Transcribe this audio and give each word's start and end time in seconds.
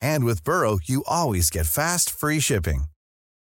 And 0.00 0.24
with 0.24 0.44
Burrow, 0.44 0.78
you 0.82 1.04
always 1.06 1.50
get 1.50 1.66
fast, 1.66 2.10
free 2.10 2.40
shipping. 2.40 2.84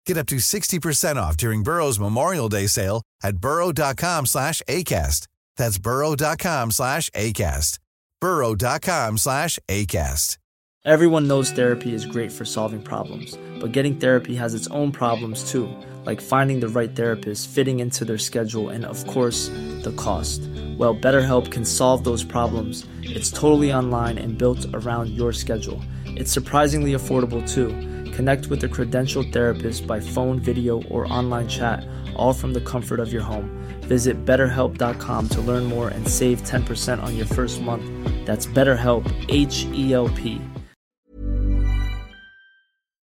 Get 0.05 0.17
up 0.17 0.27
to 0.27 0.37
60% 0.37 1.17
off 1.17 1.37
during 1.37 1.63
Burrow's 1.63 1.99
Memorial 1.99 2.49
Day 2.49 2.67
sale 2.67 3.01
at 3.23 3.37
burrow.com 3.37 4.25
slash 4.25 4.61
ACAST. 4.67 5.27
That's 5.57 5.77
burrow.com 5.77 6.71
slash 6.71 7.09
ACAST. 7.09 7.79
burrow.com 8.21 9.17
slash 9.17 9.59
ACAST. 9.67 10.37
Everyone 10.85 11.27
knows 11.27 11.51
therapy 11.51 11.93
is 11.93 12.05
great 12.05 12.31
for 12.31 12.45
solving 12.45 12.81
problems, 12.81 13.37
but 13.59 13.73
getting 13.73 13.97
therapy 13.97 14.35
has 14.35 14.53
its 14.53 14.67
own 14.67 14.93
problems 14.93 15.51
too, 15.51 15.67
like 16.05 16.21
finding 16.21 16.61
the 16.61 16.69
right 16.69 16.95
therapist, 16.95 17.49
fitting 17.49 17.81
into 17.81 18.05
their 18.05 18.17
schedule, 18.17 18.69
and 18.69 18.85
of 18.85 19.05
course, 19.05 19.49
the 19.83 19.93
cost. 19.97 20.39
Well, 20.77 20.95
BetterHelp 20.95 21.51
can 21.51 21.65
solve 21.65 22.05
those 22.05 22.23
problems. 22.23 22.87
It's 23.03 23.31
totally 23.31 23.73
online 23.73 24.17
and 24.17 24.37
built 24.37 24.65
around 24.73 25.09
your 25.09 25.33
schedule. 25.33 25.81
It's 26.19 26.31
surprisingly 26.31 26.93
affordable 26.93 27.47
too. 27.47 27.69
Connect 28.11 28.47
with 28.47 28.63
a 28.63 28.67
credentialed 28.67 29.31
therapist 29.31 29.85
by 29.85 29.99
phone, 29.99 30.39
video, 30.39 30.81
or 30.89 31.05
online 31.13 31.47
chat, 31.47 31.85
all 32.15 32.33
from 32.33 32.53
the 32.53 32.61
comfort 32.61 32.99
of 32.99 33.13
your 33.13 33.21
home. 33.21 33.51
Visit 33.81 34.25
betterhelp.com 34.25 35.29
to 35.29 35.41
learn 35.41 35.65
more 35.65 35.89
and 35.89 36.07
save 36.07 36.41
10% 36.41 37.03
on 37.03 37.15
your 37.15 37.27
first 37.27 37.61
month. 37.61 37.85
That's 38.25 38.47
BetterHelp, 38.47 39.05
H 39.29 39.67
E 39.75 39.93
L 39.93 40.09
P. 40.09 40.41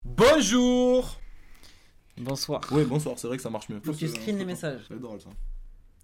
Bonjour 0.06 1.18
Bonsoir. 2.20 2.62
Ouais, 2.72 2.86
bonsoir, 2.86 3.18
c'est 3.18 3.28
vrai 3.28 3.38
que 3.38 3.44
ça 3.44 3.50
marche 3.50 3.68
mieux. 3.70 3.80
Faut 3.84 3.94
que 3.94 3.98
tu 3.98 4.08
screens 4.10 4.38
les 4.38 4.46
messages. 4.46 4.82
C'est 4.88 5.02
drôle 5.02 5.20
ça. 5.20 5.30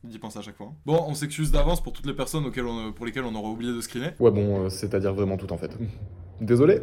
D'y 0.03 0.18
penser 0.18 0.40
à 0.40 0.42
chaque 0.42 0.58
fois. 0.58 0.73
Bon, 0.84 1.06
on 1.08 1.14
s'excuse 1.14 1.52
d'avance 1.52 1.84
pour 1.84 1.94
toutes 1.94 2.08
les 2.08 2.16
personnes 2.16 2.45
auxquelles 2.45 2.66
on, 2.66 2.92
pour 2.92 3.06
lesquelles 3.06 3.25
on 3.25 3.36
aurait 3.36 3.50
oublié 3.50 3.72
de 3.72 3.81
screener. 3.81 4.12
Ouais, 4.20 4.31
bon, 4.31 4.66
euh, 4.66 4.70
c'est-à-dire 4.70 5.14
vraiment 5.14 5.38
tout 5.38 5.53
en 5.53 5.58
fait. 5.58 5.78
Désolé. 6.42 6.82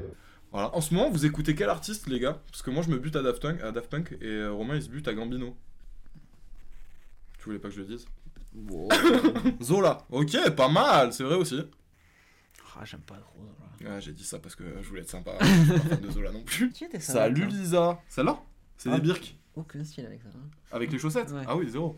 Voilà. 0.53 0.75
En 0.75 0.81
ce 0.81 0.95
moment, 0.95 1.11
vous 1.11 1.27
écoutez 1.27 1.55
quel 1.55 1.69
artiste, 1.69 2.07
les 2.09 2.21
gars? 2.21 2.41
Parce 2.51 2.63
que 2.63 2.71
moi, 2.71 2.83
je 2.83 2.91
me 2.91 2.99
bute 2.99 3.17
à 3.17 3.23
Daft 3.23 3.43
Punk, 3.43 3.61
à 3.63 3.73
Daft 3.73 3.91
Punk 3.91 4.13
et 4.21 4.27
euh, 4.27 4.53
Romain, 4.53 4.77
il 4.77 4.83
se 4.83 4.89
bute 4.89 5.07
à 5.09 5.15
Gambino. 5.15 5.57
Tu 7.39 7.45
voulais 7.45 7.59
pas 7.59 7.69
que 7.69 7.75
je 7.75 7.81
le 7.81 7.87
dise? 7.87 8.07
Zola. 9.63 10.07
Ok, 10.11 10.37
pas 10.57 10.69
mal, 10.69 11.13
c'est 11.13 11.25
vrai 11.25 11.35
aussi. 11.35 11.61
Ah, 12.77 12.85
j'aime 12.85 13.01
pas 13.01 13.17
trop. 13.17 13.41
Ouais, 13.85 14.01
j'ai 14.01 14.13
dit 14.13 14.25
ça 14.25 14.39
parce 14.39 14.55
que 14.55 14.65
je 14.81 14.89
voulais 14.89 15.03
être 15.03 15.11
sympa. 15.11 15.33
je 15.41 15.45
suis 15.47 15.67
pas 15.73 15.79
fan 15.81 16.01
de 16.01 16.11
Zola 16.11 16.31
non 16.33 16.43
plus. 16.43 16.71
Qui 16.71 16.85
était 16.85 17.01
ça 17.01 17.13
Salut 17.15 17.47
Lisa. 17.47 18.01
Celle-là? 18.09 18.41
C'est 18.79 18.91
Ah. 18.91 18.97
des 18.97 19.03
birks. 19.03 19.37
Aucun 19.57 19.85
style 19.85 20.07
avec 20.07 20.23
ça. 20.23 20.29
hein. 20.35 20.49
Avec 20.73 20.91
les 20.91 20.99
chaussettes? 20.99 21.31
Ouais. 21.33 21.43
Ah 21.47 21.57
oui, 21.57 21.69
zéro. 21.69 21.97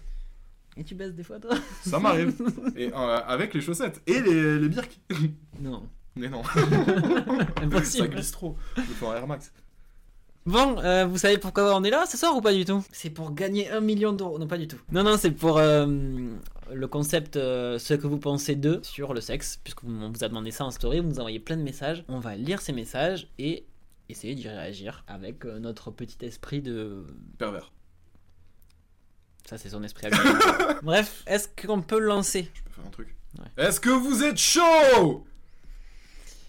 Et 0.76 0.84
tu 0.84 0.94
baisses 0.94 1.14
des 1.14 1.22
fois, 1.22 1.38
toi? 1.40 1.54
Ça 1.82 1.98
m'arrive. 1.98 2.34
Et 2.76 2.92
euh, 2.92 3.20
avec 3.26 3.54
les 3.54 3.60
chaussettes. 3.62 4.02
Et 4.06 4.20
les, 4.20 4.58
les 4.58 4.68
birks. 4.68 4.98
Non. 5.60 5.88
Mais 6.16 6.28
non. 6.28 6.42
Impossible. 7.62 8.04
Ça 8.04 8.08
glisse 8.08 8.30
trop. 8.32 8.56
Je 8.76 8.80
le 8.82 8.86
fais 8.86 9.06
en 9.06 9.14
Air 9.14 9.26
Max. 9.26 9.52
Bon, 10.46 10.78
euh, 10.78 11.06
vous 11.06 11.18
savez 11.18 11.38
pourquoi 11.38 11.76
on 11.76 11.82
est 11.82 11.90
là 11.90 12.06
ce 12.06 12.16
soir 12.16 12.36
ou 12.36 12.40
pas 12.40 12.52
du 12.52 12.64
tout? 12.64 12.84
C'est 12.92 13.10
pour 13.10 13.34
gagner 13.34 13.68
un 13.70 13.80
million 13.80 14.12
d'euros. 14.12 14.38
Non, 14.38 14.46
pas 14.46 14.58
du 14.58 14.68
tout. 14.68 14.78
Non, 14.92 15.02
non, 15.02 15.16
c'est 15.18 15.32
pour 15.32 15.58
euh, 15.58 15.86
le 16.72 16.86
concept 16.86 17.36
euh, 17.36 17.78
ce 17.78 17.94
que 17.94 18.06
vous 18.06 18.18
pensez 18.18 18.54
d'eux 18.54 18.80
sur 18.82 19.12
le 19.12 19.20
sexe, 19.20 19.58
puisqu'on 19.62 20.10
vous 20.10 20.24
a 20.24 20.28
demandé 20.28 20.52
ça 20.52 20.64
en 20.64 20.70
story, 20.70 21.00
vous 21.00 21.08
nous 21.08 21.18
envoyez 21.18 21.40
plein 21.40 21.56
de 21.56 21.62
messages. 21.62 22.04
On 22.08 22.20
va 22.20 22.36
lire 22.36 22.60
ces 22.60 22.72
messages 22.72 23.28
et 23.38 23.66
essayer 24.08 24.36
d'y 24.36 24.48
réagir 24.48 25.04
avec 25.08 25.44
euh, 25.44 25.58
notre 25.58 25.90
petit 25.90 26.24
esprit 26.24 26.62
de. 26.62 27.04
Pervers. 27.38 27.72
Ça, 29.48 29.58
c'est 29.58 29.70
son 29.70 29.82
esprit 29.82 30.06
à 30.06 30.10
lui. 30.10 30.18
Bref, 30.82 31.24
est-ce 31.26 31.48
qu'on 31.66 31.82
peut 31.82 31.98
le 31.98 32.06
lancer? 32.06 32.48
Je 32.54 32.62
peux 32.62 32.70
faire 32.70 32.86
un 32.86 32.90
truc. 32.90 33.16
Ouais. 33.38 33.64
Est-ce 33.64 33.80
que 33.80 33.90
vous 33.90 34.22
êtes 34.22 34.38
chaud? 34.38 35.24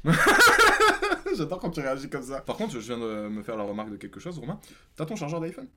J'adore 1.35 1.59
quand 1.59 1.69
tu 1.69 1.81
réagis 1.81 2.09
comme 2.09 2.23
ça. 2.23 2.41
Par 2.41 2.55
contre, 2.55 2.73
je 2.73 2.79
viens 2.79 2.97
de 2.97 3.27
me 3.27 3.43
faire 3.43 3.57
la 3.57 3.63
remarque 3.63 3.91
de 3.91 3.97
quelque 3.97 4.19
chose, 4.19 4.39
Romain. 4.39 4.59
T'as 4.95 5.05
ton 5.05 5.15
chargeur 5.15 5.39
d'iPhone? 5.39 5.67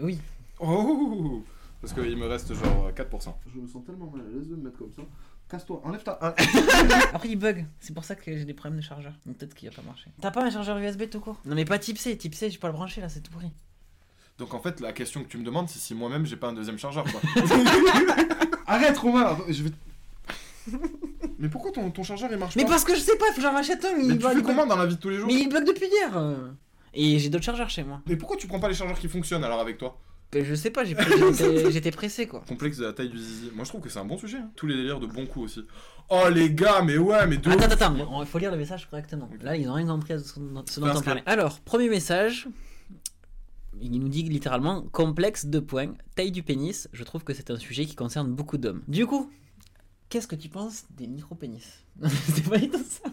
Oui. 0.00 0.18
Oh 0.60 1.42
Parce 1.80 1.92
qu'il 1.92 2.16
me 2.16 2.26
reste 2.26 2.54
genre 2.54 2.90
4%. 2.90 3.34
Je 3.54 3.60
me 3.60 3.66
sens 3.66 3.84
tellement 3.84 4.10
mal 4.10 4.26
à 4.26 4.28
l'aise 4.30 4.48
de 4.48 4.56
me 4.56 4.64
mettre 4.64 4.78
comme 4.78 4.92
ça. 4.92 5.02
Casse-toi, 5.48 5.80
enlève 5.84 6.04
ta. 6.04 6.12
Après, 7.12 7.28
il 7.28 7.36
bug. 7.36 7.66
C'est 7.80 7.92
pour 7.92 8.04
ça 8.04 8.14
que 8.14 8.36
j'ai 8.36 8.44
des 8.44 8.54
problèmes 8.54 8.78
de 8.78 8.84
chargeur. 8.84 9.12
Donc, 9.26 9.38
Peut-être 9.38 9.54
qu'il 9.54 9.68
a 9.68 9.72
pas 9.72 9.82
marché. 9.82 10.10
T'as 10.20 10.30
pas 10.30 10.44
un 10.44 10.50
chargeur 10.50 10.78
USB 10.78 11.10
tout 11.10 11.18
court? 11.18 11.40
Non, 11.44 11.56
mais 11.56 11.64
pas 11.64 11.78
type 11.78 11.98
C. 11.98 12.16
Type 12.16 12.34
C, 12.36 12.50
je 12.50 12.56
peux 12.56 12.60
pas 12.60 12.68
le 12.68 12.74
brancher 12.74 13.00
là, 13.00 13.08
c'est 13.08 13.20
tout 13.20 13.32
pourri. 13.32 13.50
Donc 14.38 14.54
en 14.54 14.60
fait, 14.60 14.80
la 14.80 14.92
question 14.92 15.22
que 15.22 15.28
tu 15.28 15.36
me 15.36 15.44
demandes, 15.44 15.68
c'est 15.68 15.78
si 15.80 15.94
moi-même 15.94 16.24
j'ai 16.24 16.36
pas 16.36 16.48
un 16.48 16.52
deuxième 16.54 16.78
chargeur, 16.78 17.04
quoi. 17.04 17.20
Arrête, 18.66 18.96
Romain 18.96 19.36
je 19.48 19.64
vais. 19.64 19.70
Mais 21.40 21.48
pourquoi 21.48 21.72
ton, 21.72 21.90
ton 21.90 22.02
chargeur 22.04 22.28
il 22.30 22.38
marche 22.38 22.54
Mais 22.54 22.62
pas 22.64 22.70
parce 22.70 22.84
que 22.84 22.94
je 22.94 23.00
sais 23.00 23.16
pas, 23.16 23.24
faut 23.30 23.36
que 23.36 23.42
j'en 23.42 23.52
rachète 23.52 23.84
un. 23.84 23.96
Mais 23.96 24.04
il 24.04 24.18
tu 24.18 24.26
fais 24.28 24.42
comment 24.42 24.66
dans 24.66 24.76
la 24.76 24.86
vie 24.86 24.94
de 24.94 25.00
tous 25.00 25.08
les 25.10 25.16
jours 25.16 25.26
Mais 25.26 25.34
il 25.34 25.48
bug 25.48 25.66
depuis 25.66 25.86
hier. 25.88 26.12
Et 26.94 27.18
j'ai 27.18 27.28
d'autres 27.28 27.44
chargeurs 27.44 27.70
chez 27.70 27.82
moi. 27.82 28.00
Mais 28.06 28.16
pourquoi 28.16 28.36
tu 28.36 28.46
prends 28.46 28.60
pas 28.60 28.68
les 28.68 28.74
chargeurs 28.74 28.98
qui 28.98 29.08
fonctionnent 29.08 29.42
alors 29.44 29.60
avec 29.60 29.78
toi 29.78 29.98
Ben, 30.32 30.44
je 30.44 30.54
sais 30.54 30.70
pas, 30.70 30.84
j'étais 31.70 31.90
pressé 31.90 32.26
quoi. 32.26 32.42
Complexe 32.46 32.76
de 32.78 32.84
la 32.84 32.92
taille 32.92 33.08
du 33.08 33.18
zizi. 33.18 33.50
Moi 33.54 33.64
je 33.64 33.70
trouve 33.70 33.80
que 33.80 33.88
c'est 33.88 33.98
un 33.98 34.04
bon 34.04 34.18
sujet. 34.18 34.38
hein. 34.38 34.50
Tous 34.56 34.66
les 34.66 34.76
délires 34.76 35.00
de 35.00 35.06
bons 35.06 35.26
coups 35.26 35.46
aussi. 35.46 35.66
Oh 36.10 36.28
les 36.30 36.50
gars, 36.52 36.82
mais 36.82 36.98
ouais, 36.98 37.26
mais 37.26 37.36
de. 37.36 37.48
Attends, 37.50 37.62
attends, 37.64 37.72
attends, 37.72 37.90
mais 37.92 38.04
il 38.20 38.26
faut 38.26 38.38
lire 38.38 38.50
le 38.50 38.56
message 38.56 38.88
correctement. 38.90 39.30
Là, 39.42 39.56
ils 39.56 39.68
ont 39.68 39.74
rien 39.74 39.86
compris 39.86 40.12
à 40.14 40.18
ce, 40.18 40.24
ce 40.34 40.80
dont 40.80 40.88
on 40.94 41.00
parlait. 41.00 41.22
Alors, 41.26 41.60
premier 41.60 41.88
message. 41.88 42.48
Il 43.80 43.92
nous 43.98 44.08
dit 44.08 44.24
littéralement 44.24 44.82
complexe 44.82 45.46
de 45.46 45.58
points, 45.60 45.94
taille 46.16 46.32
du 46.32 46.42
pénis. 46.42 46.88
Je 46.92 47.02
trouve 47.04 47.22
que 47.24 47.32
c'est 47.32 47.50
un 47.50 47.56
sujet 47.56 47.86
qui 47.86 47.94
concerne 47.94 48.30
beaucoup 48.30 48.58
d'hommes. 48.58 48.82
Du 48.88 49.06
coup, 49.06 49.30
qu'est-ce 50.10 50.26
que 50.26 50.36
tu 50.36 50.48
penses 50.50 50.84
des 50.90 51.06
micro-pénis 51.06 51.64
C'est 52.34 52.48
pas 52.48 52.58
du 52.58 52.68
tout 52.68 52.78
ça. 52.88 53.08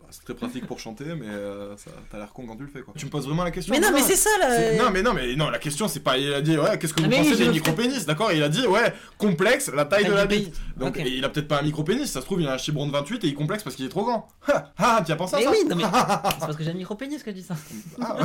Bah, 0.00 0.06
C'est 0.10 0.22
très 0.22 0.34
pratique 0.34 0.66
pour 0.66 0.78
chanter, 0.78 1.06
mais 1.18 1.26
euh, 1.26 1.76
ça- 1.76 1.90
t'as 2.12 2.18
l'air 2.18 2.32
con 2.32 2.46
quand 2.46 2.54
tu 2.56 2.62
le 2.62 2.68
fais 2.68 2.82
quoi. 2.82 2.94
Tu 2.96 3.06
me 3.06 3.10
poses 3.10 3.26
vraiment 3.26 3.42
la 3.42 3.50
question 3.50 3.74
Mais 3.74 3.80
non, 3.80 3.88
mais 3.92 4.02
c'est 4.02 4.14
ça 4.14 4.30
là. 4.38 4.76
Non 4.76 4.90
mais 4.92 5.02
non 5.02 5.12
mais 5.14 5.34
non 5.34 5.50
la 5.50 5.58
question 5.58 5.88
c'est 5.88 5.98
pas 6.00 6.16
il 6.18 6.32
a 6.32 6.40
dit 6.42 6.56
ouais 6.56 6.78
qu'est-ce 6.78 6.94
que 6.94 7.02
vous 7.02 7.08
mais 7.08 7.16
pensez 7.24 7.36
des 7.36 7.48
micro-pénis 7.48 8.06
d'accord? 8.06 8.30
Il 8.32 8.42
a 8.42 8.48
dit 8.48 8.66
ouais 8.68 8.94
complexe 9.18 9.68
la 9.74 9.84
taille 9.84 10.04
de 10.04 10.12
la 10.12 10.26
bite 10.26 10.54
donc 10.76 11.00
il 11.04 11.24
a 11.24 11.28
peut-être 11.28 11.48
pas 11.48 11.58
un 11.58 11.62
micro-pénis 11.62 12.08
ça 12.10 12.20
se 12.20 12.26
trouve 12.26 12.40
il 12.40 12.46
a 12.46 12.52
un 12.52 12.58
chibron 12.58 12.86
de 12.86 12.92
28 12.92 13.24
et 13.24 13.26
il 13.26 13.30
est 13.30 13.34
complexe 13.34 13.64
parce 13.64 13.74
qu'il 13.74 13.84
est 13.86 13.88
trop 13.88 14.04
grand 14.04 14.28
ah 14.48 14.72
ah, 14.78 15.02
tu 15.04 15.10
as 15.10 15.16
pensé 15.16 15.34
à 15.34 15.38
Mais 15.38 15.44
ça? 15.44 15.50
oui, 15.50 15.58
non 15.68 15.74
mais 15.76 15.82
c'est 15.84 15.90
parce 15.90 16.56
que 16.56 16.62
j'ai 16.62 16.70
un 16.70 16.74
micro-pénis 16.74 17.22
que 17.22 17.30
je 17.32 17.36
dis 17.36 17.42
ça. 17.42 17.56
Ah. 18.00 18.16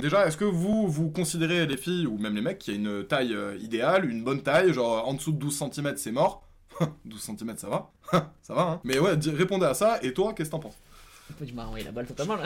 Déjà, 0.00 0.26
est-ce 0.26 0.36
que 0.36 0.44
vous, 0.44 0.88
vous 0.88 1.10
considérez 1.10 1.66
les 1.66 1.76
filles 1.76 2.06
ou 2.06 2.16
même 2.18 2.34
les 2.34 2.40
mecs 2.40 2.58
qui 2.58 2.70
a 2.70 2.74
une 2.74 3.04
taille 3.06 3.34
euh, 3.34 3.56
idéale, 3.60 4.08
une 4.08 4.24
bonne 4.24 4.42
taille, 4.42 4.72
genre 4.72 5.06
en 5.06 5.14
dessous 5.14 5.32
de 5.32 5.38
12 5.38 5.64
cm 5.74 5.92
c'est 5.96 6.12
mort? 6.12 6.42
12 7.04 7.20
cm 7.20 7.56
ça 7.56 7.68
va 7.68 7.90
Ça 8.42 8.54
va, 8.54 8.62
hein 8.62 8.80
Mais 8.84 8.98
ouais, 8.98 9.12
répondez 9.26 9.66
à 9.66 9.74
ça, 9.74 9.98
et 10.02 10.12
toi, 10.14 10.32
qu'est-ce 10.34 10.48
que 10.50 10.52
t'en 10.56 10.60
penses? 10.60 10.78
Tu 11.46 11.54
m'as 11.54 11.64
envoyé 11.64 11.84
la 11.84 11.92
balle 11.92 12.06
totalement 12.06 12.36
là. 12.36 12.44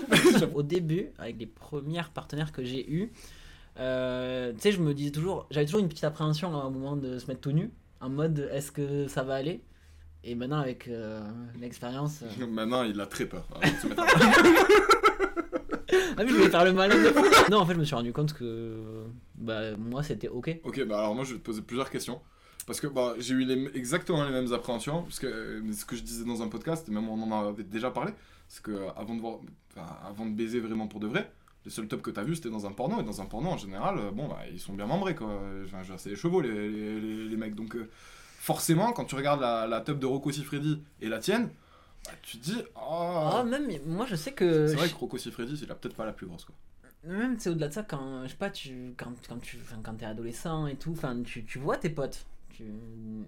Au 0.54 0.62
début, 0.62 1.10
avec 1.18 1.38
les 1.38 1.46
premières 1.46 2.10
partenaires 2.10 2.50
que 2.52 2.64
j'ai 2.64 2.90
eu, 2.90 3.12
euh, 3.78 4.52
tu 4.54 4.60
sais, 4.60 4.72
je 4.72 4.80
me 4.80 4.92
disais 4.94 5.10
toujours, 5.12 5.46
j'avais 5.50 5.66
toujours 5.66 5.80
une 5.80 5.88
petite 5.88 6.04
appréhension 6.04 6.54
à 6.60 6.64
un 6.64 6.70
moment 6.70 6.96
de 6.96 7.18
se 7.18 7.26
mettre 7.26 7.40
tout 7.40 7.52
nu, 7.52 7.70
en 8.00 8.08
mode 8.08 8.48
est-ce 8.52 8.72
que 8.72 9.06
ça 9.08 9.22
va 9.22 9.34
aller? 9.34 9.60
Et 10.24 10.34
maintenant, 10.34 10.58
avec 10.58 10.88
euh, 10.88 11.20
l'expérience. 11.60 12.20
euh, 12.40 12.46
Maintenant, 12.46 12.82
il 12.82 12.98
a 13.00 13.06
très 13.06 13.26
peur. 13.26 13.46
De 13.62 13.66
se 13.66 14.00
à- 14.00 14.06
Ah 16.16 16.22
oui, 16.22 16.28
je 16.28 16.34
voulais 16.34 16.48
faire 16.50 16.64
le 16.64 16.72
malin 16.72 16.94
de. 16.96 17.50
Non, 17.50 17.58
en 17.58 17.66
fait, 17.66 17.74
je 17.74 17.78
me 17.78 17.84
suis 17.84 17.94
rendu 17.94 18.12
compte 18.12 18.32
que 18.32 19.04
bah, 19.36 19.76
moi 19.76 20.02
c'était 20.02 20.28
ok. 20.28 20.60
ok, 20.64 20.84
bah 20.86 20.98
alors 20.98 21.14
moi, 21.14 21.24
je 21.24 21.32
vais 21.34 21.38
te 21.38 21.44
poser 21.44 21.60
plusieurs 21.62 21.90
questions. 21.90 22.20
Parce 22.66 22.80
que 22.80 22.86
bah, 22.86 23.14
j'ai 23.18 23.34
eu 23.34 23.44
les- 23.44 23.70
exactement 23.76 24.24
les 24.24 24.30
mêmes 24.32 24.52
appréhensions, 24.52 25.02
parce 25.02 25.18
que 25.18 25.26
euh, 25.26 25.72
ce 25.72 25.84
que 25.84 25.96
je 25.96 26.02
disais 26.02 26.24
dans 26.24 26.42
un 26.42 26.48
podcast, 26.48 26.88
et 26.88 26.92
même 26.92 27.08
on 27.08 27.20
en 27.30 27.48
avait 27.48 27.62
déjà 27.62 27.90
parlé, 27.90 28.12
c'est 28.48 28.62
que 28.62 28.70
euh, 28.70 28.90
avant 28.96 29.14
de, 29.14 29.20
voir, 29.20 29.38
enfin, 29.76 29.86
avant 30.08 30.24
de 30.26 30.32
baiser 30.34 30.60
vraiment 30.60 30.86
pour 30.88 30.98
de 31.00 31.06
vrai, 31.06 31.30
les 31.66 31.70
seuls 31.70 31.88
tops 31.88 32.02
que 32.02 32.10
t'as 32.10 32.22
vu 32.22 32.36
c'était 32.36 32.50
dans 32.50 32.66
un 32.66 32.72
porno, 32.72 33.00
et 33.00 33.04
dans 33.04 33.20
un 33.20 33.26
porno 33.26 33.50
en 33.50 33.58
général, 33.58 33.98
euh, 33.98 34.10
bon 34.10 34.28
bah 34.28 34.38
ils 34.50 34.60
sont 34.60 34.72
bien 34.72 34.86
membrés 34.86 35.14
quoi. 35.14 35.28
Enfin, 35.64 35.82
c'est 35.98 36.10
les 36.10 36.16
chevaux 36.16 36.40
les, 36.40 36.50
les, 36.70 37.00
les- 37.00 37.28
les 37.28 37.36
mecs, 37.36 37.54
donc 37.54 37.76
euh, 37.76 37.90
forcément 38.38 38.92
quand 38.92 39.04
tu 39.04 39.14
regardes 39.14 39.40
la, 39.42 39.66
la 39.66 39.80
top 39.82 39.98
de 39.98 40.06
Rocco 40.06 40.30
Siffredi 40.32 40.82
et 41.02 41.08
la 41.08 41.18
tienne, 41.18 41.50
bah, 42.06 42.12
tu 42.22 42.38
te 42.38 42.44
dis, 42.44 42.62
oh. 42.76 43.42
même, 43.46 43.68
moi 43.86 44.06
je 44.06 44.16
sais 44.16 44.32
que. 44.32 44.68
C'est 44.68 44.76
vrai 44.76 44.88
que 44.88 44.94
Rocco 44.94 45.18
Siffredi, 45.18 45.66
a 45.68 45.74
peut-être 45.74 45.96
pas 45.96 46.06
la 46.06 46.12
plus 46.12 46.26
grosse 46.26 46.44
quoi. 46.46 46.54
Même 47.06 47.36
c'est 47.38 47.50
au-delà 47.50 47.68
de 47.68 47.74
ça 47.74 47.82
quand 47.82 48.22
je 48.24 48.30
sais 48.30 48.36
pas 48.36 48.48
tu 48.48 48.94
quand 48.96 49.12
quand 49.28 49.38
tu 49.38 49.58
quand 49.82 49.92
t'es 49.94 50.06
adolescent 50.06 50.66
et 50.66 50.76
tout 50.76 50.92
enfin 50.92 51.14
tu, 51.22 51.44
tu 51.44 51.58
vois 51.58 51.76
tes 51.76 51.90
potes 51.90 52.24
tu... 52.56 52.64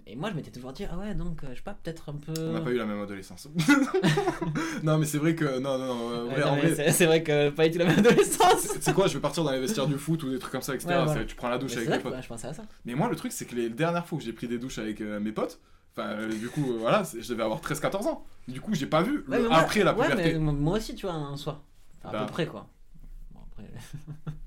et 0.07 0.17
moi 0.17 0.31
je 0.31 0.35
m'étais 0.37 0.51
toujours 0.51 0.73
dit 0.73 0.85
ah 0.91 0.97
ouais 0.97 1.15
donc 1.15 1.43
euh, 1.45 1.49
je 1.51 1.57
sais 1.57 1.63
pas 1.63 1.75
peut-être 1.75 2.09
un 2.09 2.15
peu 2.15 2.33
On 2.39 2.53
n'a 2.53 2.61
pas 2.61 2.71
eu 2.71 2.77
la 2.79 2.87
même 2.87 3.01
adolescence. 3.03 3.49
non, 4.83 4.99
mais 4.99 5.07
c'est 5.07 5.19
vrai 5.19 5.35
que. 5.35 5.59
Non, 5.59 5.79
non, 5.79 5.87
non. 5.95 6.11
euh, 6.11 6.25
Ouais, 6.29 6.41
vrai, 6.75 6.93
c'est 6.93 7.07
vrai 7.07 7.23
que 7.23 7.51
pas 7.51 7.69
tout 7.69 7.79
la 7.79 7.85
même 7.87 7.99
adolescence 7.99 8.69
C'est 8.81 8.95
quoi, 8.95 9.07
je 9.09 9.15
vais 9.15 9.21
partir 9.21 9.45
dans 9.45 9.51
les 9.53 9.61
vestiaires 9.61 9.87
du 9.87 9.97
foot 9.99 10.23
ou 10.23 10.31
des 10.31 10.39
trucs 10.39 10.53
comme 10.53 10.63
ça, 10.63 10.75
etc. 10.75 10.89
Ouais, 10.91 11.05
voilà. 11.05 11.25
Tu 11.25 11.35
prends 11.37 11.49
la 11.49 11.59
douche 11.59 11.73
Mais 11.77 11.87
avec 11.87 11.93
tes 11.95 11.99
potes. 12.01 12.13
ouais, 12.15 12.23
je 12.23 12.29
pensais 12.29 12.47
à 12.49 12.53
ça 12.55 12.65
Mais 12.85 12.95
moi, 12.95 13.09
le 13.09 13.17
truc, 13.17 13.33
c'est 13.33 13.45
que 13.47 13.55
les 13.55 13.69
dernières 13.71 14.07
fois 14.07 14.19
que 14.19 14.25
j'ai 14.25 14.33
pris 14.33 14.49
des 14.49 14.59
douches 14.59 14.79
avec 14.79 15.01
euh, 15.01 15.19
mes 15.21 15.33
potes, 15.33 15.61
enfin, 15.97 16.09
euh, 16.11 16.29
du 16.29 16.49
coup, 16.49 16.73
euh, 16.73 16.79
voilà, 16.79 17.03
je 17.19 17.29
devais 17.29 17.43
avoir 17.43 17.61
13-14 17.61 18.07
ans. 18.07 18.25
Du 18.49 18.61
coup, 18.61 18.75
j'ai 18.75 18.87
pas 18.87 19.03
vu 19.03 19.25
Ouais, 19.29 19.37
le- 19.39 19.43
mais 19.43 19.49
moi- 19.49 19.59
après 19.59 19.83
la 19.83 19.95
ouais, 19.95 20.09
puberté. 20.09 20.39
mais 20.39 20.53
moi 20.53 20.77
aussi 20.77 20.95
tu 20.95 21.07
vois 21.07 21.15
en 21.15 21.37
soi 21.37 21.63
Enfin, 22.03 22.11
à 22.11 22.21
Bah. 22.21 22.27
peu 22.27 22.33
près 22.33 22.47
quoi 22.47 22.69
bon 23.35 23.41
après 23.51 23.65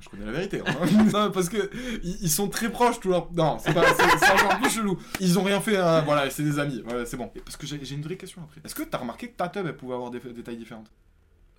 Je 0.00 0.08
connais 0.08 0.24
la 0.24 0.32
vérité. 0.32 0.62
hein. 0.66 0.74
non, 1.12 1.30
parce 1.30 1.48
que 1.48 1.70
ils, 2.02 2.30
sont 2.30 2.48
très 2.48 2.70
proches, 2.70 3.00
tous 3.00 3.08
leurs. 3.10 3.30
Non, 3.32 3.58
c'est 3.58 3.72
pas. 3.74 3.84
C'est 3.94 4.18
c'est 4.18 4.32
encore 4.32 4.58
plus 4.58 4.70
chelou. 4.70 4.98
Ils 5.20 5.38
ont 5.38 5.42
rien 5.42 5.60
fait. 5.60 5.76
hein, 5.76 6.00
Voilà, 6.02 6.28
c'est 6.30 6.42
des 6.42 6.58
amis. 6.58 6.82
Voilà, 6.86 7.04
c'est 7.06 7.16
bon. 7.16 7.30
Et 7.34 7.40
Parce 7.40 7.56
que 7.56 7.66
j'ai 7.66 7.94
une 7.94 8.02
vraie 8.02 8.16
question 8.16 8.42
après. 8.42 8.60
Est-ce 8.64 8.74
que 8.74 8.82
t'as 8.82 8.98
remarqué 8.98 9.28
que 9.28 9.36
ta 9.36 9.48
tub, 9.48 9.66
elle 9.66 9.76
pouvait 9.76 9.94
avoir 9.94 10.10
des, 10.10 10.20
des 10.20 10.42
tailles 10.42 10.56
différentes? 10.56 10.90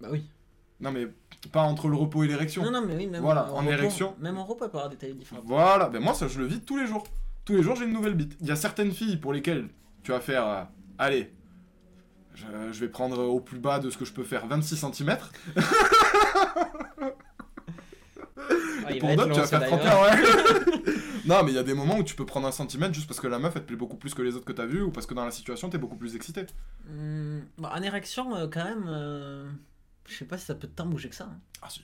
Bah 0.02 0.08
oui 0.12 0.24
Non, 0.80 0.92
mais 0.92 1.08
pas 1.52 1.62
entre 1.62 1.88
le 1.88 1.96
repos 1.96 2.24
et 2.24 2.28
l'érection. 2.28 2.64
non 2.64 2.72
non 2.72 2.84
mais 2.86 2.96
oui 2.96 3.08
même 3.08 3.22
Voilà, 3.22 3.52
en 3.52 3.62
repos- 3.62 3.72
érection. 3.72 4.16
même 4.20 4.38
en 4.38 4.46
repos 4.46 4.66
elle 4.66 4.72
peut 4.72 4.78
avoir 4.78 4.90
des 4.90 4.96
tailles 4.98 5.14
différentes 5.14 5.44
Voilà, 5.46 5.90
ben 5.90 6.02
moi 6.02 6.14
ça 6.14 6.28
je 6.28 6.40
le 6.40 6.46
vis 6.46 6.62
tous 6.62 6.78
les 6.78 6.88
jours. 6.88 7.04
Tous 7.46 7.54
les 7.54 7.62
jours 7.64 7.76
j'ai 7.76 7.86
une 7.86 7.94
nouvelle 7.94 8.14
bite. 8.16 8.36
Il 8.42 8.48
y 8.48 8.52
a 8.52 8.56
certaines 8.56 8.92
filles 8.92 9.18
pour 9.18 9.34
lesquelles 9.34 9.70
tu 10.04 10.12
vas 10.12 10.20
faire, 10.20 10.48
euh, 10.48 10.64
allez, 10.98 11.32
je, 12.36 12.46
je 12.72 12.80
vais 12.80 12.88
prendre 12.90 13.24
au 13.24 13.40
plus 13.40 13.60
bas 13.60 13.78
de 13.80 13.90
ce 13.92 13.98
que 13.98 14.06
je 14.06 14.14
peux 14.14 14.24
faire 14.24 14.48
26 14.48 14.78
cm. 14.78 15.18
Ah, 18.86 18.94
pour 19.00 19.10
d'autres 19.16 19.34
tu 19.34 19.40
vas 19.40 19.48
faire 19.48 19.62
celui-là, 19.62 19.78
31, 19.78 20.02
ouais. 20.04 20.94
non 21.26 21.44
mais 21.44 21.52
il 21.52 21.56
y 21.56 21.60
a 21.60 21.64
des 21.64 21.74
moments 21.74 21.98
où 21.98 22.04
tu 22.04 22.16
peux 22.16 22.26
prendre 22.26 22.48
un 22.48 22.52
centimètre 22.52 22.94
juste 22.94 23.08
parce 23.08 23.20
que 23.20 23.28
la 23.28 23.40
meuf 23.40 23.54
elle 23.56 23.62
te 23.62 23.68
plaît 23.68 23.76
beaucoup 23.76 23.98
plus 23.98 24.14
que 24.14 24.22
les 24.22 24.36
autres 24.36 24.46
que 24.46 24.52
t'as 24.54 24.66
vu 24.66 24.82
ou 24.82 24.92
parce 24.92 25.06
que 25.06 25.14
dans 25.14 25.26
la 25.26 25.32
situation 25.32 25.70
t'es 25.70 25.78
beaucoup 25.78 25.96
plus 25.98 26.16
excité. 26.16 26.46
Bah, 27.58 27.74
en 27.76 27.82
érection 27.82 28.36
euh, 28.36 28.48
quand 28.48 28.64
même 28.64 28.86
euh, 28.88 29.50
je 30.08 30.16
sais 30.16 30.26
pas 30.26 30.38
si 30.38 30.46
ça 30.46 30.56
peut 30.56 30.68
tant 30.68 30.86
bouger 30.86 31.10
que 31.10 31.16
ça 31.16 31.26
hein. 31.26 31.40
Ah 31.62 31.70
si. 31.70 31.84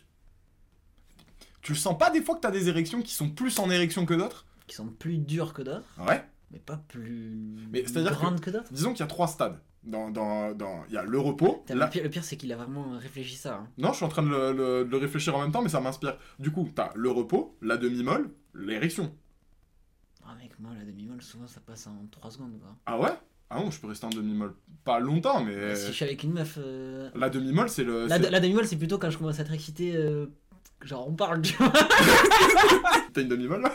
Tu 1.61 1.73
le 1.73 1.77
sens 1.77 1.97
pas 1.97 2.09
des 2.09 2.21
fois 2.21 2.35
que 2.35 2.41
t'as 2.41 2.51
des 2.51 2.69
érections 2.69 3.01
qui 3.01 3.13
sont 3.13 3.29
plus 3.29 3.59
en 3.59 3.69
érection 3.69 4.05
que 4.05 4.13
d'autres? 4.13 4.45
Qui 4.67 4.75
sont 4.75 4.87
plus 4.87 5.17
dures 5.17 5.53
que 5.53 5.61
d'autres 5.61 5.87
Ouais. 5.99 6.23
mais 6.51 6.59
pas 6.59 6.77
plus 6.87 7.67
Mais 7.71 7.81
grandes 7.81 8.39
que, 8.39 8.49
d'autres 8.49 8.71
Disons 8.71 8.91
qu'il 8.91 9.01
y 9.01 9.03
a 9.03 9.07
trois 9.07 9.27
stades. 9.27 9.59
Dans, 9.87 10.09
dans, 10.11 10.53
dans... 10.53 10.83
Il 10.89 10.93
y 10.95 10.97
a 10.97 11.03
le 11.03 11.17
repos. 11.19 11.63
Le 11.69 11.89
pire, 11.89 12.03
le 12.03 12.09
pire, 12.09 12.23
c'est 12.23 12.35
qu'il 12.35 12.51
a 12.51 12.57
vraiment 12.57 12.97
réfléchi 12.97 13.35
ça. 13.35 13.55
hein. 13.55 13.67
Non, 13.77 13.91
je 13.91 13.95
suis 13.97 14.05
en 14.05 14.09
train 14.09 14.21
de 14.23 14.27
le, 14.29 14.51
le- 14.51 14.83
de 14.85 14.89
le 14.91 14.97
réfléchir 14.97 15.35
en 15.35 15.41
même 15.41 15.51
temps, 15.51 15.61
mais 15.61 15.69
ça 15.69 15.79
m'inspire. 15.79 16.17
Du 16.39 16.51
coup, 16.51 16.69
t'as 16.75 16.91
le 16.95 17.09
repos, 17.09 17.55
la 17.61 17.77
demi-molle, 17.77 18.29
l'érection. 18.53 19.13
Ah 20.25 20.35
mec, 20.41 20.51
moi 20.59 20.71
la 20.77 20.83
demi-molle, 20.83 21.21
souvent 21.21 21.47
ça 21.47 21.61
passe 21.65 21.87
en 21.87 22.05
3 22.11 22.31
secondes 22.31 22.59
quoi. 22.59 22.75
Ah 22.85 22.99
ouais? 22.99 23.13
Ah 23.49 23.61
non, 23.61 23.71
je 23.71 23.79
peux 23.79 23.87
rester 23.87 24.05
en 24.05 24.09
demi-molle. 24.09 24.53
Pas 24.83 24.99
longtemps, 24.99 25.41
mais. 25.41 25.73
Si 25.75 25.87
je 25.87 25.91
suis 25.93 26.03
avec 26.03 26.21
une 26.23 26.33
meuf. 26.33 26.57
euh, 26.61 27.09
La 27.15 27.29
demi-molle, 27.29 27.69
c'est 27.69 27.85
le. 27.85 28.07
La, 28.07 28.17
la 28.17 28.39
demi-molle, 28.41 28.67
c'est 28.67 28.75
plutôt 28.75 28.97
quand 28.97 29.09
je 29.09 29.17
commence 29.17 29.39
à 29.39 29.43
être 29.43 29.53
excité. 29.53 29.95
euh, 29.95 30.25
Genre 30.83 31.07
on 31.07 31.13
parle, 31.13 31.41
tu 31.41 31.53
vois. 31.55 31.71
T'as 33.13 33.21
une 33.21 33.29
demi-molle 33.29 33.61
là? 33.61 33.71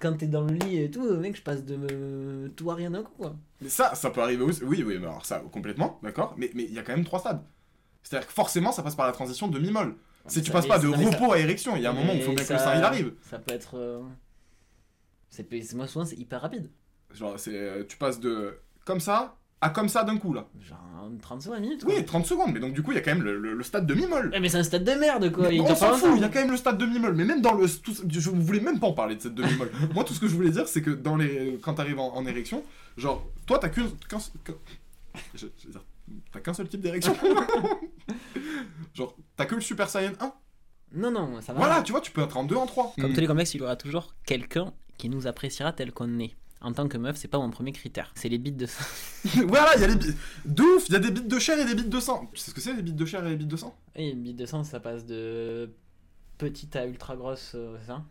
Quand 0.00 0.16
t'es 0.16 0.26
dans 0.26 0.42
le 0.44 0.54
lit 0.54 0.78
et 0.78 0.90
tout, 0.90 1.12
mec, 1.16 1.36
je 1.36 1.42
passe 1.42 1.64
de 1.64 1.76
me... 1.76 2.48
tout 2.56 2.70
à 2.70 2.74
rien 2.74 2.90
d'un 2.90 3.02
coup 3.02 3.14
quoi. 3.18 3.34
Mais 3.60 3.68
ça, 3.68 3.94
ça 3.94 4.10
peut 4.10 4.20
arriver 4.22 4.42
aussi. 4.44 4.62
Oui, 4.64 4.82
oui, 4.86 4.96
mais 5.00 5.06
alors 5.06 5.26
ça, 5.26 5.42
complètement, 5.52 5.98
d'accord. 6.02 6.34
Mais 6.36 6.50
mais 6.54 6.64
il 6.64 6.72
y 6.72 6.78
a 6.78 6.82
quand 6.82 6.94
même 6.94 7.04
trois 7.04 7.18
stades. 7.18 7.42
C'est-à-dire 8.02 8.28
que 8.28 8.32
forcément, 8.32 8.70
ça 8.72 8.82
passe 8.82 8.94
par 8.94 9.06
la 9.06 9.12
transition 9.12 9.48
demi-molle. 9.48 9.96
Si 10.26 10.42
tu 10.42 10.50
passes 10.50 10.66
pas 10.66 10.78
de 10.78 10.90
ça- 10.90 10.96
repos 10.96 11.32
à 11.32 11.38
érection, 11.38 11.74
il 11.76 11.82
y 11.82 11.86
a 11.86 11.90
un 11.90 11.94
moment 11.94 12.12
où 12.12 12.16
il 12.16 12.22
faut 12.22 12.32
bien 12.32 12.42
que 12.42 12.44
ça- 12.44 12.54
le 12.54 12.60
sein 12.60 12.76
il 12.78 12.84
arrive. 12.84 13.12
Ça 13.22 13.38
peut 13.38 13.52
être. 13.54 13.76
euh, 13.76 14.02
c'est 15.30 15.50
Moi 15.74 15.86
souvent 15.86 16.04
c'est 16.04 16.16
hyper 16.16 16.40
rapide. 16.42 16.70
Genre, 17.12 17.38
c'est, 17.40 17.54
euh, 17.56 17.84
tu 17.88 17.96
passes 17.96 18.20
de 18.20 18.58
comme 18.84 19.00
ça 19.00 19.37
à 19.60 19.70
comme 19.70 19.88
ça 19.88 20.04
d'un 20.04 20.16
coup 20.18 20.32
là. 20.32 20.46
Genre 20.60 20.78
en 21.00 21.16
30 21.16 21.42
secondes, 21.42 21.60
minutes 21.60 21.84
quoi. 21.84 21.94
Oui, 21.94 22.04
30 22.04 22.26
secondes, 22.26 22.50
mais 22.52 22.60
donc 22.60 22.74
du 22.74 22.82
coup, 22.82 22.92
il 22.92 22.96
y 22.96 22.98
a 22.98 23.00
quand 23.00 23.12
même 23.14 23.22
le, 23.22 23.38
le- 23.38 23.54
le 23.54 23.62
stade 23.64 23.86
demi-molle. 23.86 24.30
Eh, 24.34 24.40
mais 24.40 24.48
c'est 24.48 24.58
un 24.58 24.62
stade 24.62 24.84
de 24.84 24.92
merde 24.92 25.32
quoi. 25.32 25.52
il 25.52 25.60
on 25.60 25.74
s'en 25.74 25.94
fout, 25.94 26.10
il 26.16 26.20
y 26.20 26.24
a 26.24 26.28
quand 26.28 26.40
même 26.40 26.50
le 26.50 26.56
stade 26.56 26.76
demi-molle, 26.78 27.14
mais 27.14 27.24
même 27.24 27.40
dans 27.40 27.54
le. 27.54 27.66
tout- 27.68 27.94
je 28.08 28.30
voulais 28.30 28.60
même 28.60 28.78
pas 28.78 28.88
en 28.88 28.92
parler 28.92 29.16
de 29.16 29.22
cette 29.22 29.34
demi-molle. 29.34 29.70
Moi, 29.94 30.04
tout 30.04 30.12
ce 30.14 30.20
que 30.20 30.28
je 30.28 30.34
voulais 30.34 30.50
dire, 30.50 30.68
c'est 30.68 30.82
que 30.82 30.90
dans 30.90 31.16
les, 31.16 31.58
quand 31.62 31.74
t'arrives 31.74 31.98
en, 31.98 32.14
en 32.14 32.26
érection, 32.26 32.62
genre, 32.96 33.24
toi, 33.46 33.58
t'as 33.58 33.68
qu'une. 33.68 33.88
qu'un- 34.08 34.18
qu'un- 34.44 34.54
je- 35.34 35.46
je 35.58 35.66
veux 35.66 35.72
dire, 35.72 35.84
T'as 36.32 36.40
qu'un 36.40 36.54
seul 36.54 36.68
type 36.68 36.80
d'érection. 36.80 37.14
genre, 38.94 39.14
t'as 39.36 39.44
que 39.46 39.54
le 39.54 39.60
Super 39.60 39.88
Saiyan 39.88 40.12
1. 40.20 40.32
Non, 40.94 41.10
non, 41.10 41.40
ça 41.42 41.52
va. 41.52 41.58
Voilà, 41.58 41.82
tu 41.82 41.92
vois, 41.92 42.00
tu 42.00 42.10
peux 42.10 42.22
être 42.22 42.36
en 42.36 42.44
2, 42.44 42.56
en 42.56 42.66
3. 42.66 42.94
Comme 42.98 43.12
tous 43.12 43.20
les 43.20 43.26
complexes, 43.26 43.54
il 43.54 43.60
y 43.60 43.62
aura 43.62 43.76
toujours 43.76 44.14
quelqu'un 44.26 44.72
qui 44.96 45.08
nous 45.10 45.26
appréciera 45.26 45.72
tel 45.72 45.92
qu'on 45.92 46.18
est. 46.18 46.34
En 46.60 46.72
tant 46.72 46.88
que 46.88 46.98
meuf, 46.98 47.16
c'est 47.16 47.28
pas 47.28 47.38
mon 47.38 47.50
premier 47.50 47.70
critère. 47.72 48.10
C'est 48.16 48.28
les 48.28 48.38
bites 48.38 48.56
de 48.56 48.66
sang. 48.66 48.84
voilà, 49.46 49.76
il 49.76 49.80
y 49.80 49.84
a 49.84 49.86
les 49.86 49.94
bi- 49.94 50.14
De 50.44 50.62
ouf, 50.62 50.86
il 50.88 50.92
y 50.92 50.96
a 50.96 50.98
des 50.98 51.10
bits 51.12 51.22
de 51.22 51.38
chair 51.38 51.58
et 51.58 51.64
des 51.64 51.74
bits 51.74 51.88
de 51.88 52.00
sang. 52.00 52.28
Tu 52.34 52.40
sais 52.40 52.50
ce 52.50 52.54
que 52.54 52.60
c'est, 52.60 52.72
les 52.74 52.82
bits 52.82 52.92
de 52.92 53.04
chair 53.04 53.24
et 53.24 53.30
les 53.30 53.36
bits 53.36 53.46
de 53.46 53.56
sang? 53.56 53.76
Et 53.94 54.10
une 54.10 54.22
bite 54.22 54.36
de 54.36 54.46
sang, 54.46 54.64
ça 54.64 54.80
passe 54.80 55.06
de 55.06 55.70
petite 56.36 56.74
à 56.76 56.84
ultra 56.86 57.14
grosse, 57.16 57.52
euh, 57.54 57.76
c'est 57.80 57.86
ça? 57.86 58.02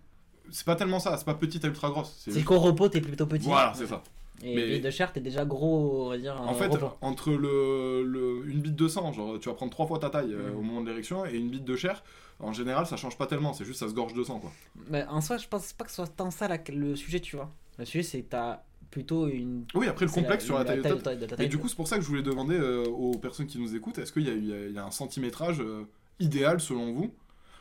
C'est 0.49 0.65
pas 0.65 0.75
tellement 0.77 0.99
ça, 0.99 1.17
c'est 1.17 1.25
pas 1.25 1.33
petite 1.35 1.65
à 1.65 1.67
ultra 1.67 1.89
grosse. 1.89 2.25
C'est 2.29 2.43
qu'au 2.43 2.59
repos, 2.59 2.87
t'es 2.87 3.01
plutôt 3.01 3.25
petit. 3.25 3.45
Voilà, 3.45 3.73
c'est 3.75 3.87
ça. 3.87 4.01
Et 4.43 4.55
Mais- 4.55 4.67
bite 4.75 4.83
de 4.83 4.89
chair, 4.91 5.11
t'es 5.11 5.19
déjà 5.19 5.45
gros, 5.45 6.05
on 6.05 6.09
va 6.09 6.17
dire. 6.17 6.39
En 6.39 6.53
fait, 6.53 6.69
entre 7.01 7.31
le, 7.31 8.03
le- 8.03 8.47
une 8.47 8.61
bite 8.61 8.75
de 8.75 8.87
sang, 8.87 9.11
genre 9.11 9.39
tu 9.39 9.49
vas 9.49 9.55
prendre 9.55 9.71
trois 9.71 9.87
fois 9.87 9.97
ta 9.97 10.09
taille 10.11 10.33
euh, 10.33 10.51
Mhm. 10.51 10.57
au 10.57 10.61
moment 10.61 10.81
de 10.81 10.89
l'érection, 10.89 11.25
et 11.25 11.35
une 11.37 11.49
bite 11.49 11.65
de 11.65 11.75
chair, 11.75 12.03
en 12.39 12.53
général 12.53 12.85
ça 12.85 12.97
change 12.97 13.17
pas 13.17 13.25
tellement, 13.25 13.53
c'est 13.53 13.65
juste 13.65 13.79
ça 13.79 13.89
se 13.89 13.93
gorge 13.95 14.13
de 14.13 14.23
sang 14.23 14.37
quoi. 14.39 14.51
Mais 14.89 15.03
en 15.07 15.21
soi, 15.21 15.37
je 15.37 15.47
pense 15.47 15.73
pas 15.73 15.85
que 15.85 15.89
ce 15.89 15.95
soit 15.97 16.07
tant 16.07 16.29
ça 16.29 16.47
la- 16.47 16.59
le 16.71 16.95
sujet, 16.95 17.19
tu 17.19 17.35
vois. 17.35 17.51
Le 17.79 17.85
sujet, 17.85 18.03
c'est 18.03 18.21
que 18.21 18.29
t'as 18.29 18.61
plutôt 18.91 19.27
une. 19.27 19.65
Oui, 19.73 19.87
après 19.87 20.05
le 20.05 20.11
complexe 20.11 20.45
sur 20.45 20.55
la 20.57 20.65
taille 20.65 20.81
de 20.81 21.23
Et 21.25 21.27
taille. 21.27 21.49
du 21.49 21.57
coup, 21.57 21.67
c'est 21.67 21.75
pour 21.75 21.87
ça 21.87 21.97
que 21.97 22.03
je 22.03 22.07
voulais 22.07 22.21
demander 22.23 22.55
euh, 22.59 22.85
aux 22.85 23.17
personnes 23.17 23.47
qui 23.47 23.57
nous 23.59 23.75
écoutent, 23.75 23.97
est-ce 23.97 24.13
qu'il 24.13 24.21
y, 24.21 24.25
y 24.47 24.53
a- 24.53 24.65
il 24.67 24.71
y 24.73 24.77
a 24.77 24.85
un 24.85 24.91
centimétrage 24.91 25.59
euh, 25.61 25.83
idéal 26.19 26.59
selon 26.61 26.93
vous? 26.93 27.11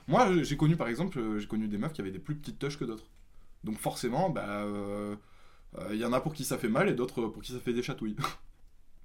Moi, 0.09 0.43
j'ai 0.43 0.57
connu 0.59 0.77
par 0.77 0.89
exemple, 0.89 1.19
j'ai 1.39 1.47
connu 1.47 1.69
des 1.69 1.79
meufs 1.79 1.93
qui 1.95 2.01
avaient 2.03 2.11
des 2.13 2.19
plus 2.19 2.35
petites 2.37 2.59
touches 2.59 2.79
que 2.79 2.85
d'autres. 2.85 3.07
Donc 3.65 3.79
forcément, 3.79 4.29
bah, 4.31 4.65
il 5.91 5.97
y 5.99 6.05
en 6.05 6.13
a 6.13 6.21
pour 6.21 6.33
qui 6.35 6.45
ça 6.45 6.59
fait 6.59 6.69
mal 6.69 6.89
et 6.89 6.95
d'autres 6.95 7.23
pour 7.27 7.43
qui 7.43 7.53
ça 7.53 7.61
fait 7.61 7.73
des 7.73 7.83
chatouilles. 7.83 8.17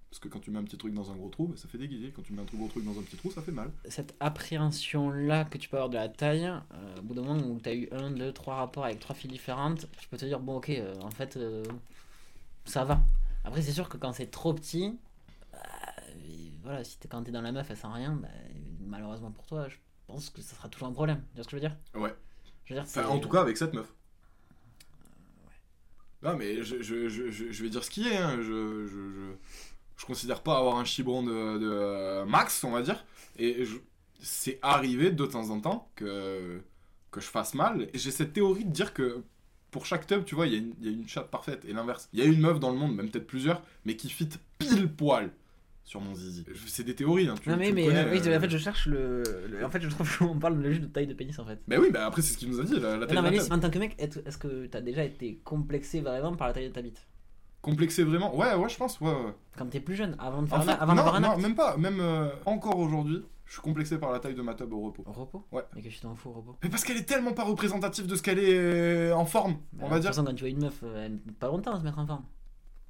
Parce 0.09 0.19
que 0.19 0.27
quand 0.27 0.39
tu 0.41 0.51
mets 0.51 0.59
un 0.59 0.63
petit 0.65 0.77
truc 0.77 0.94
dans 0.94 1.09
un 1.09 1.15
gros 1.15 1.29
trou, 1.29 1.47
bah, 1.47 1.56
ça 1.56 1.69
fait 1.69 1.77
guillemets. 1.77 2.12
Quand 2.13 2.21
tu 2.21 2.33
mets 2.33 2.41
un 2.41 2.45
gros 2.57 2.68
truc 2.68 2.83
dans 2.83 2.99
un 2.99 3.01
petit 3.01 3.16
trou, 3.16 3.31
ça 3.31 3.42
fait 3.42 3.54
mal. 3.54 3.71
cette 3.87 4.13
appréhension-là 4.19 5.45
que 5.45 5.57
tu 5.57 5.69
peux 5.69 5.78
avoir 5.78 5.90
de 5.90 5.95
la 5.95 6.09
taille, 6.09 6.47
euh, 6.47 6.97
au 6.99 7.01
bout 7.01 7.13
d'un 7.13 7.21
moment 7.21 7.47
où 7.47 7.59
tu 7.61 7.69
as 7.69 7.73
eu 7.75 7.87
un, 7.94 8.11
deux, 8.11 8.33
trois 8.33 8.56
rapports 8.56 8.83
avec 8.83 8.99
trois 8.99 9.16
filles 9.16 9.31
différentes, 9.31 9.87
tu 9.97 10.09
peux 10.09 10.18
te 10.18 10.25
dire, 10.25 10.42
bon, 10.42 10.57
ok, 10.57 10.69
euh, 10.69 10.99
en 11.01 11.11
fait, 11.11 11.37
euh, 11.37 11.63
ça 12.66 12.83
va. 12.83 12.99
Après, 13.45 13.61
c'est 13.61 13.71
sûr 13.71 13.87
que 13.87 13.95
quand 13.95 14.11
c'est 14.11 14.30
trop 14.30 14.54
petit, 14.54 14.97
et 16.25 16.51
voilà, 16.63 16.83
si 16.83 16.99
t'es, 16.99 17.07
quand 17.07 17.23
t'es 17.23 17.31
dans 17.31 17.42
la 17.42 17.51
meuf, 17.54 17.68
elle 17.69 17.78
sent 17.78 17.87
rien, 17.94 18.13
bah, 18.21 18.28
malheureusement 18.85 19.31
pour 19.31 19.45
toi, 19.45 19.68
je 19.69 19.78
pense 20.07 20.30
que 20.30 20.42
ça 20.42 20.56
sera 20.56 20.68
toujours 20.69 20.90
un 20.90 20.94
problème. 20.94 21.21
Tu 21.30 21.35
vois 21.35 21.44
ce 21.44 21.47
que 21.49 21.57
je 21.57 21.61
veux 21.63 21.69
dire? 21.69 21.78
Ouais. 21.95 22.13
Je 22.66 22.73
veux 22.73 22.80
dire, 22.80 22.83
Enfin, 22.83 23.01
c'est- 23.04 23.07
en 23.07 23.19
tout 23.19 23.30
cas, 23.30 23.42
avec 23.42 23.56
cette 23.57 23.73
meuf. 23.73 23.94
Non, 26.23 26.35
mais 26.37 26.63
je, 26.63 26.81
je, 26.81 27.09
je, 27.09 27.63
vais 27.63 27.69
dire 27.69 27.83
ce 27.83 27.90
qui 27.90 28.07
est. 28.07 28.18
Hein. 28.18 28.37
Je, 28.42 28.85
je, 28.87 30.06
considère 30.06 30.42
pas 30.42 30.57
avoir 30.57 30.78
un 30.78 30.85
chibron 30.85 31.21
de, 31.23 31.31
euh, 31.31 32.25
max, 32.25 32.63
on 32.63 32.71
va 32.71 32.81
dire. 32.81 33.06
Et 33.37 33.66
c'est 34.19 34.59
arrivé 34.61 35.11
de 35.11 35.25
temps 35.25 35.49
en 35.51 35.59
temps 35.59 35.90
que, 35.95 36.59
je 37.16 37.21
fasse 37.21 37.54
mal. 37.54 37.87
Et 37.94 37.97
j'ai 37.97 38.11
cette 38.11 38.33
théorie 38.33 38.66
de 38.66 38.71
dire 38.71 38.94
que 38.94 39.23
pour 39.69 39.85
chaque 39.85 40.07
tub, 40.07 40.25
tu 40.25 40.35
vois, 40.35 40.47
il 40.47 40.54
y, 40.54 40.85
y 40.85 40.90
a 40.90 40.92
une 40.92 41.07
chatte 41.07 41.30
parfaite. 41.30 41.66
Et 41.66 41.73
l'inverse. 41.73 42.09
Il 42.13 42.19
y 42.19 42.23
a 42.23 42.25
une 42.25 42.40
meuf 42.40 42.59
dans 42.59 42.71
le 42.71 42.78
monde, 42.78 42.95
même 42.95 43.09
peut-être 43.09 43.28
plusieurs, 43.28 43.61
mais 43.85 43.95
qui 43.95 44.09
fit 44.09 44.30
pile 44.57 44.92
poil 44.92 45.31
sur 45.92 46.00
mon 46.00 46.16
zizi. 46.16 46.45
Je- 46.50 46.68
C'est 46.68 46.83
des 46.86 46.95
théories, 46.95 47.28
hein. 47.28 47.36
Tu, 47.42 47.50
Non, 47.50 47.57
mais, 47.57 47.66
tu 47.66 47.69
le 47.71 47.76
mais 47.76 47.86
connais, 47.88 48.00
euh, 48.06 48.12
oui, 48.14 48.21
euh. 48.26 48.38
en 48.38 48.40
fait, 48.40 48.50
je 48.50 48.57
cherche 48.57 48.86
le, 48.88 49.24
le- 49.50 49.66
En 49.66 49.69
fait, 49.69 49.81
je 49.81 49.90
trouve 49.90 50.18
qu'on 50.18 50.40
parle 50.40 50.66
juste 50.69 50.81
de 50.83 50.88
taille 50.88 51.06
de 51.06 51.14
pénis 51.14 51.38
en 51.38 51.45
fait. 51.45 51.60
Mais 51.68 51.78
oui, 51.78 51.90
bah 51.92 52.06
après, 52.06 52.21
c'est 52.21 52.31
ce 52.33 52.38
qu'il 52.38 52.50
nous 52.50 52.62
a 52.62 52.64
dit, 52.64 52.80
la, 52.80 52.95
la 52.95 53.06
taille 53.06 53.18
non, 53.18 53.24
de 53.24 53.30
mais 53.30 53.36
la 53.38 53.44
lui, 53.44 53.52
en 53.52 53.60
tant 53.60 53.69
que 53.69 53.78
mec, 53.78 53.95
est- 54.00 54.26
est-ce 54.26 54.38
que 54.38 54.68
t'as 54.68 54.80
déjà 54.80 55.04
été 55.04 55.42
complexé 55.44 56.00
vraiment 56.00 56.33
par 56.38 56.48
la 56.48 56.54
taille 56.54 56.69
de 56.69 56.74
ta 56.74 56.81
bite? 56.81 57.06
Complexé 57.62 58.04
vraiment? 58.06 58.33
Ouais, 58.38 58.56
ouais, 58.56 58.69
je 58.69 58.78
pense, 58.78 59.02
ouais, 59.02 59.10
ouais. 59.12 59.33
Quand 59.57 59.66
t'es 59.68 59.81
plus 59.81 59.95
jeune, 59.95 60.16
avant 60.18 60.42
de 60.42 60.48
En 60.48 60.50
faire 60.50 60.60
un 60.60 60.62
fait, 60.62 60.71
a- 60.71 60.76
avant 60.76 60.94
non, 60.94 60.95
d'avoir 60.95 61.16
un 61.16 61.19
non, 61.19 61.30
acte 61.31 61.42
même 61.42 61.56
pas. 61.56 61.76
Même 61.76 62.00
euh, 62.00 62.30
encore 62.45 62.78
aujourd'hui, 62.80 63.21
je 63.45 63.52
suis 63.52 63.62
complexé 63.62 63.98
par 64.00 64.14
la 64.14 64.19
taille 64.19 64.33
de 64.33 64.42
ma 64.42 64.54
tub 64.56 64.71
au 64.71 64.80
repos. 64.81 65.04
Au 65.06 65.12
repos? 65.12 65.45
Ouais. 65.52 65.64
Mais 65.76 65.81
que 65.81 65.90
je 65.90 65.95
suis 65.95 66.04
dans 66.04 66.12
le 66.12 66.16
faux 66.16 66.30
au 66.30 66.33
repos? 66.36 66.56
Mais 66.64 66.69
parce 66.69 66.86
qu'elle 66.86 66.95
est 66.98 67.04
tellement 67.04 67.33
pas 67.33 67.44
représentative 67.44 68.07
de 68.07 68.16
ce 68.16 68.21
qu'elle 68.24 68.40
est 68.40 69.12
en 69.12 69.26
forme, 69.26 69.57
Bah, 69.74 69.83
on 69.86 69.90
va 69.90 69.98
De 69.98 70.02
dire. 70.04 70.10
toute 70.12 70.16
façon, 70.16 70.26
quand 70.26 70.33
tu 70.36 70.40
vois 70.45 70.50
une 70.50 70.62
meuf, 70.62 70.81
elle 70.95 71.18
pas 71.38 71.48
longtemps 71.48 71.74
à 71.76 71.80
se 71.80 71.83
mettre 71.83 72.00
en 72.00 72.07
forme. 72.07 72.24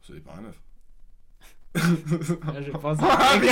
Ça 0.08 0.14
dépend 0.14 0.36
la 0.36 0.42
meuf. 0.42 0.62
Je 1.76 2.72
pense. 2.72 2.98
Ah, 3.02 3.38
mais- 3.40 3.50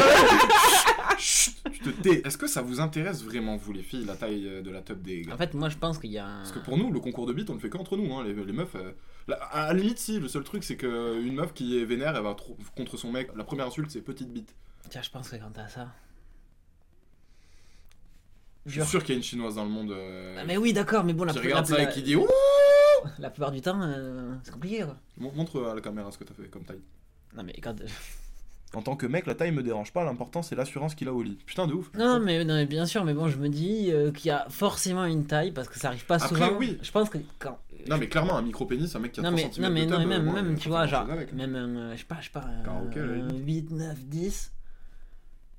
Chut, 1.18 1.54
tu 1.74 1.80
te 1.80 1.90
thé. 2.02 2.26
Est-ce 2.26 2.38
que 2.38 2.48
ça 2.48 2.62
vous 2.62 2.80
intéresse 2.80 3.24
vraiment, 3.24 3.58
vous 3.58 3.74
les 3.74 3.82
filles, 3.84 4.06
la 4.06 4.16
taille 4.16 4.48
euh, 4.48 4.62
de 4.62 4.72
la 4.72 4.82
top 4.82 5.02
des 5.02 5.24
gars 5.24 5.34
En 5.34 5.38
fait, 5.38 5.54
moi 5.54 5.68
je 5.68 5.78
pense 5.78 5.98
qu'il 6.00 6.12
y 6.12 6.18
a 6.18 6.26
un. 6.26 6.38
Parce 6.40 6.54
que 6.54 6.60
pour 6.60 6.78
nous, 6.78 6.92
le 6.94 7.00
concours 7.02 7.26
de 7.26 7.34
bite, 7.34 7.50
on 7.50 7.54
le 7.56 7.60
fait 7.60 7.70
qu'entre 7.70 7.98
nous. 7.98 8.14
Hein. 8.16 8.24
Les, 8.24 8.34
les 8.34 8.54
meufs. 8.54 8.76
euh, 8.76 8.92
la- 9.28 9.36
à 9.38 9.68
la 9.68 9.74
limite, 9.74 10.00
si, 10.00 10.18
le 10.20 10.28
seul 10.30 10.44
truc, 10.44 10.64
c'est 10.64 10.78
qu'une 10.78 11.36
meuf 11.36 11.54
qui 11.54 11.78
est 11.80 11.84
vénère, 11.86 12.16
elle 12.16 12.24
va 12.24 12.36
trop- 12.36 12.58
contre 12.78 12.96
son 12.98 13.12
mec. 13.12 13.30
La 13.36 13.44
première 13.44 13.68
insulte, 13.68 13.92
c'est 13.92 14.02
petite 14.02 14.32
bite. 14.32 14.56
Tiens, 14.90 15.02
je 15.02 15.10
pense 15.10 15.30
que 15.30 15.36
quand 15.36 15.52
t'as 15.54 15.68
ça. 15.68 15.88
Je 18.66 18.80
suis 18.82 18.90
sûr 18.90 19.04
qu'il 19.04 19.16
y 19.16 19.16
a 19.16 19.18
une 19.18 19.24
chinoise 19.24 19.56
dans 19.56 19.64
le 19.64 19.70
monde 19.72 19.92
euh, 19.92 20.38
Ah, 20.40 20.44
mais 20.46 20.58
oui, 20.58 20.72
d'accord, 20.74 21.04
mais 21.04 21.14
bon, 21.14 21.24
la, 21.26 21.32
qui 21.34 21.40
la- 21.40 21.44
regarde 21.46 21.66
ça 21.66 21.78
la- 21.78 21.84
et 21.90 21.94
qui 21.94 22.02
dit 22.04 22.16
Ouh 22.16 22.28
la 23.18 23.30
plupart 23.30 23.52
du 23.52 23.62
temps, 23.62 23.80
euh, 23.82 24.36
c'est 24.44 24.52
compliqué 24.52 24.84
quoi. 24.84 24.98
Mon- 25.18 25.32
Montre 25.34 25.64
à 25.66 25.74
la 25.76 25.82
caméra 25.82 26.12
ce 26.12 26.18
que 26.18 26.26
t'as 26.26 26.34
fait 26.34 26.50
comme 26.50 26.66
taille. 26.66 26.82
Non, 27.36 27.44
mais 27.44 27.54
quand. 27.62 27.76
En 28.76 28.84
tant 28.84 28.96
que 28.96 29.08
mec, 29.08 29.26
la 29.26 29.34
taille 29.34 29.52
me 29.52 29.64
dérange 29.64 29.92
pas, 29.92 30.04
l'important 30.04 30.44
c'est 30.44 30.56
l'assurance 30.56 30.94
qu'il 30.94 31.08
a 31.08 31.14
au 31.14 31.24
lit. 31.24 31.40
Putain 31.46 31.66
de 31.66 31.74
ouf. 31.74 31.90
Non, 31.96 32.20
mais, 32.20 32.46
non, 32.46 32.54
mais 32.54 32.68
bien 32.68 32.86
sûr, 32.86 33.04
mais 33.04 33.16
bon, 33.16 33.28
je 33.28 33.38
me 33.38 33.50
dis 33.50 33.92
euh, 33.92 34.12
qu'il 34.12 34.28
y 34.28 34.32
a 34.32 34.46
forcément 34.50 35.06
une 35.06 35.26
taille 35.26 35.52
parce 35.52 35.68
que 35.68 35.80
ça 35.80 35.88
arrive 35.88 36.06
pas 36.06 36.16
Après, 36.24 36.28
souvent. 36.30 36.52
oui. 36.60 36.78
Je 36.84 36.92
pense 36.92 37.10
que 37.10 37.18
quand. 37.40 37.58
Non, 37.90 37.98
mais 37.98 38.08
clairement, 38.08 38.38
un 38.38 38.44
micro-pénis, 38.44 38.96
un 38.96 39.00
mec 39.00 39.14
qui 39.14 39.22
a 39.22 39.24
non 39.24 39.32
3 39.36 39.42
mais, 39.48 39.54
cm 39.54 39.64
non, 39.64 39.72
mais, 39.72 39.86
de 39.88 39.92
non, 39.92 40.06
même, 40.06 40.32
même 40.32 40.60
tu 40.60 40.70
vois, 40.70 40.86
genre, 40.86 41.10
avec. 41.10 41.34
même 41.34 41.56
euh, 41.56 41.94
je 41.94 42.00
sais 42.00 42.06
pas, 42.06 42.18
je 42.20 42.26
sais 42.26 42.32
pas, 42.32 42.46
un, 42.46 42.62
Karaoké, 42.64 43.00
à 43.00 43.06
la 43.06 43.16
limite. 43.16 43.46
8, 43.48 43.72
9, 43.72 44.06
10. 44.06 44.52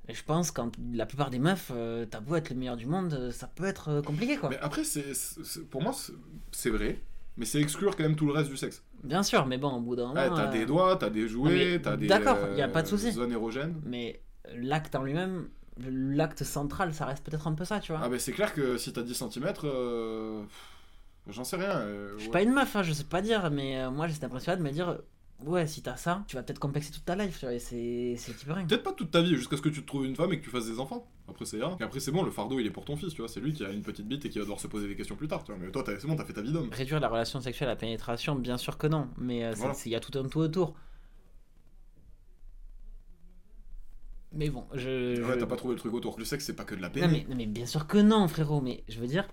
Et 0.09 0.15
je 0.15 0.25
pense 0.25 0.51
quand 0.53 0.71
la 0.93 1.07
plupart 1.07 1.31
des 1.31 1.39
meufs, 1.41 1.73
euh, 1.75 2.07
t'as 2.09 2.21
beau 2.21 2.37
être 2.37 2.51
le 2.51 2.57
meilleur 2.57 2.77
du 2.77 2.87
monde, 2.87 3.31
ça 3.33 3.49
peut 3.49 3.65
être 3.65 4.03
compliqué 4.03 4.37
quoi. 4.37 4.51
Mais 4.51 4.59
après, 4.61 4.85
c'est, 4.85 5.03
pour 5.71 5.83
moi, 5.83 5.93
c'est 6.53 6.71
vrai, 6.71 7.01
mais 7.41 7.47
c'est 7.47 7.59
exclure 7.61 7.97
quand 7.97 8.05
même 8.05 8.15
tout 8.15 8.27
le 8.27 8.33
reste 8.33 8.51
du 8.51 8.57
sexe. 8.57 8.85
Bien 9.03 9.23
sûr, 9.25 9.47
mais 9.47 9.57
bon, 9.59 9.73
au 9.73 9.81
bout 9.81 9.97
d'un 9.97 10.09
moment. 10.09 10.21
Ouais, 10.21 10.29
t'as 10.29 10.49
euh, 10.49 10.53
des 10.53 10.67
doigts, 10.67 10.95
t'as 10.97 11.11
des 11.11 11.27
jouets, 11.27 11.81
t'as 11.83 11.97
des 11.97 12.07
d'accord, 12.07 12.37
euh, 12.39 12.55
y 12.57 12.63
a 12.63 12.69
pas 12.69 12.83
de 12.83 12.87
souci. 12.87 13.11
zones 13.13 13.33
érogènes. 13.33 13.81
Mais 13.87 14.21
l'acte 14.55 14.95
en 14.95 15.03
lui-même, 15.03 15.49
l'acte 15.79 16.45
central, 16.45 16.93
ça 16.95 17.07
reste 17.07 17.25
peut-être 17.25 17.47
un 17.49 17.55
peu 17.55 17.65
ça, 17.65 17.81
tu 17.81 17.93
vois. 17.93 18.03
Ah 18.05 18.09
bah 18.11 18.19
c'est 18.19 18.33
clair 18.33 18.53
que 18.53 18.77
si 18.77 18.93
t'as 18.93 19.03
10 19.03 19.15
cm, 19.15 19.53
euh, 19.65 20.43
j'en 21.29 21.45
sais 21.45 21.57
rien. 21.57 21.79
euh, 21.79 22.13
Je 22.15 22.19
suis 22.19 22.27
ouais. 22.29 22.33
pas 22.33 22.43
une 22.43 22.53
meuf, 22.53 22.77
hein, 22.77 22.83
je 22.83 22.93
sais 22.93 23.05
pas 23.05 23.23
dire, 23.23 23.51
mais 23.51 23.81
euh, 23.81 23.91
moi 23.91 24.07
j'ai 24.07 24.13
cette 24.15 24.25
impression 24.25 24.55
de 24.57 24.63
me 24.63 24.71
dire, 24.71 24.99
ouais, 25.45 25.67
si 25.67 25.83
t'as 25.83 25.97
ça, 25.97 26.25
tu 26.27 26.37
vas 26.37 26.43
peut-être 26.43 26.59
complexer 26.59 26.91
toute 26.93 27.05
ta 27.05 27.15
life, 27.17 27.39
tu 27.39 27.47
vois, 27.47 27.55
et 27.55 27.59
c'est 27.59 28.17
rien. 28.49 28.67
Peut-être 28.67 28.83
pas 28.83 28.93
toute 28.93 29.11
ta 29.11 29.23
vie, 29.23 29.37
jusqu'à 29.37 29.57
ce 29.57 29.63
que 29.63 29.69
tu 29.69 29.83
te 29.83 29.87
trouves 29.87 30.05
une 30.07 30.17
femme 30.17 30.33
et 30.33 30.39
que 30.39 30.45
tu 30.45 30.51
fasses 30.51 30.67
des 30.67 30.79
enfants. 30.81 31.07
Après 31.29 31.45
c'est 31.45 31.57
rien. 31.59 31.77
Et 31.81 31.83
après 31.85 32.01
c'est 32.01 32.11
bon, 32.11 32.23
le 32.25 32.31
fardeau 32.31 32.59
il 32.59 32.67
est 32.67 32.71
pour 32.71 32.85
ton 32.85 32.97
fils, 32.97 33.13
tu 33.15 33.21
vois. 33.23 33.29
C'est 33.29 33.41
lui 33.41 33.53
qui 33.53 33.65
a 33.65 33.71
une 33.71 33.83
petite 33.83 34.07
bite 34.09 34.25
et 34.25 34.31
qui 34.31 34.39
va 34.39 34.45
devoir 34.45 34.59
se 34.61 34.67
poser 34.67 34.89
des 34.89 34.97
questions 34.97 35.17
plus 35.17 35.29
tard, 35.29 35.45
tu 35.45 35.53
vois. 35.53 35.61
Mais 35.61 35.71
toi 35.71 35.85
c'est 35.87 36.07
bon, 36.07 36.17
t'as 36.17 36.25
fait 36.25 36.33
ta 36.33 36.43
vie 36.43 36.53
d'homme. 36.53 36.69
Réduire 36.73 36.99
la 37.01 37.09
relation 37.09 37.41
sexuelle 37.41 37.69
à 37.69 37.73
la 37.73 37.77
pénétration, 37.77 38.35
bien 38.35 38.57
sûr 38.59 38.77
que 38.79 38.87
non, 38.87 39.09
mais 39.17 39.45
euh, 39.45 39.53
Voilà. 39.57 39.75
il 39.87 39.93
y 39.93 39.95
a 39.95 40.01
tout 40.01 40.17
un 40.19 40.29
tout 40.29 40.41
autour. 40.41 40.75
Mais 44.33 44.49
bon, 44.49 44.65
je. 44.75 45.21
Ouais, 45.23 45.35
je- 45.35 45.41
t'as 45.41 45.47
pas 45.47 45.57
trouvé 45.57 45.75
le 45.75 45.81
truc 45.81 45.93
autour. 45.93 46.17
Le 46.19 46.25
sexe 46.25 46.45
c'est 46.47 46.55
pas 46.55 46.65
que 46.65 46.75
de 46.75 46.81
la 46.81 46.89
non 46.89 46.95
peine. 46.95 47.11
mais, 47.11 47.27
non, 47.29 47.37
mais 47.37 47.47
bien 47.47 47.67
sûr 47.67 47.87
que 47.87 47.99
non, 47.99 48.27
frérot, 48.29 48.61
mais 48.61 48.85
je 48.89 49.01
veux 49.01 49.07
dire, 49.09 49.27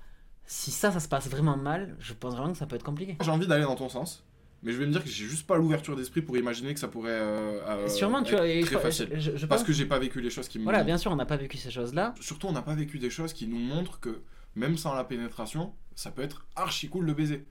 si 0.46 0.72
ça, 0.72 0.92
ça 0.92 1.00
se 1.00 1.08
passe 1.08 1.28
vraiment 1.30 1.58
mal, 1.58 1.96
je 2.00 2.14
pense 2.14 2.36
vraiment 2.36 2.52
que 2.52 2.58
ça 2.58 2.66
peut 2.66 2.76
être 2.76 2.84
compliqué. 2.84 3.18
J'ai 3.22 3.32
envie 3.32 3.48
d'aller 3.48 3.64
dans 3.66 3.76
ton 3.76 3.90
sens. 3.90 4.24
Mais 4.64 4.72
je 4.74 4.78
vais 4.78 4.86
me 4.88 4.92
dire 4.92 5.04
que 5.04 5.10
j'ai 5.10 5.26
juste 5.26 5.46
pas 5.46 5.56
l'ouverture 5.58 5.96
d'esprit 5.96 6.22
pour 6.22 6.36
imaginer 6.38 6.74
que 6.74 6.80
ça 6.80 6.88
pourrait 6.88 7.12
euh, 7.12 7.62
euh, 7.68 7.88
Sûrement, 7.88 8.24
tu 8.24 8.34
être 8.34 8.40
vois, 8.44 8.66
très 8.66 8.76
je- 8.76 8.80
facile. 8.80 9.10
je- 9.14 9.38
je 9.38 9.46
Parce 9.46 9.62
pense- 9.62 9.68
que 9.68 9.74
j'ai 9.74 9.86
pas 9.86 10.00
vécu 10.00 10.20
les 10.20 10.30
choses 10.32 10.48
qui 10.48 10.58
me 10.60 10.64
Voilà, 10.64 10.84
bien 10.84 10.98
sûr, 10.98 11.12
on 11.12 11.16
n'a 11.16 11.26
pas 11.28 11.38
vécu 11.38 11.58
ces 11.58 11.70
choses-là. 11.72 12.16
Surtout, 12.20 12.48
on 12.48 12.52
n'a 12.54 12.64
pas 12.64 12.74
vécu 12.76 12.98
des 13.00 13.10
choses 13.12 13.34
qui 13.34 13.48
nous 13.48 13.60
montrent 13.60 14.00
que 14.00 14.22
même 14.56 14.78
sans 14.78 14.94
la 14.96 15.04
pénétration, 15.04 15.74
ça 15.96 16.10
peut 16.12 16.24
être 16.24 16.48
archi 16.56 16.90
cool 16.90 17.06
de 17.06 17.14
baiser. 17.14 17.46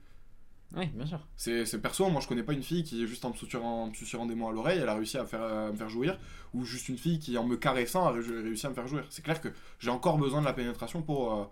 Oui, 0.75 0.87
bien 0.93 1.05
sûr. 1.05 1.25
C'est 1.37 1.81
perso, 1.81 2.09
moi 2.09 2.19
je 2.21 2.27
connais 2.27 2.43
pas 2.43 2.51
une 2.51 2.61
fille 2.61 2.83
qui, 2.83 3.07
juste 3.07 3.23
en 3.23 3.29
me 3.29 3.35
susurrant, 3.35 3.87
me 3.87 3.93
susurrant 3.93 4.25
des 4.25 4.35
mots 4.35 4.49
à 4.49 4.51
l'oreille, 4.51 4.79
elle 4.81 4.89
a 4.89 4.95
réussi 4.95 5.17
à, 5.17 5.25
faire, 5.25 5.41
à 5.41 5.71
me 5.71 5.77
faire 5.77 5.87
jouir, 5.87 6.19
ou 6.53 6.65
juste 6.65 6.89
une 6.89 6.97
fille 6.97 7.19
qui, 7.19 7.37
en 7.37 7.45
me 7.45 7.55
caressant, 7.55 8.05
a 8.05 8.11
ré- 8.11 8.19
réussi 8.19 8.65
à 8.65 8.69
me 8.69 8.75
faire 8.75 8.87
jouir. 8.89 9.05
C'est 9.09 9.21
clair 9.23 9.39
que 9.39 9.47
j'ai 9.79 9.89
encore 9.91 10.17
besoin 10.17 10.41
de 10.41 10.45
la 10.45 10.51
pénétration 10.51 11.01
pour, 11.01 11.33
euh, 11.33 11.45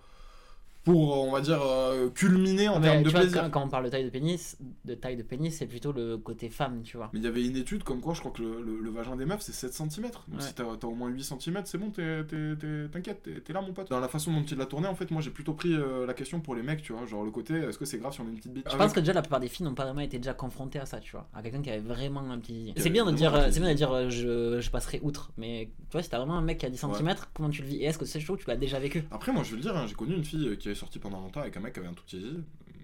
pour 0.86 1.18
on 1.28 1.32
va 1.32 1.42
dire, 1.42 1.62
euh, 1.62 2.10
culminer 2.10 2.70
en 2.70 2.80
termes 2.80 3.04
de 3.04 3.10
vois, 3.10 3.20
plaisir. 3.22 3.42
quand, 3.44 3.50
quand 3.50 3.64
on 3.66 3.70
parle 3.70 3.86
de 3.86 3.90
taille 3.90 4.06
de 4.06 4.10
pénis, 4.10 4.58
de 4.86 4.94
taille 4.96 5.18
de 5.18 5.24
pénis, 5.24 5.54
c'est 5.58 5.66
plutôt 5.66 5.92
le 5.92 6.18
côté 6.18 6.50
femme, 6.50 6.82
tu 6.84 6.96
vois. 6.98 7.10
Mais 7.12 7.20
il 7.20 7.26
y 7.26 7.28
avait 7.28 7.46
une 7.46 7.58
étude 7.58 7.84
comme 7.84 8.00
quoi 8.00 8.14
je 8.14 8.20
crois 8.22 8.32
que 8.32 8.42
le, 8.42 8.62
le- 8.62 8.80
le 8.80 8.90
vagin 8.92 9.16
des 9.16 9.26
meufs 9.26 9.42
c'est 9.42 9.52
7 9.54 9.74
cm. 9.74 10.04
Donc 10.04 10.14
Ouais. 10.36 10.42
si 10.42 10.54
t'as 10.54 10.64
t'as 10.80 10.88
au 10.88 10.94
moins 10.96 11.10
8 11.10 11.24
cm, 11.24 11.62
c'est 11.66 11.78
bon, 11.78 11.92
t'inquiète, 12.92 13.30
t'es 13.44 13.54
là 13.54 13.62
mon 13.62 13.74
pote. 13.74 13.90
Dans 13.90 14.00
la 14.00 14.08
façon 14.08 14.32
dont 14.32 14.44
il 14.44 14.58
l'a 14.58 14.66
tourné, 14.66 14.88
en 14.88 14.96
fait, 14.96 15.12
moi 15.12 15.22
j'ai 15.22 15.32
plutôt 15.32 15.54
pris 15.54 15.74
euh, 15.74 16.06
la 16.06 16.14
question 16.14 16.40
pour 16.40 16.56
les 16.56 16.62
mecs, 16.64 16.82
tu 16.82 16.94
vois. 16.94 17.06
Genre 17.06 17.24
le 17.24 17.32
côté, 17.32 17.56
est-ce 17.56 17.78
que 17.78 17.86
c'est 17.86 17.98
grave 17.98 18.14
si 18.14 18.22
on 18.22 18.26
a 18.26 18.30
une 18.30 18.38
petite 18.38 18.54
bite 18.54 18.64
Je 18.66 18.70
Avec- 18.70 18.82
pense 18.82 18.94
que 18.94 19.00
déjà 19.00 19.14
la 19.14 19.22
plupart 19.22 19.40
des 19.40 19.48
filles 19.48 19.66
n'ont 19.66 19.74
pas 19.76 19.86
vraiment 19.86 20.02
été 20.02 20.18
déjà 20.18 20.34
confrontées 20.34 20.80
à 20.80 20.86
ça, 20.86 21.00
tu 21.00 21.12
vois. 21.12 21.28
À 21.34 21.42
quelqu'un 21.42 21.62
qui 21.62 21.70
avait 21.70 21.80
vraiment 21.80 22.22
un 22.32 22.40
petit. 22.40 22.74
C'est 22.78 22.90
bien 22.90 23.06
de 23.06 23.12
dire, 23.12 23.48
c'est 23.52 23.60
bien 23.60 23.70
de 23.70 23.76
dire 23.76 23.92
euh, 23.92 24.10
je, 24.10 24.60
je 24.62 24.70
passerai 24.70 25.00
outre, 25.04 25.32
mais 25.38 25.70
tu 25.90 25.92
vois, 25.94 26.02
si 26.04 26.10
t'as 26.10 26.18
vraiment 26.18 26.36
un 26.38 26.42
mec 26.42 26.58
qui 26.60 26.66
a 26.66 26.70
10 26.70 26.84
Ouais. 26.86 26.94
cm, 26.98 27.16
comment 27.34 27.50
tu 27.50 27.62
le 27.62 27.68
vis? 27.68 27.78
Et 27.78 27.86
est-ce 27.86 27.98
que 27.98 28.06
c'est 28.06 28.20
chaud, 28.20 28.38
tu 28.38 28.46
l'as 28.48 28.56
déjà 28.56 28.80
vécu? 28.80 29.04
Après, 29.12 29.32
moi 29.32 29.44
je 29.44 29.52
veux 29.52 29.56
le 29.58 29.62
dire, 29.64 29.76
hein, 29.76 29.86
j'ai 29.88 29.96
connu 29.96 30.14
une 30.16 30.24
fille 30.24 30.48
euh, 30.50 30.56
qui 30.56 30.70
avait 30.76 30.80
sorti 30.80 31.00
pendant 31.00 31.22
longtemps 31.22 31.42
avec 31.42 31.56
un 31.58 31.60
mec 31.62 31.74
qui 31.74 31.80
avait 31.80 31.88
un 31.88 31.94
tout 31.94 32.04
petit 32.04 32.20
zizi. 32.20 32.44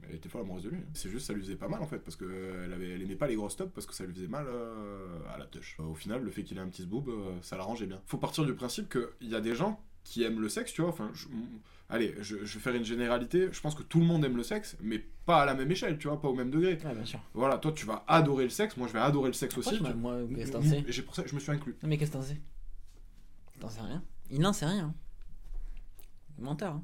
Elle 0.09 0.15
était 0.15 0.29
folle 0.29 0.41
amoureuse 0.41 0.63
de 0.63 0.69
lui. 0.69 0.79
C'est 0.93 1.09
juste, 1.09 1.27
ça 1.27 1.33
lui 1.33 1.41
faisait 1.41 1.55
pas 1.55 1.67
mal 1.69 1.81
en 1.81 1.87
fait, 1.87 1.99
parce 1.99 2.15
qu'elle 2.17 2.71
avait, 2.73 2.89
elle 2.91 3.01
aimait 3.01 3.15
pas 3.15 3.27
les 3.27 3.35
grosses 3.35 3.55
tops 3.55 3.71
parce 3.73 3.85
que 3.87 3.93
ça 3.93 4.05
lui 4.05 4.13
faisait 4.13 4.27
mal 4.27 4.45
euh, 4.47 5.19
à 5.33 5.37
la 5.37 5.45
touche. 5.45 5.77
au 5.79 5.93
final, 5.95 6.21
le 6.23 6.31
fait 6.31 6.43
qu'il 6.43 6.57
ait 6.57 6.61
un 6.61 6.67
petit 6.67 6.83
zboob, 6.83 7.09
euh, 7.09 7.31
ça 7.41 7.55
l'arrangeait 7.57 7.85
bien. 7.85 8.01
Faut 8.07 8.17
partir 8.17 8.45
du 8.45 8.53
principe 8.53 8.89
qu'il 8.89 9.29
y 9.29 9.35
a 9.35 9.41
des 9.41 9.55
gens 9.55 9.81
qui 10.03 10.23
aiment 10.23 10.41
le 10.41 10.49
sexe, 10.49 10.73
tu 10.73 10.81
vois. 10.81 10.89
Enfin, 10.89 11.11
je- 11.13 11.27
allez, 11.89 12.13
je, 12.19 12.43
je 12.43 12.53
vais 12.55 12.59
faire 12.59 12.75
une 12.75 12.83
généralité. 12.83 13.49
Je 13.51 13.61
pense 13.61 13.75
que 13.75 13.83
tout 13.83 13.99
le 13.99 14.05
monde 14.05 14.25
aime 14.25 14.35
le 14.35 14.43
sexe, 14.43 14.75
mais 14.81 14.99
pas 15.25 15.43
à 15.43 15.45
la 15.45 15.53
même 15.53 15.71
échelle, 15.71 15.97
tu 15.97 16.07
vois, 16.09 16.19
pas 16.19 16.27
au 16.27 16.35
même 16.35 16.49
degré. 16.49 16.77
Ouais, 16.83 16.93
bien 16.95 17.05
sûr. 17.05 17.19
Voilà, 17.33 17.57
toi 17.57 17.71
tu 17.71 17.85
vas 17.85 18.03
adorer 18.07 18.43
le 18.45 18.49
sexe, 18.49 18.75
moi 18.77 18.87
je 18.87 18.93
vais 18.93 18.99
adorer 18.99 19.27
le 19.29 19.33
sexe 19.33 19.53
Pourquoi 19.55 19.71
aussi. 19.73 19.81
tu 19.83 19.93
moi, 19.93 20.17
qu'est-ce 20.35 20.47
que 20.51 20.57
t'en 20.57 20.61
sais 20.63 20.83
Et 20.87 20.91
j'ai 20.91 21.03
pour 21.03 21.15
ça 21.15 21.23
que 21.23 21.29
je 21.29 21.35
me 21.35 21.39
suis 21.39 21.51
inclus. 21.51 21.75
Non, 21.83 21.89
mais 21.89 21.97
qu'est-ce 21.97 22.11
que 22.11 22.17
t'en 22.17 22.23
sais? 22.23 22.41
T'en 23.61 23.69
sais 23.69 23.81
rien? 23.81 24.03
Il 24.29 24.41
n'en 24.41 24.51
sait 24.53 24.65
rien. 24.65 24.93
Menteur, 26.39 26.73
hein. 26.75 26.83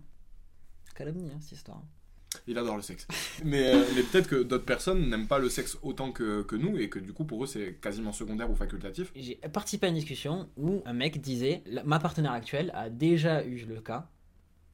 Calomnie, 0.97 1.29
hein, 1.31 1.37
cette 1.39 1.51
histoire. 1.51 1.83
Il 2.47 2.57
adore 2.57 2.75
le 2.75 2.81
sexe. 2.81 3.07
mais 3.45 3.73
euh, 3.73 3.85
mais 3.95 4.01
peut-être 4.01 4.27
que 4.27 4.41
d'autres 4.41 4.65
personnes 4.65 5.09
n'aiment 5.09 5.27
pas 5.27 5.37
le 5.37 5.47
sexe 5.47 5.77
autant 5.83 6.11
que, 6.11 6.41
que 6.41 6.55
nous 6.55 6.77
et 6.77 6.89
que 6.89 6.97
du 6.99 7.13
coup 7.13 7.23
pour 7.23 7.43
eux 7.43 7.47
c'est 7.47 7.75
quasiment 7.79 8.11
secondaire 8.11 8.49
ou 8.49 8.55
facultatif. 8.55 9.11
J'ai 9.15 9.35
participé 9.35 9.85
à 9.85 9.89
une 9.89 9.95
discussion 9.95 10.49
où 10.57 10.81
un 10.85 10.93
mec 10.93 11.21
disait 11.21 11.63
ma 11.85 11.99
partenaire 11.99 12.31
actuelle 12.31 12.71
a 12.73 12.89
déjà 12.89 13.45
eu 13.45 13.65
le 13.65 13.79
cas 13.79 14.09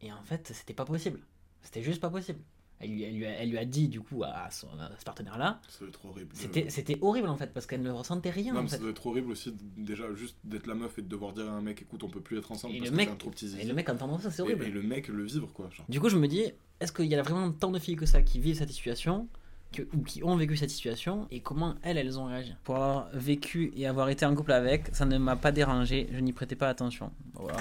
et 0.01 0.11
en 0.11 0.23
fait 0.23 0.51
c'était 0.53 0.73
pas 0.73 0.85
possible. 0.85 1.19
C'était 1.61 1.83
juste 1.83 2.01
pas 2.01 2.09
possible. 2.09 2.39
Elle 2.83 2.91
lui, 2.91 3.03
elle 3.03 3.15
lui, 3.15 3.25
a, 3.25 3.31
elle 3.31 3.49
lui 3.49 3.57
a 3.57 3.65
dit 3.65 3.87
du 3.87 4.01
coup 4.01 4.23
à, 4.23 4.49
son, 4.51 4.67
à 4.79 4.91
ce 4.99 5.03
partenaire 5.05 5.37
là. 5.37 5.59
Ça 5.69 5.79
doit 5.79 5.87
être 5.89 6.05
horrible. 6.05 6.29
C'était 6.33 6.69
c'était 6.69 6.97
horrible 7.01 7.29
en 7.29 7.37
fait 7.37 7.53
parce 7.53 7.65
qu'elle 7.65 7.81
ne 7.81 7.89
ressentait 7.91 8.29
rien 8.29 8.53
Non, 8.53 8.59
en 8.59 8.63
mais 8.63 8.69
ça 8.69 8.77
doit 8.77 8.89
être 8.89 9.07
horrible 9.07 9.31
aussi 9.31 9.53
déjà 9.77 10.13
juste 10.13 10.37
d'être 10.43 10.67
la 10.67 10.75
meuf 10.75 10.97
et 10.99 11.01
de 11.01 11.07
devoir 11.07 11.33
dire 11.33 11.47
à 11.49 11.53
un 11.53 11.61
mec 11.61 11.81
écoute 11.81 12.03
on 12.03 12.09
peut 12.09 12.21
plus 12.21 12.37
être 12.37 12.51
ensemble 12.51 12.75
Et 12.75 12.79
parce 12.79 12.91
le 12.91 12.95
que 12.97 13.01
mec, 13.01 13.09
un 13.09 13.15
trop 13.15 13.29
petit 13.29 13.55
et 13.59 13.63
le 13.65 13.73
mec 13.73 13.87
entendant 13.89 14.19
ça 14.19 14.29
c'est 14.31 14.39
Et- 14.41 14.45
horrible. 14.45 14.65
Et, 14.65 14.69
le 14.69 14.81
mec 14.83 15.07
le 15.07 15.23
vivre 15.23 15.51
quoi. 15.53 15.69
Genre. 15.71 15.85
Du 15.89 15.99
coup 15.99 16.09
je 16.09 16.17
me 16.17 16.27
dis 16.27 16.43
est-ce 16.79 16.91
qu'il 16.91 17.05
y 17.05 17.15
a 17.15 17.21
vraiment 17.21 17.51
tant 17.51 17.71
de 17.71 17.79
filles 17.79 17.95
que 17.95 18.05
ça 18.05 18.21
qui 18.21 18.39
vivent 18.39 18.57
cette 18.57 18.69
situation 18.71 19.27
que, 19.73 19.81
ou 19.93 20.03
qui 20.03 20.23
ont 20.23 20.35
vécu 20.37 20.55
cette 20.55 20.69
situation 20.69 21.27
et 21.31 21.41
comment 21.41 21.75
elles 21.83 21.97
elles 21.97 22.19
ont 22.19 22.25
réagi 22.25 22.55
Pour 22.63 22.75
avoir 22.75 23.09
vécu 23.13 23.73
et 23.75 23.87
avoir 23.87 24.09
été 24.09 24.25
en 24.25 24.33
couple 24.33 24.53
avec, 24.53 24.95
ça 24.95 25.05
ne 25.05 25.17
m'a 25.17 25.35
pas 25.35 25.51
dérangé, 25.51 26.07
je 26.13 26.19
n'y 26.19 26.31
prêtais 26.31 26.55
pas 26.55 26.69
attention. 26.69 27.11
Voilà, 27.33 27.57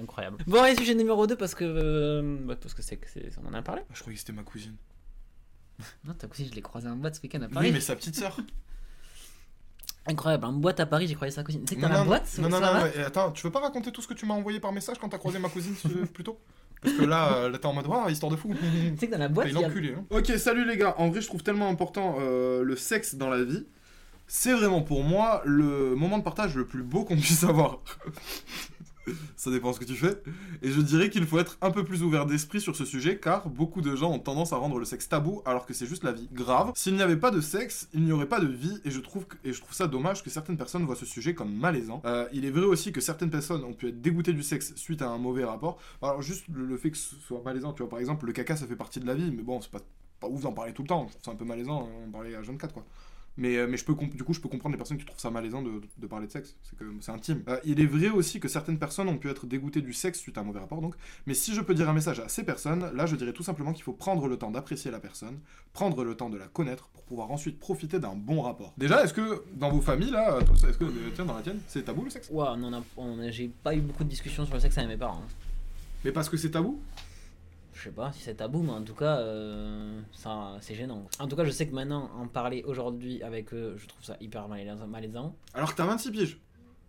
incroyable. 0.00 0.38
Bon 0.46 0.64
et 0.64 0.74
sujet 0.74 0.94
numéro 0.94 1.26
2 1.26 1.36
parce 1.36 1.54
que 1.54 1.64
euh, 1.64 2.38
bah, 2.44 2.56
parce 2.60 2.74
que 2.74 2.82
c'est 2.82 2.98
on 3.42 3.48
en 3.48 3.54
a 3.54 3.62
parlé. 3.62 3.82
Je 3.92 4.00
croyais 4.00 4.14
que 4.16 4.20
c'était 4.20 4.32
ma 4.32 4.42
cousine. 4.42 4.74
Non, 6.04 6.12
ta 6.12 6.26
cousine, 6.26 6.46
je 6.50 6.54
l'ai 6.54 6.62
croisée 6.62 6.88
en 6.88 6.96
boîte 6.96 7.14
ce 7.14 7.22
week-end 7.22 7.40
à 7.42 7.48
Paris. 7.48 7.68
Oui 7.68 7.72
mais 7.72 7.80
sa 7.80 7.96
petite 7.96 8.16
sœur. 8.16 8.36
Incroyable, 10.06 10.46
en 10.46 10.52
boîte 10.52 10.80
à 10.80 10.86
Paris, 10.86 11.06
j'ai 11.06 11.14
croisé 11.14 11.34
sa 11.34 11.44
cousine. 11.44 11.62
Tu 11.64 11.74
sais 11.74 11.76
que 11.76 11.86
non, 11.86 11.88
la 11.88 12.04
boîte, 12.04 12.38
non, 12.38 12.48
non, 12.48 12.60
non, 12.60 12.90
attends, 13.06 13.32
tu 13.32 13.42
veux 13.46 13.52
pas 13.52 13.60
raconter 13.60 13.92
tout 13.92 14.00
ce 14.02 14.08
que 14.08 14.14
tu 14.14 14.26
m'as 14.26 14.34
envoyé 14.34 14.58
par 14.58 14.72
message 14.72 14.98
quand 14.98 15.08
t'as 15.08 15.18
croisé 15.18 15.38
ma 15.38 15.48
cousine 15.48 15.74
euh, 15.86 16.06
plus 16.12 16.24
tôt 16.24 16.38
Parce 16.82 16.94
que 16.94 17.02
là, 17.04 17.32
euh, 17.34 17.50
là 17.50 17.58
t'es 17.58 17.66
en 17.66 17.72
mode, 17.74 17.86
ah, 17.92 18.10
histoire 18.10 18.32
de 18.32 18.36
fou. 18.36 18.54
Tu 18.54 18.96
sais 18.98 19.06
que 19.06 19.12
dans 19.12 19.18
la 19.18 19.28
boîte, 19.28 19.48
il 19.48 19.52
il 19.52 19.58
y 19.58 19.60
est 19.60 19.64
a- 19.64 19.68
enculé. 19.68 19.94
Hein. 19.98 20.04
Ok, 20.10 20.26
salut 20.38 20.64
les 20.64 20.76
gars. 20.76 20.94
En 20.98 21.08
vrai, 21.10 21.20
je 21.20 21.26
trouve 21.26 21.42
tellement 21.42 21.68
important 21.68 22.16
euh, 22.20 22.62
le 22.62 22.76
sexe 22.76 23.14
dans 23.16 23.28
la 23.28 23.42
vie. 23.44 23.66
C'est 24.26 24.52
vraiment 24.52 24.80
pour 24.82 25.02
moi 25.02 25.42
le 25.44 25.94
moment 25.96 26.16
de 26.16 26.22
partage 26.22 26.54
le 26.56 26.64
plus 26.64 26.82
beau 26.82 27.04
qu'on 27.04 27.16
puisse 27.16 27.44
avoir. 27.44 27.80
Ça 29.36 29.50
dépend 29.50 29.72
ce 29.72 29.80
que 29.80 29.84
tu 29.84 29.94
fais. 29.94 30.22
Et 30.62 30.70
je 30.70 30.80
dirais 30.80 31.10
qu'il 31.10 31.26
faut 31.26 31.38
être 31.38 31.58
un 31.62 31.70
peu 31.70 31.84
plus 31.84 32.02
ouvert 32.02 32.26
d'esprit 32.26 32.60
sur 32.60 32.76
ce 32.76 32.84
sujet 32.84 33.18
car 33.18 33.48
beaucoup 33.48 33.80
de 33.80 33.96
gens 33.96 34.12
ont 34.12 34.18
tendance 34.18 34.52
à 34.52 34.56
rendre 34.56 34.78
le 34.78 34.84
sexe 34.84 35.08
tabou 35.08 35.42
alors 35.44 35.66
que 35.66 35.74
c'est 35.74 35.86
juste 35.86 36.04
la 36.04 36.12
vie. 36.12 36.28
Grave. 36.32 36.72
S'il 36.74 36.94
n'y 36.94 37.02
avait 37.02 37.16
pas 37.16 37.30
de 37.30 37.40
sexe, 37.40 37.88
il 37.94 38.04
n'y 38.04 38.12
aurait 38.12 38.28
pas 38.28 38.40
de 38.40 38.46
vie 38.46 38.80
et 38.84 38.90
je 38.90 39.00
trouve, 39.00 39.26
et 39.44 39.52
je 39.52 39.60
trouve 39.60 39.74
ça 39.74 39.86
dommage 39.86 40.22
que 40.22 40.30
certaines 40.30 40.56
personnes 40.56 40.84
voient 40.84 40.96
ce 40.96 41.06
sujet 41.06 41.34
comme 41.34 41.52
malaisant. 41.54 42.02
Euh, 42.04 42.28
il 42.32 42.44
est 42.44 42.50
vrai 42.50 42.66
aussi 42.66 42.92
que 42.92 43.00
certaines 43.00 43.30
personnes 43.30 43.64
ont 43.64 43.72
pu 43.72 43.88
être 43.88 44.00
dégoûtées 44.00 44.32
du 44.32 44.42
sexe 44.42 44.74
suite 44.76 45.02
à 45.02 45.08
un 45.08 45.18
mauvais 45.18 45.44
rapport. 45.44 45.78
Alors 46.02 46.22
juste 46.22 46.44
le, 46.52 46.76
fait 46.76 46.90
que 46.90 46.96
ce 46.96 47.16
soit 47.16 47.42
malaisant, 47.44 47.72
tu 47.72 47.82
vois, 47.82 47.90
par 47.90 47.98
exemple, 47.98 48.26
le 48.26 48.32
caca 48.32 48.56
ça 48.56 48.66
fait 48.66 48.76
partie 48.76 49.00
de 49.00 49.06
la 49.06 49.14
vie, 49.14 49.30
mais 49.30 49.42
bon, 49.42 49.60
c'est 49.60 49.70
pas, 49.70 49.80
pas 50.20 50.28
ouf 50.28 50.42
d'en 50.42 50.52
parler 50.52 50.72
tout 50.72 50.82
le 50.82 50.88
temps. 50.88 51.08
Ça 51.22 51.30
un 51.30 51.36
peu 51.36 51.44
malaisant, 51.44 51.88
on 52.06 52.10
parlait 52.10 52.34
à 52.34 52.42
jeune 52.42 52.58
4 52.58 52.72
quoi. 52.72 52.84
Mais, 53.36 53.56
euh, 53.56 53.66
mais 53.68 53.76
je 53.76 53.84
peux 53.84 53.94
du 53.94 54.22
coup, 54.24 54.34
je 54.34 54.40
peux 54.40 54.48
comprendre 54.48 54.72
les 54.74 54.76
personnes 54.76 54.98
qui 54.98 55.04
trouvent 55.06 55.20
ça 55.20 55.30
malaisant 55.30 55.62
de, 55.62 55.80
de 55.98 56.06
parler 56.06 56.26
de 56.26 56.32
sexe. 56.32 56.56
C'est 56.62 56.76
que 56.76 56.84
c'est 57.00 57.12
intime. 57.12 57.42
Euh, 57.48 57.58
il 57.64 57.80
est 57.80 57.86
vrai 57.86 58.08
aussi 58.10 58.38
que 58.40 58.48
certaines 58.48 58.78
personnes 58.78 59.08
ont 59.08 59.16
pu 59.16 59.28
être 59.30 59.46
dégoûtées 59.46 59.80
du 59.82 59.92
sexe 59.92 60.18
suite 60.18 60.36
à 60.36 60.42
un 60.42 60.44
mauvais 60.44 60.58
rapport. 60.60 60.80
Donc, 60.82 60.94
mais 61.26 61.34
si 61.34 61.54
je 61.54 61.60
peux 61.60 61.72
dire 61.74 61.88
un 61.88 61.92
message 61.94 62.20
à 62.20 62.28
ces 62.28 62.42
personnes, 62.44 62.90
là, 62.94 63.06
je 63.06 63.16
dirais 63.16 63.32
tout 63.32 63.42
simplement 63.44 63.72
qu'il 63.72 63.84
faut 63.84 63.92
prendre 63.92 64.26
le 64.28 64.36
temps 64.36 64.50
d'apprécier 64.50 64.90
la 64.90 65.00
personne, 65.00 65.38
prendre 65.72 66.04
le 66.04 66.14
temps 66.16 66.28
de 66.28 66.36
la 66.36 66.48
connaître 66.48 66.88
pour 66.88 67.02
pouvoir 67.04 67.30
ensuite 67.30 67.58
profiter 67.58 67.98
d'un 67.98 68.14
bon 68.14 68.42
rapport. 68.42 68.74
Déjà, 68.76 69.02
est-ce 69.04 69.14
que 69.14 69.42
dans 69.54 69.70
vos 69.70 69.80
familles 69.80 70.10
là, 70.10 70.38
est-ce 70.68 70.76
que 70.76 70.84
euh, 70.84 71.10
tiens 71.14 71.24
dans 71.24 71.34
la 71.36 71.42
tienne, 71.42 71.60
c'est 71.68 71.84
tabou 71.84 72.04
le 72.04 72.10
sexe? 72.10 72.28
Ouah, 72.30 72.54
on 72.58 72.64
en 72.64 72.72
a, 72.74 72.82
on 72.96 73.18
a- 73.20 73.30
j'ai 73.30 73.48
pas 73.48 73.74
eu 73.74 73.80
beaucoup 73.80 74.04
de 74.04 74.08
discussions 74.10 74.44
sur 74.44 74.54
le 74.54 74.60
sexe 74.60 74.76
avec 74.76 74.90
mes 74.90 74.96
parents. 74.96 75.22
hein. 75.24 75.28
Mais 76.04 76.12
parce 76.12 76.28
que 76.28 76.36
c'est 76.36 76.50
tabou? 76.50 76.80
Je 77.80 77.84
sais 77.84 77.90
pas 77.92 78.12
si 78.12 78.20
c'est 78.20 78.34
tabou, 78.34 78.62
mais 78.62 78.72
en 78.72 78.82
tout 78.84 78.94
cas, 78.94 79.20
euh, 79.20 80.02
ça, 80.12 80.58
c'est 80.60 80.74
gênant. 80.74 81.08
En 81.18 81.26
tout 81.26 81.34
cas, 81.34 81.44
je 81.44 81.50
sais 81.50 81.66
que 81.66 81.74
maintenant, 81.74 82.10
en 82.14 82.28
parler 82.28 82.62
aujourd'hui 82.66 83.22
avec 83.22 83.54
eux, 83.54 83.74
je 83.78 83.86
trouve 83.86 84.04
ça 84.04 84.18
hyper 84.20 84.48
malaisant. 84.48 85.34
Alors 85.54 85.70
que 85.72 85.76
t'as 85.78 85.86
26 85.86 86.10
piges. 86.10 86.38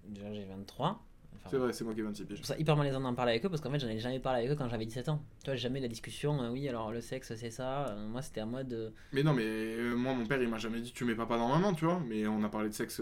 Déjà, 0.06 0.34
j'ai 0.34 0.44
23. 0.44 0.90
Enfin, 0.90 1.50
C'est 1.50 1.56
vrai, 1.58 1.72
c'est 1.72 1.86
moi 1.86 1.94
qui 1.94 2.02
ai 2.02 2.04
26 2.04 2.24
Je 2.24 2.28
piges. 2.28 2.38
trouve 2.42 2.46
ça 2.46 2.58
hyper 2.60 2.76
malaisant 2.76 3.00
d'en 3.00 3.16
parler 3.16 3.32
avec 3.32 3.46
eux 3.46 3.50
parce 3.50 3.62
qu'en 3.62 3.72
fait, 3.72 3.80
j'en 3.80 3.88
ai 3.88 4.00
jamais 4.00 4.20
parlé 4.20 4.40
avec 4.40 4.52
eux 4.52 4.56
quand 4.56 4.68
j'avais 4.68 4.86
17 4.86 5.08
ans. 5.08 5.24
Tu 5.46 5.50
vois, 5.50 5.56
jamais 5.56 5.80
la 5.80 5.88
discussion, 5.88 6.44
euh, 6.44 6.50
oui, 6.50 6.68
alors 6.68 6.92
le 6.92 7.00
sexe, 7.00 7.34
c'est 7.36 7.52
ça. 7.52 7.88
Euh, 7.88 8.08
moi, 8.10 8.22
c'était 8.22 8.42
à 8.42 8.46
moi 8.46 8.66
de. 8.66 8.92
Mais 9.14 9.24
non, 9.24 9.34
mais 9.34 9.46
euh, 9.46 9.96
moi, 9.96 10.14
mon 10.14 10.26
père, 10.26 10.42
il 10.42 10.50
m'a 10.50 10.58
jamais 10.58 10.82
dit 10.82 10.92
tu 10.92 11.06
mets 11.06 11.16
papa 11.16 11.38
dans 11.38 11.48
maman, 11.48 11.74
tu 11.74 11.86
vois. 11.86 12.02
Mais 12.06 12.28
on 12.28 12.44
a 12.44 12.50
parlé 12.50 12.68
de 12.68 12.74
sexe. 12.74 12.98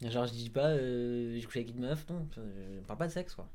Genre, 0.00 0.26
je 0.26 0.32
dis 0.32 0.48
pas, 0.48 0.78
j'ai 0.78 1.42
couché 1.44 1.60
avec 1.60 1.74
une 1.76 1.82
meuf, 1.82 2.06
non. 2.08 2.26
Je 2.34 2.80
parle 2.86 2.98
pas 3.00 3.06
de 3.06 3.12
sexe, 3.12 3.34
quoi. 3.34 3.46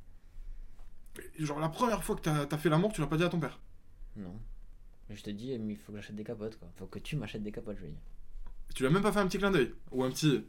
Genre, 1.40 1.60
la 1.60 1.70
première 1.70 2.04
fois 2.04 2.16
que 2.16 2.22
t'as 2.22 2.46
as 2.52 2.58
fait 2.60 2.70
l'amour, 2.70 2.94
tu 2.94 3.02
l'as 3.02 3.08
pas 3.08 3.18
dit 3.18 3.24
à 3.24 3.30
ton 3.30 3.40
père. 3.40 3.60
Non. 4.20 4.40
Mais 5.10 5.16
je 5.16 5.24
te 5.24 5.30
dis, 5.32 5.52
il 5.54 5.78
faut 5.78 5.92
que 5.92 5.98
j'achète 5.98 6.16
des 6.16 6.24
capotes, 6.24 6.58
quoi. 6.60 6.68
Faut 6.78 6.86
que 6.86 7.00
tu 7.00 7.16
m'achètes 7.16 7.42
des 7.44 7.52
capotes, 7.52 7.78
je 7.78 7.86
lui 7.86 7.92
dis. 7.92 7.98
Tu 8.76 8.84
l'as 8.84 8.90
même 8.92 9.02
pas 9.02 9.12
fait 9.12 9.20
un 9.20 9.28
petit 9.28 9.40
clin 9.40 9.50
d'œil. 9.52 9.74
Ou 9.92 10.04
un 10.04 10.12
petit. 10.12 10.44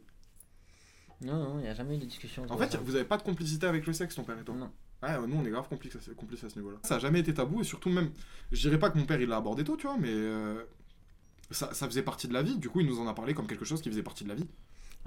Non, 1.21 1.35
non, 1.39 1.59
il 1.59 1.63
n'y 1.63 1.67
a 1.67 1.73
jamais 1.73 1.95
eu 1.95 1.99
de 1.99 2.05
discussion. 2.05 2.45
En 2.49 2.57
fait, 2.57 2.71
ça. 2.71 2.77
vous 2.79 2.95
avez 2.95 3.05
pas 3.05 3.17
de 3.17 3.23
complicité 3.23 3.65
avec 3.67 3.85
le 3.87 3.93
sexe, 3.93 4.15
ton 4.15 4.23
père 4.23 4.37
et 4.39 4.43
toi? 4.43 4.55
Non. 4.55 4.71
Ouais, 5.03 5.27
nous, 5.27 5.35
on 5.37 5.45
est 5.45 5.49
grave 5.49 5.67
complices 5.67 5.95
à, 5.95 5.99
ce- 6.01 6.11
complices 6.11 6.43
à 6.43 6.49
ce 6.49 6.57
niveau-là. 6.59 6.77
Ça 6.83 6.95
a 6.95 6.99
jamais 6.99 7.19
été 7.19 7.33
tabou, 7.33 7.61
et 7.61 7.63
surtout, 7.63 7.89
même. 7.89 8.11
Je 8.51 8.59
dirais 8.61 8.77
pas 8.79 8.89
que 8.91 8.97
mon 8.99 9.05
père, 9.05 9.19
il 9.19 9.27
l'a 9.29 9.37
abordé 9.37 9.63
tôt, 9.63 9.75
tu 9.77 9.87
vois, 9.87 9.97
mais. 9.97 10.09
euh, 10.11 10.63
Ça, 11.49 11.73
ça 11.73 11.85
faisait 11.87 12.03
partie 12.03 12.27
de 12.27 12.33
la 12.33 12.43
vie, 12.43 12.57
du 12.57 12.69
coup 12.69 12.79
il 12.79 12.87
nous 12.87 12.99
en 12.99 13.07
a 13.07 13.13
parlé 13.13 13.33
comme 13.33 13.45
quelque 13.47 13.65
chose 13.65 13.81
qui 13.81 13.89
faisait 13.89 14.03
partie 14.03 14.23
de 14.23 14.29
la 14.29 14.35
vie. 14.35 14.47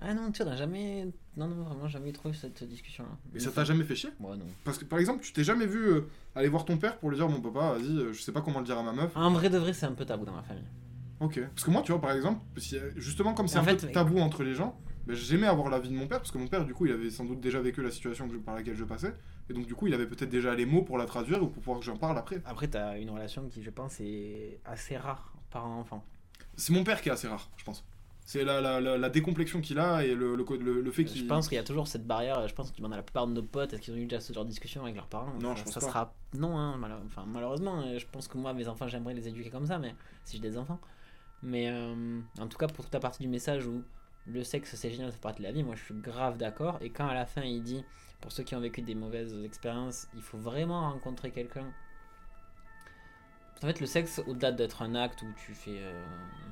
Ah 0.01 0.13
non, 0.13 0.31
tu 0.33 0.43
a 0.43 0.57
jamais. 0.57 1.09
Non, 1.37 1.49
non, 1.49 1.63
vraiment, 1.65 1.89
jamais 1.89 2.13
trop 2.13 2.29
eu 2.31 2.35
cette 2.35 2.63
discussion-là. 2.65 3.11
Et 3.35 3.41
ça 3.41 3.51
t'a 3.51 3.65
jamais 3.65 3.85
fait 3.85 3.95
chier? 3.97 4.11
Ouais, 4.21 4.37
non. 4.37 4.45
Parce 4.65 4.79
que 4.79 4.85
par 4.85 4.99
exemple, 4.99 5.23
tu 5.23 5.33
t'es 5.33 5.45
jamais 5.45 5.67
vu 5.67 5.87
euh, 5.89 6.01
aller 6.35 6.49
voir 6.49 6.65
ton 6.65 6.77
père 6.77 6.99
pour 6.99 7.11
lui 7.11 7.17
dire 7.17 7.29
mon 7.29 7.41
papa, 7.41 7.73
vas-y, 7.79 7.97
euh, 7.99 8.13
je 8.13 8.21
sais 8.21 8.33
pas 8.33 8.41
comment 8.43 8.59
le 8.61 8.65
dire 8.67 8.79
à 8.79 8.83
ma 8.83 8.93
meuf. 8.93 9.17
En 9.17 9.31
vrai 9.31 9.51
de 9.51 9.59
vrai, 9.59 9.73
c'est 9.73 9.87
un 9.87 9.93
peu 9.93 10.05
tabou 10.05 10.25
dans 10.25 10.35
ma 10.35 10.43
famille. 10.43 10.65
Ok. 11.21 11.41
Parce 11.55 11.65
que 11.65 11.71
moi, 11.71 11.83
tu 11.83 11.93
vois, 11.93 12.01
par 12.01 12.13
exemple, 12.13 12.41
si- 12.59 12.77
justement 12.97 13.35
comme 13.35 13.49
c'est 13.49 13.59
En 13.59 13.63
un 13.63 13.65
fait, 13.65 13.77
peu 13.77 13.87
mais- 13.87 13.93
tabou 13.93 14.19
entre 14.19 14.43
les 14.43 14.55
gens, 14.55 14.79
ben, 15.07 15.15
j'aimais 15.17 15.47
avoir 15.47 15.71
l'avis 15.71 15.89
de 15.89 15.95
mon 15.95 16.07
père 16.07 16.19
parce 16.19 16.31
que 16.33 16.39
mon 16.39 16.49
père, 16.49 16.65
du 16.65 16.75
coup, 16.75 16.87
il 16.87 16.93
avait 16.93 17.11
sans 17.11 17.25
doute 17.25 17.41
déjà 17.41 17.61
vécu 17.61 17.83
la 17.83 17.91
situation 17.91 18.29
que- 18.29 18.37
par 18.37 18.55
laquelle 18.55 18.77
je 18.77 18.85
passais, 18.85 19.15
et 19.49 19.53
donc 19.55 19.67
du 19.67 19.75
coup, 19.75 19.87
il 19.87 19.95
avait 19.95 20.07
peut-être 20.07 20.31
déjà 20.31 20.55
les 20.55 20.67
mots 20.67 20.83
pour 20.83 20.99
la 20.99 21.07
traduire 21.07 21.43
ou 21.43 21.47
pour 21.47 21.63
pouvoir 21.63 21.79
que 21.79 21.85
j'en 21.87 21.97
parle 21.97 22.19
après. 22.19 22.43
Après, 22.45 22.69
t'as 22.69 22.99
une 22.99 23.11
relation 23.11 23.49
qui, 23.49 23.63
je 23.63 23.71
pense, 23.71 24.01
est 24.01 24.61
assez 24.65 24.97
rare 24.97 25.33
parent-enfant. 25.51 26.05
C'est 26.57 26.73
mon 26.73 26.85
père 26.85 27.01
qui 27.01 27.09
est 27.09 27.13
assez 27.13 27.29
rare, 27.29 27.49
je 27.57 27.65
pense. 27.65 27.85
C'est 28.27 28.43
la, 28.43 28.61
la, 28.63 28.81
la, 28.81 28.97
la 28.97 29.11
décomplexion 29.11 29.61
qu'il 29.61 29.79
a 29.79 30.03
et 30.03 30.15
le, 30.15 30.35
le, 30.35 30.45
le, 30.59 30.81
le 30.81 30.91
fait 30.91 31.05
qu'il. 31.05 31.21
Je 31.23 31.27
pense 31.27 31.47
qu'il 31.47 31.57
y 31.57 31.61
a 31.61 31.63
toujours 31.65 31.87
cette 31.87 32.07
barrière. 32.07 32.49
Je 32.49 32.55
pense 32.55 32.71
que 32.71 32.75
tu 32.75 32.81
demandes 32.81 32.95
à 32.95 32.97
la 32.97 33.03
plupart 33.03 33.27
de 33.27 33.33
nos 33.35 33.43
potes, 33.43 33.75
est-ce 33.75 33.83
qu'ils 33.83 33.93
ont 33.93 33.99
eu 33.99 34.07
déjà 34.07 34.21
ce 34.21 34.33
genre 34.33 34.45
de 34.45 34.49
discussion 34.51 34.83
avec 34.83 34.97
leurs 34.97 35.09
parents? 35.09 35.35
Non, 35.43 35.55
ça, 35.55 35.57
je 35.57 35.65
pense 35.65 35.75
ça 35.75 35.81
pas. 35.81 35.87
sera 35.87 36.15
non, 36.33 36.57
hein, 36.59 36.81
enfin, 37.07 37.25
malheureusement. 37.27 37.83
euh, 37.83 37.99
Je 37.99 38.07
pense 38.11 38.27
que 38.27 38.39
moi, 38.39 38.55
mes 38.55 38.67
enfants, 38.67 38.89
j'aimerais 38.89 39.13
les 39.15 39.29
éduquer 39.29 39.51
comme 39.51 39.67
ça, 39.67 39.79
mais 39.79 39.95
si 40.25 40.37
j'ai 40.39 40.43
des 40.43 40.57
enfants. 40.57 40.81
Mais 41.43 41.69
euh, 41.69 42.21
en 42.41 42.47
tout 42.49 42.57
cas, 42.57 42.67
pour 42.67 42.85
toute 42.85 42.95
la 42.95 43.01
partie 43.01 43.23
du 43.23 43.29
message 43.29 43.67
où 43.67 43.83
le 44.27 44.43
sexe 44.43 44.75
c'est 44.75 44.89
génial, 44.91 45.09
ça 45.09 45.13
fait 45.17 45.21
partie 45.21 45.43
de 45.43 45.47
la 45.47 45.53
vie, 45.53 45.63
moi 45.63 45.75
je 45.75 45.83
suis 45.85 45.95
grave 45.95 46.39
d'accord. 46.39 46.79
Et 46.81 46.89
quand 46.89 47.07
à 47.07 47.13
la 47.13 47.27
fin 47.27 47.43
il 47.43 47.63
dit, 47.63 47.85
pour 48.23 48.33
ceux 48.33 48.43
qui 48.43 48.55
ont 48.55 48.61
vécu 48.61 48.81
des 48.81 48.95
mauvaises 48.95 49.37
expériences, 49.45 50.09
il 50.15 50.23
faut 50.23 50.39
vraiment 50.39 50.91
rencontrer 50.91 51.31
quelqu'un. 51.31 51.71
En 53.63 53.67
fait, 53.67 53.81
le 53.81 53.87
sexe, 53.87 54.21
au-delà 54.27 54.53
d'être 54.53 54.83
un 54.83 54.95
acte 54.95 55.23
où 55.23 55.27
tu 55.47 55.55
fais 55.55 55.79
euh, 55.79 56.05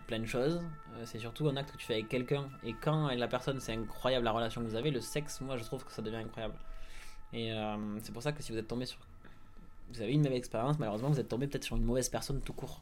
plein 0.07 0.21
de 0.21 0.27
choses, 0.27 0.63
euh, 0.95 1.03
c'est 1.05 1.19
surtout 1.19 1.49
un 1.49 1.57
acte 1.57 1.73
que 1.73 1.77
tu 1.77 1.85
fais 1.85 1.95
avec 1.95 2.09
quelqu'un. 2.09 2.49
Et 2.65 2.75
quand 2.75 3.09
la 3.09 3.29
personne, 3.29 3.61
c'est 3.61 3.75
incroyable 3.75 4.25
la 4.25 4.33
relation 4.33 4.63
que 4.63 4.67
vous 4.67 4.77
avez, 4.77 4.91
le 4.91 5.01
sexe, 5.01 5.41
moi 5.41 5.57
je 5.57 5.65
trouve 5.65 5.85
que 5.85 5.93
ça 5.93 6.01
devient 6.01 6.17
incroyable. 6.17 6.55
Et 7.33 7.53
euh, 7.53 7.99
c'est 8.01 8.13
pour 8.13 8.23
ça 8.23 8.33
que 8.33 8.43
si 8.43 8.53
vous 8.53 8.59
êtes 8.59 8.69
tombé 8.69 8.87
sur. 8.87 8.99
Vous 9.93 10.01
avez 10.01 10.13
une 10.13 10.23
même 10.23 10.33
expérience, 10.33 10.79
malheureusement, 10.79 11.11
vous 11.11 11.21
êtes 11.21 11.29
tombé 11.29 11.47
peut-être 11.47 11.65
sur 11.65 11.77
une 11.77 11.85
mauvaise 11.85 12.09
personne 12.09 12.41
tout 12.41 12.55
court. 12.55 12.81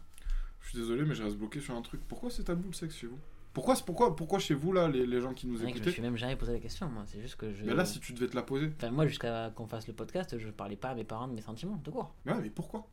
Je 0.61 0.69
suis 0.69 0.79
désolé, 0.79 1.05
mais 1.05 1.15
je 1.15 1.25
reste 1.25 1.37
bloqué 1.37 1.61
sur 1.61 1.75
un 1.75 1.83
truc. 1.83 2.01
Pourquoi 2.07 2.31
c'est 2.31 2.45
tabou 2.45 2.69
le 2.69 2.75
sexe 2.75 2.97
chez 2.97 3.07
vous? 3.09 3.19
Pourquoi, 3.53 3.75
pourquoi, 3.85 4.15
pourquoi 4.15 4.39
chez 4.39 4.55
vous, 4.55 4.73
là, 4.73 4.87
les, 4.87 5.07
les 5.07 5.21
gens 5.21 5.35
qui 5.35 5.49
nous 5.49 5.55
que 5.59 5.67
je 5.67 5.83
me 5.83 5.91
suis 5.91 6.03
même 6.03 6.17
jamais 6.17 6.37
posé 6.37 6.53
la 6.53 6.61
question, 6.61 6.89
moi. 6.89 7.03
C'est 7.07 7.21
juste 7.21 7.35
que 7.35 7.53
je. 7.53 7.65
Mais 7.65 7.75
là, 7.75 7.85
si 7.85 7.99
tu 7.99 8.13
devais 8.13 8.29
te 8.29 8.37
la 8.37 8.43
poser. 8.43 8.71
Enfin, 8.77 8.93
moi, 8.93 9.07
jusqu'à 9.07 9.51
qu'on 9.57 9.67
fasse 9.67 9.89
le 9.89 9.93
podcast, 9.93 10.39
je 10.39 10.49
parlais 10.51 10.77
pas 10.77 10.91
à 10.91 10.95
mes 10.95 11.03
parents 11.03 11.27
de 11.27 11.35
mes 11.35 11.41
sentiments, 11.41 11.79
tout 11.79 11.91
court. 11.91 12.15
Mais 12.25 12.33
ouais, 12.33 12.43
mais 12.43 12.51
pourquoi? 12.51 12.87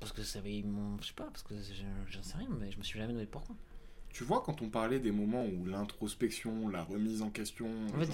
Parce 0.00 0.12
que 0.12 0.22
ça 0.22 0.38
avait 0.38 0.62
mon. 0.64 0.98
Je 1.00 1.08
sais 1.08 1.12
pas, 1.14 1.24
parce 1.24 1.42
que 1.42 1.54
je- 1.54 1.84
j'en 2.12 2.22
sais 2.22 2.38
rien, 2.38 2.48
mais 2.58 2.70
je 2.72 2.78
me 2.78 2.82
suis 2.82 2.98
jamais 2.98 3.12
demandé 3.12 3.26
pourquoi. 3.26 3.54
Tu 4.08 4.24
vois, 4.24 4.42
quand 4.44 4.60
on 4.60 4.68
parlait 4.70 4.98
des 4.98 5.12
moments 5.12 5.44
où 5.44 5.66
l'introspection, 5.66 6.68
la 6.68 6.82
remise 6.82 7.22
en 7.22 7.30
question. 7.30 7.68
En 7.94 7.98
fait, 8.00 8.06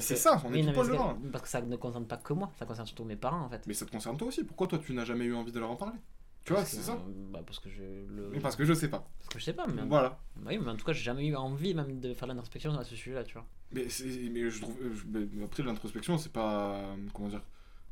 c'est 0.00 0.14
que- 0.14 0.20
ça, 0.20 0.40
on 0.44 0.52
Oui, 0.52 0.60
est 0.60 0.62
non, 0.62 0.72
tout 0.72 0.82
devant. 0.88 1.14
que- 1.16 1.28
Parce 1.28 1.42
que 1.44 1.48
ça 1.48 1.60
ne 1.60 1.76
concerne 1.76 2.06
pas 2.06 2.18
que 2.18 2.32
moi, 2.34 2.52
ça 2.56 2.66
concerne 2.66 2.86
surtout 2.86 3.04
mes 3.04 3.16
parents 3.16 3.40
en 3.44 3.48
fait. 3.48 3.66
Mais 3.66 3.74
ça 3.74 3.84
te 3.84 3.90
concerne 3.90 4.16
toi 4.16 4.28
aussi. 4.28 4.44
Pourquoi 4.44 4.68
toi, 4.68 4.78
tu 4.78 4.92
n'as 4.92 5.04
jamais 5.04 5.24
eu 5.24 5.34
envie 5.34 5.50
de 5.50 5.58
leur 5.58 5.70
en 5.70 5.76
parler? 5.76 5.98
Tu 6.44 6.52
vois, 6.52 6.64
c'est 6.64 6.82
ça 6.82 6.92
euh, 6.92 7.32
bah, 7.32 7.40
Parce 7.44 7.58
que 7.58 7.70
je. 7.70 7.82
Le... 7.82 8.38
Parce 8.42 8.54
que 8.54 8.64
je 8.66 8.74
sais 8.74 8.88
pas. 8.90 9.08
parce 9.18 9.28
que 9.30 9.38
je 9.38 9.44
sais 9.44 9.54
pas, 9.54 9.66
mais. 9.66 9.82
Voilà. 9.86 10.20
Oui, 10.44 10.58
mais 10.58 10.70
en 10.70 10.76
tout 10.76 10.84
cas, 10.84 10.92
j'ai 10.92 11.02
jamais 11.02 11.26
eu 11.26 11.34
envie 11.34 11.74
même 11.74 12.00
de 12.00 12.12
faire 12.12 12.28
l'introspection 12.28 12.78
à 12.78 12.84
ce 12.84 12.94
sujet-là, 12.94 13.24
tu 13.24 13.32
vois. 13.34 13.46
Mais, 13.72 13.86
mais 14.30 14.50
je 14.50 14.60
trouve. 14.60 14.76
euh, 14.82 15.44
après, 15.44 15.62
l'introspection, 15.62 16.18
c'est 16.18 16.32
pas. 16.32 16.76
euh, 16.76 16.96
Comment 17.14 17.28
dire 17.28 17.42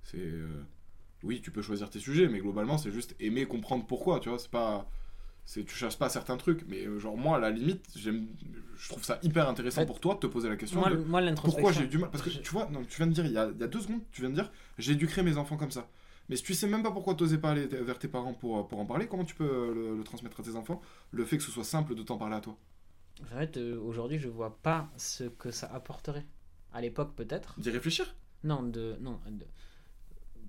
C'est. 0.05 0.19
Euh, 1.25 1.27
Oui, 1.29 1.41
tu 1.43 1.51
peux 1.51 1.63
choisir 1.63 1.91
tes 1.91 1.99
sujets, 1.99 2.29
mais 2.29 2.41
globalement, 2.41 2.79
c'est 2.79 2.91
juste 2.91 3.15
aimer 3.21 3.47
comprendre 3.47 3.87
pourquoi, 3.87 4.21
tu 4.21 4.29
vois. 4.29 4.39
C'est 4.39 4.51
pas. 4.51 4.89
C'est, 5.45 5.65
tu 5.65 5.75
cherches 5.75 5.99
pas 5.99 6.09
certains 6.09 6.37
trucs, 6.37 6.65
mais 6.69 6.87
euh, 6.87 7.01
genre 7.01 7.17
moi 7.17 7.37
à 7.37 7.41
la 7.41 7.51
limite, 7.51 7.85
j'aime, 7.97 8.29
je 8.77 8.89
trouve 8.89 9.05
ça 9.05 9.19
hyper 9.23 9.49
intéressant 9.49 9.79
En 9.79 9.81
fait, 9.83 9.87
pour 9.87 10.01
toi 10.01 10.15
de 10.15 10.21
te 10.21 10.27
poser 10.29 10.49
la 10.49 10.57
question 10.57 10.81
Moi, 10.81 10.91
de 10.91 10.97
moi 10.97 11.21
pourquoi 11.35 11.73
j'ai 11.73 11.85
eu 11.85 11.89
du 11.89 11.99
mal? 11.99 12.11
Parce 12.11 12.23
que 12.23 12.31
tu 12.31 12.51
vois, 12.51 12.69
non, 12.71 12.85
tu 12.85 12.97
viens 12.99 13.09
de 13.09 13.13
dire 13.13 13.27
il 13.27 13.33
y, 13.33 13.39
a, 13.39 13.51
il 13.53 13.61
y 13.61 13.65
a 13.65 13.67
deux 13.67 13.81
secondes, 13.81 14.03
tu 14.13 14.21
viens 14.23 14.31
de 14.31 14.35
dire 14.37 14.53
j'ai 14.79 14.95
dû 14.95 15.07
créer 15.07 15.25
mes 15.25 15.37
enfants 15.39 15.57
comme 15.57 15.73
ça. 15.73 15.89
Mais 16.29 16.37
si 16.37 16.45
tu 16.45 16.55
sais 16.55 16.69
même 16.69 16.83
pas 16.85 16.93
pourquoi 16.93 17.15
t'osais 17.15 17.39
pas 17.39 17.51
aller 17.51 17.67
vers 17.67 17.99
tes 17.99 18.09
parents 18.09 18.35
pour, 18.35 18.69
pour 18.69 18.79
en 18.79 18.87
parler, 18.87 19.09
comment 19.09 19.25
tu 19.25 19.35
peux 19.35 19.45
euh, 19.45 19.75
le, 19.75 19.97
le 19.97 20.05
transmettre 20.05 20.39
à 20.41 20.45
tes 20.45 20.55
enfants 20.55 20.81
Le 21.11 21.25
fait 21.25 21.37
que 21.39 21.43
ce 21.43 21.51
soit 21.51 21.65
simple 21.65 21.95
de 21.97 22.03
t'en 22.05 22.17
parler 22.19 22.37
à 22.37 22.41
toi? 22.41 22.57
En 23.23 23.27
fait, 23.27 23.57
euh, 23.57 23.79
aujourd'hui, 23.81 24.19
je 24.19 24.29
vois 24.29 24.59
pas 24.63 24.91
ce 24.97 25.25
que 25.25 25.51
ça 25.51 25.67
apporterait. 25.73 26.25
À 26.73 26.81
l'époque, 26.81 27.15
peut-être. 27.15 27.55
D'y 27.61 27.71
réfléchir? 27.71 28.15
Non, 28.45 28.63
de. 28.63 28.97
Non, 29.01 29.21
de- 29.29 29.47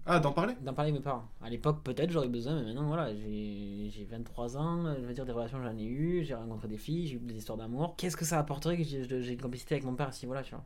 Ah, 0.06 0.20
d'en 0.20 0.32
parler? 0.34 0.56
D'en 0.62 0.74
parler 0.74 0.92
à 0.92 0.94
mes 0.94 1.00
parents. 1.02 1.30
À 1.42 1.50
l'époque, 1.50 1.84
peut-être 1.84 2.12
j'aurais 2.12 2.28
besoin, 2.30 2.56
mais 2.56 2.64
maintenant, 2.66 2.88
voilà, 2.88 3.14
j'ai 3.16 3.90
j'ai 3.90 4.06
23 4.06 4.58
ans, 4.58 4.96
je 4.96 5.06
veux 5.06 5.14
dire, 5.14 5.26
des 5.26 5.32
relations, 5.32 5.62
j'en 5.62 5.78
ai 5.78 5.84
eu, 5.86 6.24
j'ai 6.24 6.36
rencontré 6.36 6.68
des 6.68 6.78
filles, 6.78 7.08
j'ai 7.08 7.16
eu 7.16 7.20
des 7.20 7.36
histoires 7.38 7.58
d'amour. 7.58 7.96
Qu'est-ce 7.98 8.18
que 8.18 8.26
ça 8.26 8.40
apporterait 8.40 8.78
que 8.78 8.84
j'ai 8.84 9.34
une 9.34 9.42
complicité 9.42 9.76
avec 9.76 9.86
mon 9.86 9.96
père 9.96 10.14
si 10.14 10.26
voilà, 10.26 10.44
tu 10.44 10.52
vois? 10.56 10.66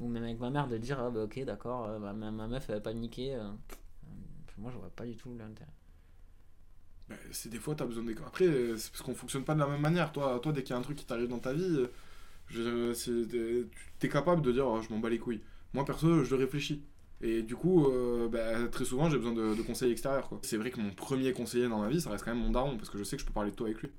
Ou 0.00 0.08
même 0.08 0.24
avec 0.24 0.40
ma 0.40 0.50
mère 0.50 0.68
de 0.68 0.78
dire, 0.78 1.00
ah, 1.00 1.10
bah, 1.10 1.24
ok, 1.24 1.44
d'accord, 1.44 1.86
euh, 1.86 1.98
bah, 2.00 2.12
ma, 2.14 2.30
ma 2.32 2.48
meuf, 2.48 2.66
elle 2.70 2.76
va 2.76 2.80
pas 2.82 2.94
me 2.94 3.00
niquer. 3.00 3.34
euh. 3.36 3.50
Moi, 4.58 4.70
je 4.72 4.78
vois 4.78 4.90
pas 4.90 5.04
du 5.06 5.16
tout 5.16 5.36
l'intérêt. 5.36 5.70
Bah, 7.08 7.16
c'est 7.32 7.50
des 7.50 7.58
fois 7.58 7.74
t'as 7.74 7.84
besoin 7.84 8.04
des. 8.04 8.16
Après, 8.26 8.46
euh, 8.46 8.76
c'est 8.76 8.90
parce 8.90 9.02
qu'on 9.02 9.14
fonctionne 9.14 9.44
pas 9.44 9.54
de 9.54 9.60
la 9.60 9.66
même 9.66 9.80
manière. 9.80 10.12
Toi, 10.12 10.40
toi 10.42 10.52
dès 10.52 10.62
qu'il 10.62 10.70
y 10.70 10.76
a 10.76 10.78
un 10.78 10.82
truc 10.82 10.96
qui 10.96 11.04
t'arrive 11.04 11.28
dans 11.28 11.38
ta 11.38 11.52
vie, 11.52 11.62
euh, 11.62 11.88
je, 12.48 12.94
tu 12.94 13.68
t'es 13.98 14.08
capable 14.08 14.42
de 14.42 14.52
dire 14.52 14.66
oh, 14.68 14.80
je 14.82 14.90
m'en 14.92 15.00
bats 15.00 15.10
les 15.10 15.18
couilles. 15.18 15.42
Moi 15.74 15.84
perso, 15.84 16.24
je 16.24 16.30
le 16.36 16.44
réfléchis. 16.44 16.84
Et 17.20 17.42
du 17.42 17.56
coup, 17.56 17.86
euh, 17.86 18.28
bah, 18.28 18.68
très 18.70 18.84
souvent, 18.84 19.08
j'ai 19.08 19.16
besoin 19.16 19.32
de, 19.32 19.54
de 19.54 19.62
conseils 19.62 19.90
extérieurs. 19.92 20.28
quoi. 20.28 20.38
C'est 20.42 20.56
vrai 20.58 20.70
que 20.70 20.80
mon 20.80 20.90
premier 20.90 21.32
conseiller 21.32 21.68
dans 21.68 21.78
ma 21.80 21.88
vie, 21.88 22.00
ça 22.00 22.10
reste 22.10 22.24
quand 22.24 22.34
même 22.34 22.42
mon 22.44 22.50
daron, 22.50 22.76
parce 22.76 22.90
que 22.90 22.98
je 22.98 23.04
sais 23.04 23.16
que 23.16 23.22
je 23.22 23.26
peux 23.26 23.32
parler 23.32 23.50
de 23.50 23.56
toi 23.56 23.66
avec 23.68 23.80
lui. 23.80 23.90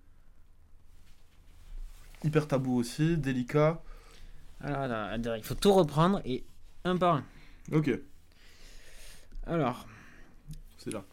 Hyper 2.23 2.47
tabou 2.47 2.75
aussi, 2.77 3.17
délicat. 3.17 3.81
Alors, 4.61 5.09
il 5.37 5.43
faut 5.43 5.55
tout 5.55 5.73
reprendre 5.73 6.21
et 6.25 6.45
un 6.83 6.97
par 6.97 7.15
un. 7.15 7.23
Ok, 7.71 7.89
Alors, 9.45 9.87
c'est 10.77 10.91
là. 10.93 11.03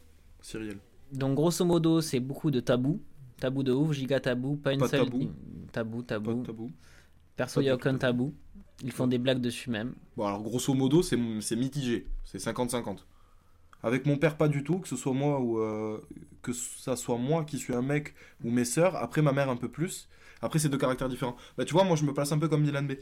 Cyriel. 0.40 0.78
donc 1.12 1.34
grosso 1.36 1.64
modo, 1.64 2.00
c'est 2.00 2.20
beaucoup 2.20 2.50
de 2.50 2.60
tabous. 2.60 3.00
Tabou 3.38 3.62
de 3.62 3.72
ouf, 3.72 3.92
giga 3.92 4.20
tabou, 4.20 4.56
pas 4.56 4.72
une 4.72 4.80
Pas 4.80 4.88
seule. 4.88 5.04
tabou. 5.04 5.30
Tabou, 5.72 5.98
Pas 6.02 6.14
tabou. 6.14 6.40
de 6.42 6.46
tabou. 6.46 6.70
Perso, 7.36 7.54
Pas 7.56 7.60
il 7.62 7.64
n'y 7.64 7.70
a 7.70 7.74
aucun 7.74 7.96
tabou. 7.96 8.34
Ils 8.82 8.92
font 8.92 9.06
des 9.06 9.18
blagues 9.18 9.40
dessus 9.40 9.70
même. 9.70 9.94
Bon, 10.16 10.26
alors 10.26 10.42
grosso 10.42 10.74
modo, 10.74 11.02
c'est 11.02 11.16
mitigé. 11.56 12.06
C'est 12.24 12.38
50-50. 12.38 12.98
Avec 13.84 14.06
mon 14.06 14.16
père, 14.16 14.36
pas 14.36 14.48
du 14.48 14.62
tout, 14.62 14.78
que 14.78 14.88
ce 14.88 14.96
soit 14.96 15.12
moi 15.12 15.40
ou 15.40 15.58
euh, 15.58 15.98
que 16.42 16.52
ça 16.52 16.94
soit 16.96 17.18
moi 17.18 17.44
qui 17.44 17.58
suis 17.58 17.74
un 17.74 17.82
mec 17.82 18.14
ou 18.44 18.50
mes 18.50 18.64
sœurs. 18.64 18.94
Après, 18.96 19.22
ma 19.22 19.32
mère, 19.32 19.50
un 19.50 19.56
peu 19.56 19.68
plus. 19.68 20.08
Après, 20.40 20.58
c'est 20.58 20.68
deux 20.68 20.78
caractères 20.78 21.08
différents. 21.08 21.36
Bah, 21.56 21.64
tu 21.64 21.72
vois, 21.72 21.84
moi, 21.84 21.96
je 21.96 22.04
me 22.04 22.12
place 22.12 22.30
un 22.32 22.38
peu 22.38 22.48
comme 22.48 22.64
Dylan 22.64 22.86
B. 22.86 22.92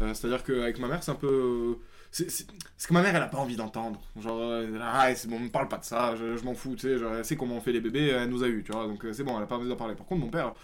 Euh, 0.00 0.14
C'est-à-dire 0.14 0.44
qu'avec 0.44 0.78
ma 0.78 0.86
mère, 0.88 1.02
c'est 1.02 1.10
un 1.10 1.16
peu. 1.16 1.26
euh, 1.26 1.74
C'est 2.12 2.46
que 2.88 2.92
ma 2.92 3.02
mère, 3.02 3.14
elle 3.16 3.22
a 3.22 3.26
pas 3.26 3.38
envie 3.38 3.56
d'entendre. 3.56 4.00
Genre, 4.20 4.62
ah, 4.80 5.12
c'est 5.14 5.28
bon, 5.28 5.40
me 5.40 5.48
parle 5.48 5.68
pas 5.68 5.78
de 5.78 5.84
ça, 5.84 6.14
je, 6.16 6.42
m'en 6.44 6.54
fous, 6.54 6.74
tu 6.76 6.82
sais. 6.82 6.98
Genre, 6.98 7.14
elle 7.14 7.24
sait 7.24 7.36
comment 7.36 7.56
on 7.56 7.60
fait 7.60 7.72
les 7.72 7.80
bébés, 7.80 8.08
elle 8.08 8.28
nous 8.28 8.42
a 8.44 8.48
eu, 8.48 8.62
tu 8.64 8.70
vois. 8.72 8.86
Donc, 8.86 9.04
c'est 9.12 9.24
bon, 9.24 9.36
elle 9.36 9.42
a 9.42 9.46
pas 9.46 9.56
envie 9.56 9.68
d'en 9.68 9.76
parler. 9.76 9.94
Par 9.96 10.06
contre, 10.06 10.20
mon 10.24 10.30
père. 10.30 10.54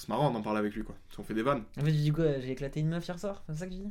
C'est 0.00 0.08
marrant 0.08 0.30
d'en 0.30 0.40
parler 0.40 0.60
avec 0.60 0.74
lui, 0.74 0.82
quoi. 0.82 0.94
Parce 1.08 1.16
qu'on 1.18 1.24
fait 1.24 1.34
des 1.34 1.42
vannes. 1.42 1.62
En 1.78 1.84
fait, 1.84 1.92
du 1.92 2.10
coup, 2.10 2.22
j'ai 2.22 2.52
éclaté 2.52 2.80
une 2.80 2.88
meuf 2.88 3.06
hier 3.06 3.18
soir, 3.18 3.42
c'est 3.50 3.54
ça 3.58 3.66
que 3.66 3.72
je 3.72 3.76
dis? 3.80 3.90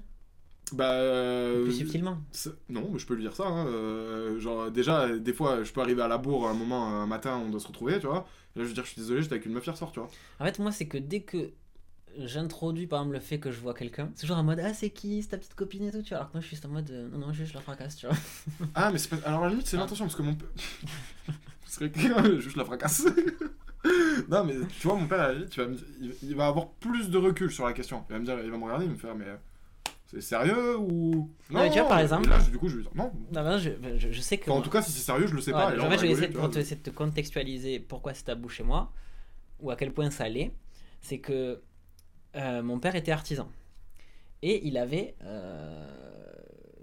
Bah. 0.73 0.91
euh, 0.91 1.63
Plus 1.65 1.73
subtilement. 1.73 2.17
c'est- 2.31 2.49
Non, 2.67 2.89
mais 2.91 2.97
je 2.97 3.05
peux 3.05 3.13
lui 3.13 3.21
dire 3.21 3.35
ça. 3.35 3.45
hein, 3.45 3.67
euh, 3.67 4.39
genre, 4.39 4.71
déjà, 4.71 5.01
euh, 5.03 5.19
des 5.19 5.33
fois, 5.33 5.63
je 5.63 5.71
peux 5.71 5.81
arriver 5.81 6.01
à 6.01 6.07
la 6.07 6.17
bourre 6.17 6.47
un 6.47 6.55
moment, 6.55 6.87
un 6.87 7.05
matin, 7.05 7.37
on 7.45 7.49
doit 7.51 7.59
se 7.59 7.67
retrouver, 7.67 7.99
tu 7.99 8.07
vois. 8.07 8.25
Et 8.55 8.59
là, 8.59 8.65
je 8.65 8.69
veux 8.69 8.73
dire, 8.73 8.85
je 8.85 8.89
suis 8.89 9.01
désolé, 9.01 9.21
j'étais 9.21 9.33
avec 9.35 9.45
une 9.45 9.53
meuf 9.53 9.65
hier 9.67 9.77
soir, 9.77 9.91
tu 9.91 9.99
vois. 9.99 10.09
En 10.39 10.45
fait, 10.45 10.57
moi, 10.57 10.71
c'est 10.71 10.87
que 10.87 10.97
dès 10.97 11.21
que 11.21 11.51
j'introduis, 12.17 12.87
par 12.87 13.01
exemple, 13.01 13.13
le 13.13 13.19
fait 13.21 13.39
que 13.39 13.51
je 13.51 13.59
vois 13.59 13.75
quelqu'un, 13.75 14.09
c'est 14.15 14.21
toujours 14.21 14.37
en 14.37 14.43
mode 14.43 14.59
Ah, 14.63 14.73
c'est 14.73 14.89
qui 14.89 15.21
C'est 15.21 15.29
ta 15.29 15.37
petite 15.37 15.53
copine 15.53 15.83
et 15.83 15.91
tout, 15.91 16.01
tu 16.01 16.09
vois. 16.09 16.17
Alors 16.17 16.29
que 16.29 16.33
moi, 16.37 16.41
je 16.41 16.47
suis 16.47 16.55
juste 16.55 16.65
en 16.65 16.69
mode 16.69 16.89
euh, 16.89 17.07
Non, 17.09 17.19
non, 17.19 17.33
juste 17.33 17.53
la 17.53 17.61
fracasse, 17.61 17.95
tu 17.97 18.07
vois. 18.07 18.15
Ah, 18.73 18.91
mais 18.91 18.97
c'est 18.97 19.09
pas. 19.15 19.27
Alors, 19.27 19.41
à 19.41 19.45
la 19.45 19.49
limite, 19.51 19.67
c'est 19.67 19.77
Ah. 19.77 19.81
l'intention, 19.81 20.05
parce 20.05 20.15
que 20.15 20.23
mon 20.23 20.33
père. 20.33 20.49
Ce 21.67 21.75
serait 21.75 21.91
que 21.91 22.39
juste 22.39 22.55
la 22.57 22.65
fracasse. 22.65 23.05
Non, 24.29 24.43
mais 24.45 24.53
tu 24.79 24.87
vois, 24.87 24.95
mon 24.95 25.07
père, 25.07 25.19
à 25.21 25.27
la 25.29 25.33
limite, 25.33 25.49
tu 25.49 25.59
vas 25.59 25.67
me 25.67 25.75
dire- 25.75 25.85
il, 26.01 26.15
il 26.23 26.35
va 26.35 26.47
avoir 26.47 26.69
plus 26.69 27.09
de 27.09 27.17
recul 27.17 27.51
sur 27.51 27.65
la 27.65 27.73
question. 27.73 28.05
Il 28.09 28.13
va 28.13 28.19
me 28.19 28.25
dire, 28.25 28.39
il 28.43 28.49
va 28.51 28.57
me 28.57 28.63
regarder, 28.63 28.85
il 28.85 28.89
va 28.89 28.93
me 28.95 28.99
faire, 28.99 29.15
mais. 29.15 29.25
euh, 29.25 29.35
C'est 30.07 30.21
sérieux 30.21 30.75
ou? 30.77 31.29
Non, 31.51 31.59
mais 31.61 31.69
tu 31.69 31.77
vois, 31.79 31.87
par 31.87 31.99
Et 31.99 32.03
exemple- 32.03 32.29
là, 32.29 32.39
je- 32.39 32.49
du 32.49 32.57
coup, 32.57 32.67
je 32.67 32.77
vais 32.77 32.81
lui 32.83 32.89
dire, 32.89 32.95
non. 32.95 33.11
Non, 33.31 33.57
je, 33.59 33.69
je, 33.97 34.11
je 34.11 34.21
sais 34.21 34.37
que. 34.39 34.49
Enfin, 34.49 34.59
en 34.59 34.63
tout 34.63 34.71
cas, 34.71 34.81
si 34.81 34.91
c'est 34.91 35.01
sérieux, 35.05 35.27
je 35.27 35.35
le 35.35 35.41
sais 35.41 35.53
Ouais, 35.53 35.61
pas. 35.61 35.73
et 35.73 35.77
là, 35.77 35.83
en 35.83 35.87
on 35.87 35.89
fait, 35.91 35.97
je 35.97 36.01
vais 36.01 36.07
rigoler, 36.07 36.13
essayer 36.13 36.27
de, 36.29 36.33
tu 36.33 36.39
vois. 36.39 36.49
te- 36.49 36.57
essayer 36.59 36.75
de 36.77 36.81
te 36.81 36.89
contextualiser 36.89 37.79
pourquoi 37.79 38.13
c'est 38.15 38.23
tabou 38.23 38.49
chez 38.49 38.63
moi, 38.63 38.91
ou 39.59 39.69
à 39.69 39.75
quel 39.75 39.93
point 39.93 40.09
ça 40.09 40.27
l'est. 40.27 40.51
C'est 41.01 41.19
que 41.19 41.61
euh, 42.35 42.63
mon 42.63 42.79
père 42.79 42.95
était 42.95 43.11
artisan. 43.11 43.51
Et 44.41 44.67
il 44.67 44.77
avait. 44.79 45.15
euh, 45.23 45.87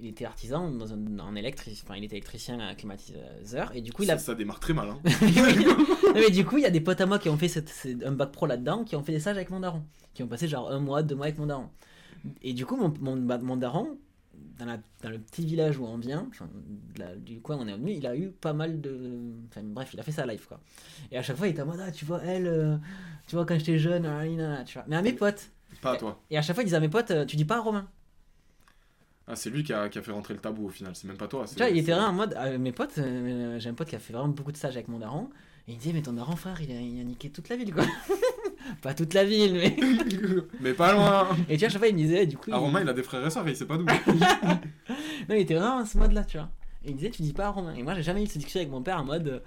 il 0.00 0.08
était 0.08 0.24
artisan 0.24 0.70
dans 0.70 0.92
un, 0.92 1.18
en 1.20 1.34
électric, 1.36 1.78
enfin, 1.84 1.96
il 1.96 2.04
était 2.04 2.16
électricien 2.16 2.58
à 2.60 2.74
climatiseur. 2.74 3.72
Et 3.74 3.80
du 3.80 3.92
coup, 3.92 4.02
il 4.02 4.10
a. 4.10 4.18
ça, 4.18 4.26
ça 4.26 4.34
démarre 4.34 4.60
très 4.60 4.72
mal. 4.74 4.88
Hein. 4.90 4.98
non, 5.04 6.12
mais 6.14 6.30
du 6.30 6.44
coup, 6.44 6.58
il 6.58 6.62
y 6.62 6.66
a 6.66 6.70
des 6.70 6.80
potes 6.80 7.00
à 7.00 7.06
moi 7.06 7.18
qui 7.18 7.28
ont 7.28 7.36
fait 7.38 7.48
cette- 7.48 7.68
cette- 7.68 8.04
un 8.04 8.12
bac 8.12 8.32
pro 8.32 8.46
là-dedans, 8.46 8.84
qui 8.84 8.96
ont 8.96 9.02
fait 9.02 9.12
des 9.12 9.20
stages 9.20 9.36
avec 9.36 9.50
mon 9.50 9.60
daron. 9.60 9.82
Qui 10.14 10.22
ont 10.22 10.28
passé 10.28 10.48
genre 10.48 10.70
un 10.70 10.80
mois, 10.80 11.02
deux 11.02 11.14
mois 11.14 11.26
avec 11.26 11.38
mon 11.38 11.46
daron. 11.46 11.68
Et 12.42 12.52
du 12.52 12.66
coup, 12.66 12.76
mon, 12.76 12.92
mon, 13.00 13.16
bah, 13.16 13.38
mon 13.38 13.56
daron, 13.56 13.98
dans, 14.58 14.64
la- 14.66 14.78
dans 15.02 15.10
le 15.10 15.18
petit 15.18 15.44
village 15.44 15.78
où 15.78 15.84
on 15.86 15.98
vient, 15.98 16.26
enfin, 16.30 16.48
de 16.94 17.00
la- 17.00 17.14
du 17.16 17.40
coin 17.40 17.56
où 17.56 17.60
on 17.60 17.66
est 17.68 17.72
venu, 17.76 17.92
il 17.92 18.06
a 18.06 18.16
eu 18.16 18.30
pas 18.30 18.52
mal 18.52 18.80
de. 18.80 18.98
Enfin, 19.50 19.62
bref, 19.64 19.90
il 19.94 20.00
a 20.00 20.02
fait 20.02 20.12
ça 20.12 20.26
live 20.26 20.46
quoi. 20.46 20.60
Et 21.10 21.18
à 21.18 21.22
chaque 21.22 21.36
fois, 21.36 21.46
il 21.46 21.50
était 21.50 21.62
en 21.62 21.66
mode, 21.66 21.80
ah, 21.82 21.90
tu 21.92 22.04
vois, 22.04 22.22
elle, 22.24 22.46
euh, 22.46 22.76
tu 23.26 23.36
vois, 23.36 23.44
quand 23.46 23.58
j'étais 23.58 23.78
jeune, 23.78 24.06
ah, 24.06 24.64
tu 24.64 24.74
vois. 24.74 24.84
Mais 24.88 24.96
à 24.96 25.02
mes 25.02 25.12
potes. 25.12 25.50
Pas 25.82 25.92
à 25.92 25.96
toi. 25.96 26.20
Et 26.30 26.38
à 26.38 26.42
chaque 26.42 26.54
fois, 26.56 26.62
il 26.62 26.66
disait 26.66 26.76
à 26.76 26.80
mes 26.80 26.88
potes, 26.88 27.10
euh, 27.10 27.24
tu 27.26 27.36
dis 27.36 27.44
pas 27.44 27.56
à 27.56 27.60
Romain. 27.60 27.86
Ah, 29.28 29.34
c'est 29.34 29.50
lui 29.50 29.64
qui 29.64 29.72
a, 29.72 29.88
qui 29.88 29.98
a 29.98 30.02
fait 30.02 30.12
rentrer 30.12 30.34
le 30.34 30.40
tabou 30.40 30.66
au 30.66 30.70
final, 30.70 30.92
c'est 30.94 31.08
même 31.08 31.16
pas 31.16 31.26
toi. 31.26 31.44
Tu 31.48 31.56
vois, 31.56 31.68
il 31.68 31.78
était 31.78 31.90
vraiment 31.92 32.08
en 32.08 32.12
mode. 32.12 32.34
euh, 32.38 32.58
mes 32.58 32.70
potes, 32.72 32.98
euh, 32.98 33.58
j'ai 33.58 33.68
un 33.68 33.74
pote 33.74 33.88
qui 33.88 33.96
a 33.96 33.98
fait 33.98 34.12
vraiment 34.12 34.28
beaucoup 34.28 34.52
de 34.52 34.56
stages 34.56 34.74
avec 34.76 34.86
mon 34.88 34.98
daron. 34.98 35.28
Et 35.66 35.72
il 35.72 35.78
disait, 35.78 35.92
mais 35.92 36.02
ton 36.02 36.12
daron, 36.12 36.36
frère, 36.36 36.60
il 36.62 36.70
a, 36.70 36.74
il 36.80 37.00
a 37.00 37.04
niqué 37.04 37.28
toute 37.30 37.48
la 37.48 37.56
ville, 37.56 37.74
quoi. 37.74 37.82
pas 38.82 38.94
toute 38.94 39.14
la 39.14 39.24
ville, 39.24 39.54
mais. 39.54 39.76
mais 40.60 40.74
pas 40.74 40.92
loin 40.92 41.28
Et 41.48 41.56
tu 41.56 41.58
vois, 41.58 41.66
à 41.66 41.70
chaque 41.70 41.78
fois, 41.78 41.88
il 41.88 41.94
me 41.96 41.98
disait, 42.02 42.26
du 42.26 42.36
coup. 42.36 42.50
Ah, 42.52 42.56
il- 42.56 42.60
Romain, 42.60 42.82
il 42.82 42.88
a 42.88 42.92
des 42.92 43.02
frères 43.02 43.26
et 43.26 43.30
sœurs 43.30 43.48
et 43.48 43.50
il 43.50 43.56
sait 43.56 43.66
pas 43.66 43.76
d'où. 43.76 43.84
Non, 45.28 45.34
il 45.34 45.40
était 45.40 45.54
vraiment 45.54 45.78
en 45.78 45.84
ce 45.84 45.98
mode-là, 45.98 46.22
tu 46.24 46.36
vois. 46.38 46.48
Et 46.84 46.90
il 46.90 46.92
me 46.92 46.98
disait, 46.98 47.10
tu 47.10 47.22
dis 47.22 47.32
pas 47.32 47.46
à 47.46 47.50
Romain. 47.50 47.74
Et 47.74 47.82
moi, 47.82 47.94
j'ai 47.94 48.04
jamais 48.04 48.22
eu 48.22 48.26
cette 48.26 48.36
discussion 48.36 48.60
avec 48.60 48.70
mon 48.70 48.82
père 48.82 49.00
en 49.00 49.04
mode. 49.04 49.26
euh, 49.26 49.40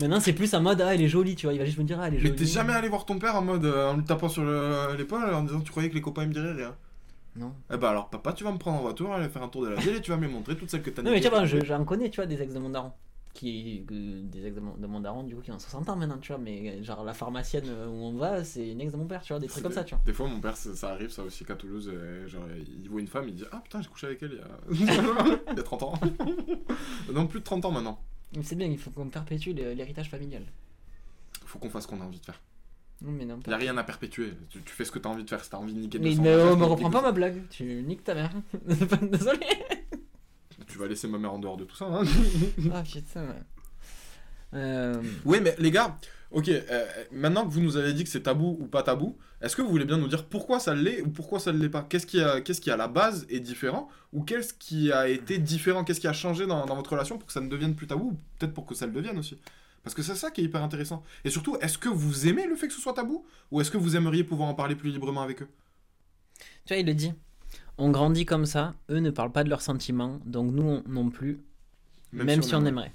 Maintenant, 0.00 0.20
c'est 0.20 0.32
plus 0.32 0.54
en 0.54 0.62
mode, 0.62 0.80
ah, 0.80 0.94
elle 0.94 1.02
est 1.02 1.08
jolie, 1.08 1.34
tu 1.36 1.44
vois. 1.46 1.52
Il 1.52 1.58
va 1.58 1.66
juste 1.66 1.76
me 1.76 1.84
dire, 1.84 1.98
ah, 2.00 2.06
elle 2.08 2.14
est 2.14 2.16
mais 2.18 2.28
jolie. 2.28 2.36
t'es 2.36 2.46
jamais 2.46 2.72
allé 2.72 2.88
voir 2.88 3.04
ton 3.04 3.18
père 3.18 3.36
en 3.36 3.42
mode 3.42 3.66
en 3.66 3.94
lui 3.98 4.04
tapant 4.04 4.30
sur 4.30 4.42
le- 4.42 4.94
l'épaule 4.96 5.22
en 5.34 5.42
disant 5.42 5.60
tu 5.60 5.70
croyais 5.70 5.90
que 5.90 5.94
les 5.94 6.00
copains 6.00 6.22
ils 6.22 6.28
me 6.28 6.32
diraient 6.32 6.54
rien? 6.54 6.74
Non. 7.36 7.54
Eh 7.72 7.76
bah 7.76 7.90
alors 7.90 8.10
papa 8.10 8.32
tu 8.32 8.42
vas 8.44 8.52
me 8.52 8.58
prendre 8.58 8.78
en 8.78 8.82
voiture, 8.82 9.12
aller 9.12 9.28
faire 9.28 9.42
un 9.42 9.48
tour 9.48 9.62
de 9.62 9.68
la 9.68 9.76
ville 9.76 9.94
et 9.94 10.00
tu 10.00 10.10
vas 10.10 10.16
me 10.16 10.28
montrer 10.28 10.56
toutes 10.56 10.68
celles 10.70 10.82
que 10.82 10.90
t'as 10.90 11.02
Non, 11.02 11.10
mais 11.12 11.20
tu 11.20 11.28
vois, 11.28 11.44
je- 11.44 11.64
j'en 11.64 11.84
connais, 11.84 12.10
tu 12.10 12.16
vois, 12.16 12.26
des 12.26 12.40
ex 12.42 12.52
de 12.52 12.58
mon 12.58 12.70
daron. 12.70 12.92
Qui, 13.32 13.84
que- 13.86 14.22
des 14.22 14.46
ex 14.46 14.56
de 14.56 14.60
mon, 14.60 14.74
de 14.76 14.86
mon 14.88 14.98
daron, 14.98 15.22
du 15.22 15.36
coup, 15.36 15.40
qui 15.40 15.52
ont 15.52 15.58
60 15.58 15.88
ans 15.88 15.94
maintenant, 15.94 16.18
tu 16.18 16.32
vois. 16.32 16.38
Mais 16.42 16.82
genre, 16.82 17.04
la 17.04 17.14
pharmacienne 17.14 17.66
euh, 17.68 17.86
où 17.86 17.92
on 17.92 18.14
va, 18.14 18.42
c'est 18.42 18.68
une 18.70 18.80
ex 18.80 18.90
de 18.92 18.96
mon 18.96 19.06
père, 19.06 19.22
tu 19.22 19.32
vois, 19.32 19.38
des 19.38 19.46
trucs 19.46 19.62
comme 19.62 19.70
ça, 19.72 19.84
tu 19.84 19.94
vois. 19.94 20.02
Des 20.04 20.12
fois, 20.12 20.26
mon 20.26 20.40
père, 20.40 20.56
ça, 20.56 20.74
ça 20.74 20.88
arrive, 20.90 21.10
ça 21.10 21.22
aussi, 21.22 21.44
qu'à 21.44 21.54
Toulouse, 21.54 21.88
euh, 21.94 22.26
genre, 22.26 22.42
il 22.82 22.88
voit 22.90 23.00
une 23.00 23.06
femme, 23.06 23.28
il 23.28 23.36
dit 23.36 23.44
Ah 23.52 23.60
putain, 23.62 23.80
j'ai 23.80 23.88
couché 23.88 24.08
avec 24.08 24.20
elle 24.24 24.32
il 24.32 24.38
y 24.38 24.88
a, 24.90 24.90
il 25.52 25.56
y 25.56 25.60
a 25.60 25.62
30 25.62 25.82
ans. 25.84 25.94
non, 27.12 27.28
plus 27.28 27.38
de 27.38 27.44
30 27.44 27.64
ans 27.64 27.70
maintenant. 27.70 28.00
Mais 28.36 28.42
c'est 28.42 28.56
bien, 28.56 28.66
il 28.66 28.78
faut 28.78 28.90
qu'on 28.90 29.08
perpétue 29.08 29.50
le- 29.54 29.72
l'héritage 29.74 30.10
familial. 30.10 30.42
Faut 31.46 31.58
qu'on 31.60 31.70
fasse 31.70 31.84
ce 31.84 31.88
qu'on 31.88 32.00
a 32.00 32.04
envie 32.04 32.18
de 32.20 32.24
faire. 32.26 32.40
Mais 33.02 33.24
non, 33.24 33.38
Il 33.46 33.50
y 33.50 33.54
a 33.54 33.56
rien 33.56 33.76
à 33.78 33.84
perpétuer. 33.84 34.34
Tu, 34.50 34.60
tu 34.62 34.72
fais 34.72 34.84
ce 34.84 34.90
que 34.92 34.98
t'as 34.98 35.08
envie 35.08 35.24
de 35.24 35.28
faire. 35.28 35.42
Si 35.42 35.50
t'as 35.50 35.56
envie 35.56 35.72
de 35.72 35.80
niquer 35.80 35.98
Mais 35.98 36.10
200 36.14 36.22
ne 36.22 36.54
me 36.56 36.64
reprends 36.64 36.90
pas 36.90 37.02
ma 37.02 37.12
blague, 37.12 37.42
tu 37.50 37.64
niques 37.82 38.04
ta 38.04 38.14
mère. 38.14 38.30
Désolé. 39.02 39.46
Tu 40.66 40.78
vas 40.78 40.86
laisser 40.86 41.08
ma 41.08 41.18
mère 41.18 41.32
en 41.32 41.38
dehors 41.38 41.56
de 41.56 41.64
tout 41.64 41.76
ça. 41.76 41.86
Hein 41.86 42.02
Ah 42.72 42.82
putain, 42.82 43.22
ouais. 43.22 43.42
Euh, 44.54 45.02
oui, 45.24 45.38
mais 45.40 45.54
les 45.58 45.70
gars, 45.70 45.96
ok, 46.32 46.48
euh, 46.48 46.86
maintenant 47.12 47.46
que 47.46 47.52
vous 47.52 47.60
nous 47.60 47.76
avez 47.76 47.92
dit 47.92 48.04
que 48.04 48.10
c'est 48.10 48.22
tabou 48.24 48.56
ou 48.60 48.66
pas 48.66 48.82
tabou, 48.82 49.16
est-ce 49.40 49.56
que 49.56 49.62
vous 49.62 49.70
voulez 49.70 49.84
bien 49.84 49.96
nous 49.96 50.08
dire 50.08 50.26
pourquoi 50.26 50.58
ça 50.60 50.74
l'est 50.74 51.02
ou 51.02 51.08
pourquoi 51.08 51.38
ça 51.38 51.52
ne 51.52 51.58
l'est 51.58 51.68
pas? 51.68 51.82
Qu'est-ce 51.88 52.06
qui, 52.06 52.20
a, 52.20 52.40
qu'est-ce 52.40 52.60
qui 52.60 52.70
à 52.70 52.76
la 52.76 52.88
base 52.88 53.26
est 53.30 53.40
différent 53.40 53.88
ou 54.12 54.22
qu'est-ce 54.22 54.52
qui 54.52 54.92
a 54.92 55.08
été 55.08 55.38
différent? 55.38 55.84
Qu'est-ce 55.84 56.00
qui 56.00 56.08
a 56.08 56.12
changé 56.12 56.46
dans, 56.46 56.66
dans 56.66 56.74
votre 56.76 56.90
relation 56.90 57.16
pour 57.16 57.26
que 57.26 57.32
ça 57.32 57.40
ne 57.40 57.48
devienne 57.48 57.74
plus 57.74 57.86
tabou 57.86 58.10
ou 58.10 58.18
peut-être 58.38 58.52
pour 58.52 58.66
que 58.66 58.74
ça 58.74 58.86
le 58.86 58.92
devienne 58.92 59.18
aussi? 59.18 59.38
Parce 59.82 59.94
que 59.94 60.02
c'est 60.02 60.14
ça 60.14 60.30
qui 60.30 60.42
est 60.42 60.44
hyper 60.44 60.62
intéressant. 60.62 61.02
Et 61.24 61.30
surtout, 61.30 61.56
est-ce 61.60 61.78
que 61.78 61.88
vous 61.88 62.26
aimez 62.28 62.46
le 62.46 62.54
fait 62.56 62.68
que 62.68 62.74
ce 62.74 62.80
soit 62.80 62.92
tabou? 62.92 63.24
Ou 63.50 63.60
est-ce 63.60 63.70
que 63.70 63.78
vous 63.78 63.96
aimeriez 63.96 64.24
pouvoir 64.24 64.48
en 64.48 64.54
parler 64.54 64.74
plus 64.76 64.90
librement 64.90 65.22
avec 65.22 65.42
eux? 65.42 65.48
Tu 66.66 66.74
vois, 66.74 66.76
il 66.76 66.86
le 66.86 66.94
dit. 66.94 67.12
On 67.78 67.90
grandit 67.90 68.26
comme 68.26 68.44
ça, 68.44 68.74
eux 68.90 68.98
ne 68.98 69.10
parlent 69.10 69.32
pas 69.32 69.42
de 69.42 69.48
leurs 69.48 69.62
sentiments, 69.62 70.20
donc 70.26 70.52
nous 70.52 70.62
on- 70.62 70.82
non 70.86 71.08
plus, 71.08 71.40
même, 72.12 72.42
si, 72.42 72.54
on 72.54 72.64
aimerait. 72.66 72.92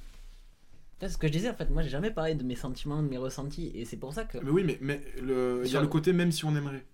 C'est 1.00 1.10
ce 1.10 1.18
que 1.18 1.28
je 1.28 1.32
disais 1.32 1.50
en 1.50 1.56
fait, 1.56 1.70
moi 1.72 1.82
j'ai 1.82 1.90
jamais 1.90 2.12
parlé 2.12 2.36
de 2.36 2.44
mes 2.44 2.56
sentiments, 2.56 3.02
de 3.02 3.08
mes 3.08 3.18
ressentis, 3.18 3.72
et 3.74 3.84
c'est 3.86 3.98
pour 3.98 4.14
ça 4.14 4.26
que. 4.26 4.38
Mais 4.38 4.52
oui, 4.52 4.64
mais, 4.64 4.78
mais 4.82 5.02
le... 5.22 5.64
il 5.66 5.72
y 5.72 5.76
a 5.76 5.82
le- 5.82 5.88
côté 5.88 6.14
même 6.14 6.32
si 6.32 6.46
on 6.46 6.56
aimerait. 6.56 6.86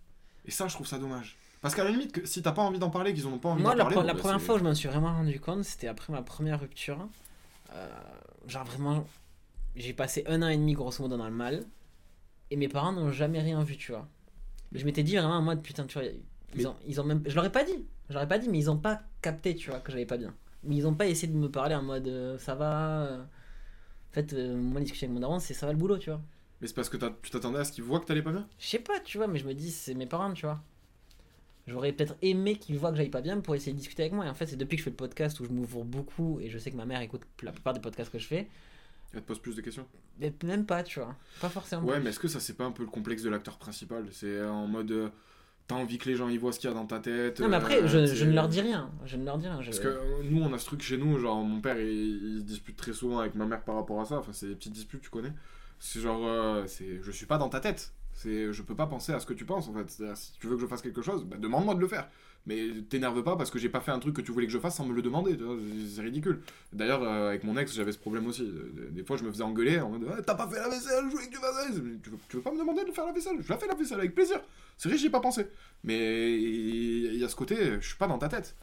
Et 0.45 0.51
ça, 0.51 0.67
je 0.69 0.73
trouve 0.73 0.87
ça 0.87 0.97
dommage. 0.99 1.37
Parce 1.61 1.75
qu'à 1.75 1.83
la 1.83 1.91
limite, 1.91 2.13
que 2.13 2.25
si 2.25 2.41
t'as 2.41 2.53
pas 2.53 2.61
envie 2.63 2.79
d'en 2.79 2.89
parler, 2.89 3.13
qu'ils 3.13 3.27
en 3.27 3.33
ont 3.33 3.37
pas 3.39 3.49
envie 3.49 3.61
Moi, 3.61 3.73
d'en 3.73 3.79
parler. 3.79 3.95
bon, 3.95 4.01
la 4.03 4.13
bah, 4.13 4.19
première 4.19 4.41
fois 4.41 4.55
où 4.55 4.57
je 4.57 4.63
m'en 4.63 4.73
suis 4.73 4.87
vraiment 4.87 5.13
rendu 5.13 5.39
compte, 5.39 5.63
c'était 5.63 5.87
après 5.87 6.11
ma 6.13 6.21
première 6.23 6.59
rupture. 6.61 7.07
Euh, 7.73 7.89
genre 8.47 8.65
vraiment, 8.65 9.05
j'ai 9.75 9.93
passé 9.93 10.23
un 10.27 10.41
an 10.41 10.47
et 10.49 10.57
demi 10.57 10.73
grosso 10.73 11.01
modo 11.03 11.17
dans 11.17 11.27
le 11.29 11.35
mal, 11.35 11.65
et 12.49 12.55
mes 12.55 12.67
parents 12.67 12.91
n'ont 12.91 13.11
jamais 13.11 13.39
rien 13.41 13.63
vu, 13.63 13.77
tu 13.77 13.91
vois. 13.91 14.07
Je 14.73 14.85
m'étais 14.85 15.03
dit 15.03 15.15
vraiment 15.15 15.35
en 15.35 15.41
mode 15.41 15.61
putain, 15.61 15.85
tu 15.85 15.99
vois, 15.99 16.07
ils, 16.55 16.67
ont, 16.67 16.75
ils 16.87 16.99
ont 17.01 17.03
même. 17.03 17.23
Je 17.25 17.35
leur 17.35 17.45
ai 17.45 17.51
pas 17.51 17.63
dit, 17.63 17.85
je 18.09 18.13
leur 18.13 18.23
ai 18.23 18.27
pas 18.27 18.37
dit, 18.37 18.49
mais 18.49 18.57
ils 18.59 18.69
ont 18.69 18.77
pas 18.77 19.01
capté, 19.21 19.55
tu 19.55 19.69
vois, 19.69 19.79
que 19.79 19.91
j'allais 19.91 20.05
pas 20.05 20.17
bien. 20.17 20.33
Mais 20.63 20.75
ils 20.75 20.87
ont 20.87 20.93
pas 20.93 21.07
essayé 21.07 21.31
de 21.31 21.37
me 21.37 21.49
parler 21.49 21.75
en 21.75 21.81
mode 21.81 22.07
euh, 22.07 22.37
ça 22.37 22.55
va. 22.55 23.03
euh. 23.03 23.21
En 23.23 24.13
fait, 24.13 24.33
euh, 24.33 24.55
moi, 24.55 24.81
discussion 24.81 25.05
avec 25.07 25.13
mon 25.13 25.21
daron, 25.21 25.39
c'est 25.39 25.53
ça 25.53 25.65
va 25.65 25.71
le 25.71 25.77
boulot, 25.77 25.97
tu 25.97 26.09
vois. 26.09 26.21
Mais 26.59 26.67
c'est 26.67 26.73
parce 26.75 26.89
que 26.89 26.97
tu 27.21 27.31
t'attendais 27.31 27.59
à 27.59 27.63
ce 27.63 27.71
qu'ils 27.71 27.83
voient 27.83 27.99
que 27.99 28.05
t'allais 28.05 28.21
pas 28.21 28.31
bien? 28.31 28.47
Je 28.59 28.67
sais 28.67 28.79
pas, 28.79 28.99
tu 28.99 29.17
vois, 29.17 29.27
mais 29.27 29.39
je 29.39 29.47
me 29.47 29.53
dis, 29.53 29.71
c'est 29.71 29.93
mes 29.95 30.05
parents, 30.05 30.33
tu 30.33 30.45
vois. 30.45 30.61
J'aurais 31.65 31.93
peut-être 31.93 32.15
aimé 32.21 32.57
qu'ils 32.57 32.77
voient 32.77 32.91
que 32.91 32.97
j'aille 32.97 33.09
pas 33.09 33.21
bien 33.21 33.39
pour 33.39 33.55
essayer 33.55 33.71
de 33.71 33.77
discuter 33.77 34.03
avec 34.03 34.13
moi. 34.13 34.25
Et 34.25 34.29
en 34.29 34.33
fait, 34.33 34.47
c'est 34.47 34.57
depuis 34.57 34.75
que 34.75 34.79
je 34.81 34.83
fais 34.83 34.89
le 34.89 34.95
podcast 34.95 35.39
où 35.39 35.45
je 35.45 35.49
m'ouvre 35.49 35.83
beaucoup 35.83 36.39
et 36.39 36.49
je 36.49 36.57
sais 36.57 36.71
que 36.71 36.75
ma 36.75 36.85
mère 36.85 37.01
écoute 37.01 37.21
la 37.41 37.51
plupart 37.51 37.73
des 37.73 37.79
podcasts 37.79 38.11
que 38.11 38.19
je 38.19 38.27
fais. 38.27 38.47
Elle 39.13 39.21
te 39.21 39.27
pose 39.27 39.39
plus 39.39 39.55
de 39.55 39.61
questions 39.61 39.85
Mais 40.19 40.33
même 40.43 40.65
pas, 40.65 40.83
tu 40.83 40.99
vois. 40.99 41.15
Pas 41.41 41.49
forcément. 41.49 41.83
Ouais, 41.83 41.99
mais 41.99 42.11
est-ce 42.11 42.19
que 42.19 42.27
ça, 42.27 42.39
c'est 42.39 42.55
pas 42.55 42.63
un 42.65 42.71
peu 42.71 42.83
le 42.83 42.89
complexe 42.89 43.23
de 43.23 43.29
l'acteur 43.29 43.57
principal? 43.57 44.05
C'est 44.11 44.41
en 44.43 44.67
mode. 44.67 44.91
euh, 44.91 45.09
T'as 45.67 45.75
envie 45.75 45.97
que 45.97 46.09
les 46.09 46.15
gens 46.15 46.27
y 46.27 46.37
voient 46.37 46.51
ce 46.51 46.59
qu'il 46.59 46.69
y 46.69 46.73
a 46.73 46.75
dans 46.75 46.85
ta 46.85 46.99
tête 46.99 47.39
Non, 47.39 47.47
mais 47.47 47.55
après, 47.57 47.83
euh, 47.83 47.87
je, 47.87 48.25
ne 48.25 48.33
leur 48.33 48.49
dis 48.49 48.61
rien. 48.61 48.89
Je 49.05 49.15
ne 49.17 49.23
leur 49.25 49.37
dis 49.37 49.47
rien. 49.47 49.61
Je... 49.61 49.67
Parce 49.67 49.79
que 49.79 49.87
euh, 49.87 50.21
nous, 50.23 50.41
on 50.41 50.51
a 50.53 50.57
ce 50.57 50.65
truc 50.65 50.81
chez 50.81 50.97
nous, 50.97 51.17
genre 51.19 51.41
mon 51.43 51.61
père, 51.61 51.79
il, 51.79 52.35
il 52.35 52.39
se 52.39 52.43
dispute 52.45 52.75
très 52.75 52.93
souvent 52.93 53.19
avec 53.19 53.35
ma 53.35 53.45
mère 53.45 53.61
par 53.63 53.75
rapport 53.75 53.99
à 54.01 54.05
ça. 54.05 54.17
Enfin, 54.17 54.33
c'est 54.33 54.47
des 54.47 54.55
petites 54.55 54.73
disputes, 54.73 55.01
tu 55.01 55.09
connais. 55.09 55.31
C'est 55.79 55.99
genre, 56.01 56.63
c'est, 56.67 57.01
je 57.01 57.11
suis 57.11 57.25
pas 57.25 57.37
dans 57.37 57.49
ta 57.49 57.59
tête. 57.59 57.93
C'est, 58.13 58.51
je 58.51 58.61
peux 58.61 58.75
pas 58.75 58.85
penser 58.87 59.13
à 59.13 59.19
ce 59.19 59.25
que 59.25 59.33
tu 59.33 59.45
penses 59.45 59.67
en 59.67 59.73
fait. 59.73 59.89
Si 60.15 60.33
tu 60.39 60.47
veux 60.47 60.55
que 60.55 60.61
je 60.61 60.67
fasse 60.67 60.81
quelque 60.81 61.01
chose, 61.01 61.23
bah, 61.25 61.37
demande-moi 61.39 61.75
de 61.75 61.79
le 61.79 61.87
faire. 61.87 62.07
Mais 62.47 62.81
t'énerve 62.89 63.21
pas 63.23 63.35
parce 63.35 63.51
que 63.51 63.59
j'ai 63.59 63.69
pas 63.69 63.81
fait 63.81 63.91
un 63.91 63.99
truc 63.99 64.15
que 64.15 64.21
tu 64.21 64.31
voulais 64.31 64.47
que 64.47 64.51
je 64.51 64.57
fasse 64.57 64.75
sans 64.75 64.85
me 64.85 64.93
le 64.93 65.01
demander. 65.03 65.37
c'est- 65.93 66.01
ridicule. 66.01 66.41
D'ailleurs, 66.73 67.03
euh, 67.03 67.29
avec 67.29 67.43
mon 67.43 67.55
ex, 67.57 67.71
j'avais 67.73 67.91
ce 67.91 67.99
problème 67.99 68.25
aussi. 68.25 68.41
Euh, 68.41 68.89
Des 68.91 69.03
fois, 69.03 69.15
je 69.17 69.23
me 69.23 69.31
faisais 69.31 69.43
engueuler 69.43 69.79
en 69.79 69.89
mode, 69.91 70.07
Ah, 70.17 70.21
t'as 70.25 70.33
pas 70.35 70.47
fait 70.47 70.57
la 70.59 70.67
vaisselle, 70.69 71.05
je 71.05 71.11
voulais 71.15 71.27
que 71.27 71.31
tu 71.35 71.37
fasses. 71.39 71.67
Tu 71.75 72.09
veux, 72.09 72.17
tu 72.29 72.35
veux 72.37 72.41
pas 72.41 72.51
me 72.51 72.57
demander 72.57 72.83
de 72.83 72.91
faire 72.91 73.05
la 73.05 73.11
vaisselle? 73.13 73.37
Je 73.41 73.49
la 73.49 73.57
fais 73.59 73.67
la 73.67 73.75
vaisselle 73.75 73.99
avec 73.99 74.15
plaisir. 74.15 74.41
C'est 74.77 74.89
vrai, 74.89 74.97
j'y 74.97 75.05
ai 75.05 75.09
pas 75.11 75.19
pensé. 75.19 75.45
Mais 75.83 76.33
il 76.41 77.15
y 77.15 77.23
a 77.23 77.29
ce 77.29 77.35
côté, 77.35 77.55
je 77.79 77.87
suis 77.87 77.97
pas 77.97 78.07
dans 78.07 78.17
ta 78.17 78.27
tête. 78.27 78.55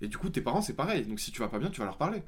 Et 0.00 0.08
du 0.08 0.16
coup, 0.16 0.28
tes 0.30 0.40
parents, 0.40 0.62
c'est 0.62 0.72
pareil. 0.74 1.04
Donc 1.04 1.20
si 1.20 1.30
tu 1.32 1.40
vas 1.40 1.48
pas 1.48 1.58
bien, 1.58 1.68
tu 1.70 1.80
vas 1.80 1.86
leur 1.86 1.98
parler. 1.98 2.22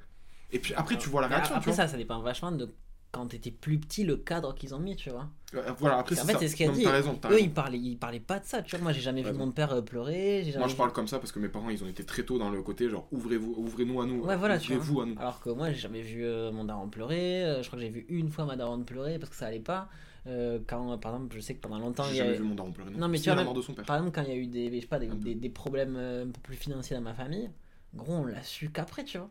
Et 0.52 0.58
puis 0.58 0.74
après, 0.74 0.96
tu 0.98 1.08
vois 1.08 1.20
la 1.22 1.28
Mais 1.28 1.34
réaction. 1.36 1.56
Après, 1.56 1.70
tu 1.70 1.74
vois. 1.74 1.84
ça, 1.86 1.90
ça 1.90 1.96
dépend 1.96 2.20
vachement 2.20 2.52
de 2.52 2.68
quand 3.16 3.26
t'étais 3.28 3.50
plus 3.50 3.78
petit, 3.78 4.04
le 4.04 4.16
cadre 4.16 4.54
qu'ils 4.54 4.74
ont 4.74 4.78
mis, 4.78 4.94
tu 4.96 5.10
vois. 5.10 5.28
Euh, 5.54 5.72
Voilà, 5.78 5.98
après, 5.98 6.20
en 6.20 6.24
fait, 6.24 6.38
c'est 6.38 6.48
ce 6.48 6.56
qu'il 6.56 6.66
a 6.66 6.68
Non, 6.68 6.74
dit. 6.76 6.82
T'as 6.84 6.92
raison, 6.92 7.14
t'as 7.14 7.28
Eux, 7.28 7.32
raison. 7.32 7.44
ils 7.44 7.50
parlaient, 7.52 7.78
ils 7.78 7.96
parlaient 7.96 8.20
pas 8.20 8.38
de 8.40 8.44
ça, 8.44 8.62
tu 8.62 8.76
vois. 8.76 8.82
Moi, 8.82 8.92
j'ai 8.92 9.00
jamais 9.00 9.22
T'as 9.22 9.28
vu 9.30 9.32
raison. 9.36 9.46
mon 9.46 9.52
père 9.52 9.72
euh, 9.72 9.80
pleurer. 9.80 10.42
j'ai 10.44 10.56
Moi, 10.58 10.66
je 10.68 10.72
vu- 10.72 10.76
parle 10.78 10.92
comme 10.92 11.08
ça 11.08 11.18
parce 11.18 11.32
que 11.32 11.38
mes 11.38 11.48
parents, 11.48 11.70
ils 11.70 11.82
ont 11.82 11.88
été 11.88 12.04
très 12.04 12.24
tôt 12.24 12.38
dans 12.38 12.50
le 12.50 12.62
côté 12.62 12.88
genre 12.90 13.08
ouvrez-vous, 13.12 13.54
ouvrez-nous 13.56 14.00
à 14.02 14.06
nous. 14.06 14.22
Ouais, 14.24 14.36
voilà, 14.36 14.58
tu 14.58 14.72
ouvrez-vous 14.72 15.00
à 15.00 15.06
nous. 15.06 15.14
Alors 15.18 15.40
que 15.40 15.50
moi, 15.50 15.70
j'ai 15.70 15.78
jamais 15.78 16.02
vu 16.02 16.24
euh, 16.24 16.52
mon 16.52 16.64
daron 16.64 16.88
pleurer. 16.88 17.44
euh, 17.44 17.62
je 17.62 17.68
crois 17.68 17.78
que 17.78 17.84
j'ai 17.84 17.90
vu 17.90 18.04
une 18.08 18.28
fois 18.28 18.44
ma 18.44 18.56
daronne 18.56 18.84
pleurer 18.84 19.18
parce 19.18 19.30
que 19.30 19.36
ça 19.36 19.46
allait 19.46 19.60
pas. 19.60 19.88
Euh, 20.26 20.58
quand, 20.66 20.98
par 20.98 21.14
exemple, 21.14 21.34
je 21.36 21.40
sais 21.40 21.54
que 21.54 21.60
pendant 21.60 21.78
longtemps, 21.78 22.04
il 22.04 22.10
J'ai 22.10 22.14
y 22.16 22.18
jamais 22.18 22.36
vu 22.36 22.42
mon 22.42 22.54
daron 22.56 22.72
pleurer. 22.72 22.90
Non, 22.90 23.08
mais 23.08 23.18
tu 23.18 23.24
vois, 23.24 23.32
à 23.32 23.36
la 23.36 23.40
même- 23.42 23.46
mort 23.46 23.54
de 23.54 23.62
son 23.62 23.72
père. 23.74 23.84
par 23.84 23.96
exemple, 23.96 24.12
quand 24.14 24.22
il 24.22 24.28
y 24.28 24.32
a 24.32 24.36
eu 24.36 24.46
des, 24.48 24.74
je 24.74 24.80
sais 24.80 24.86
pas, 24.86 24.98
des, 24.98 25.06
des, 25.06 25.34
des 25.36 25.48
problèmes 25.48 25.96
un 25.96 26.26
peu 26.26 26.40
plus 26.42 26.56
financiers 26.56 26.96
dans 26.96 27.02
ma 27.02 27.14
famille, 27.14 27.48
gros, 27.94 28.12
on 28.14 28.24
l'a 28.26 28.42
su 28.42 28.68
qu'après, 28.70 29.04
tu 29.04 29.16
vois. 29.18 29.30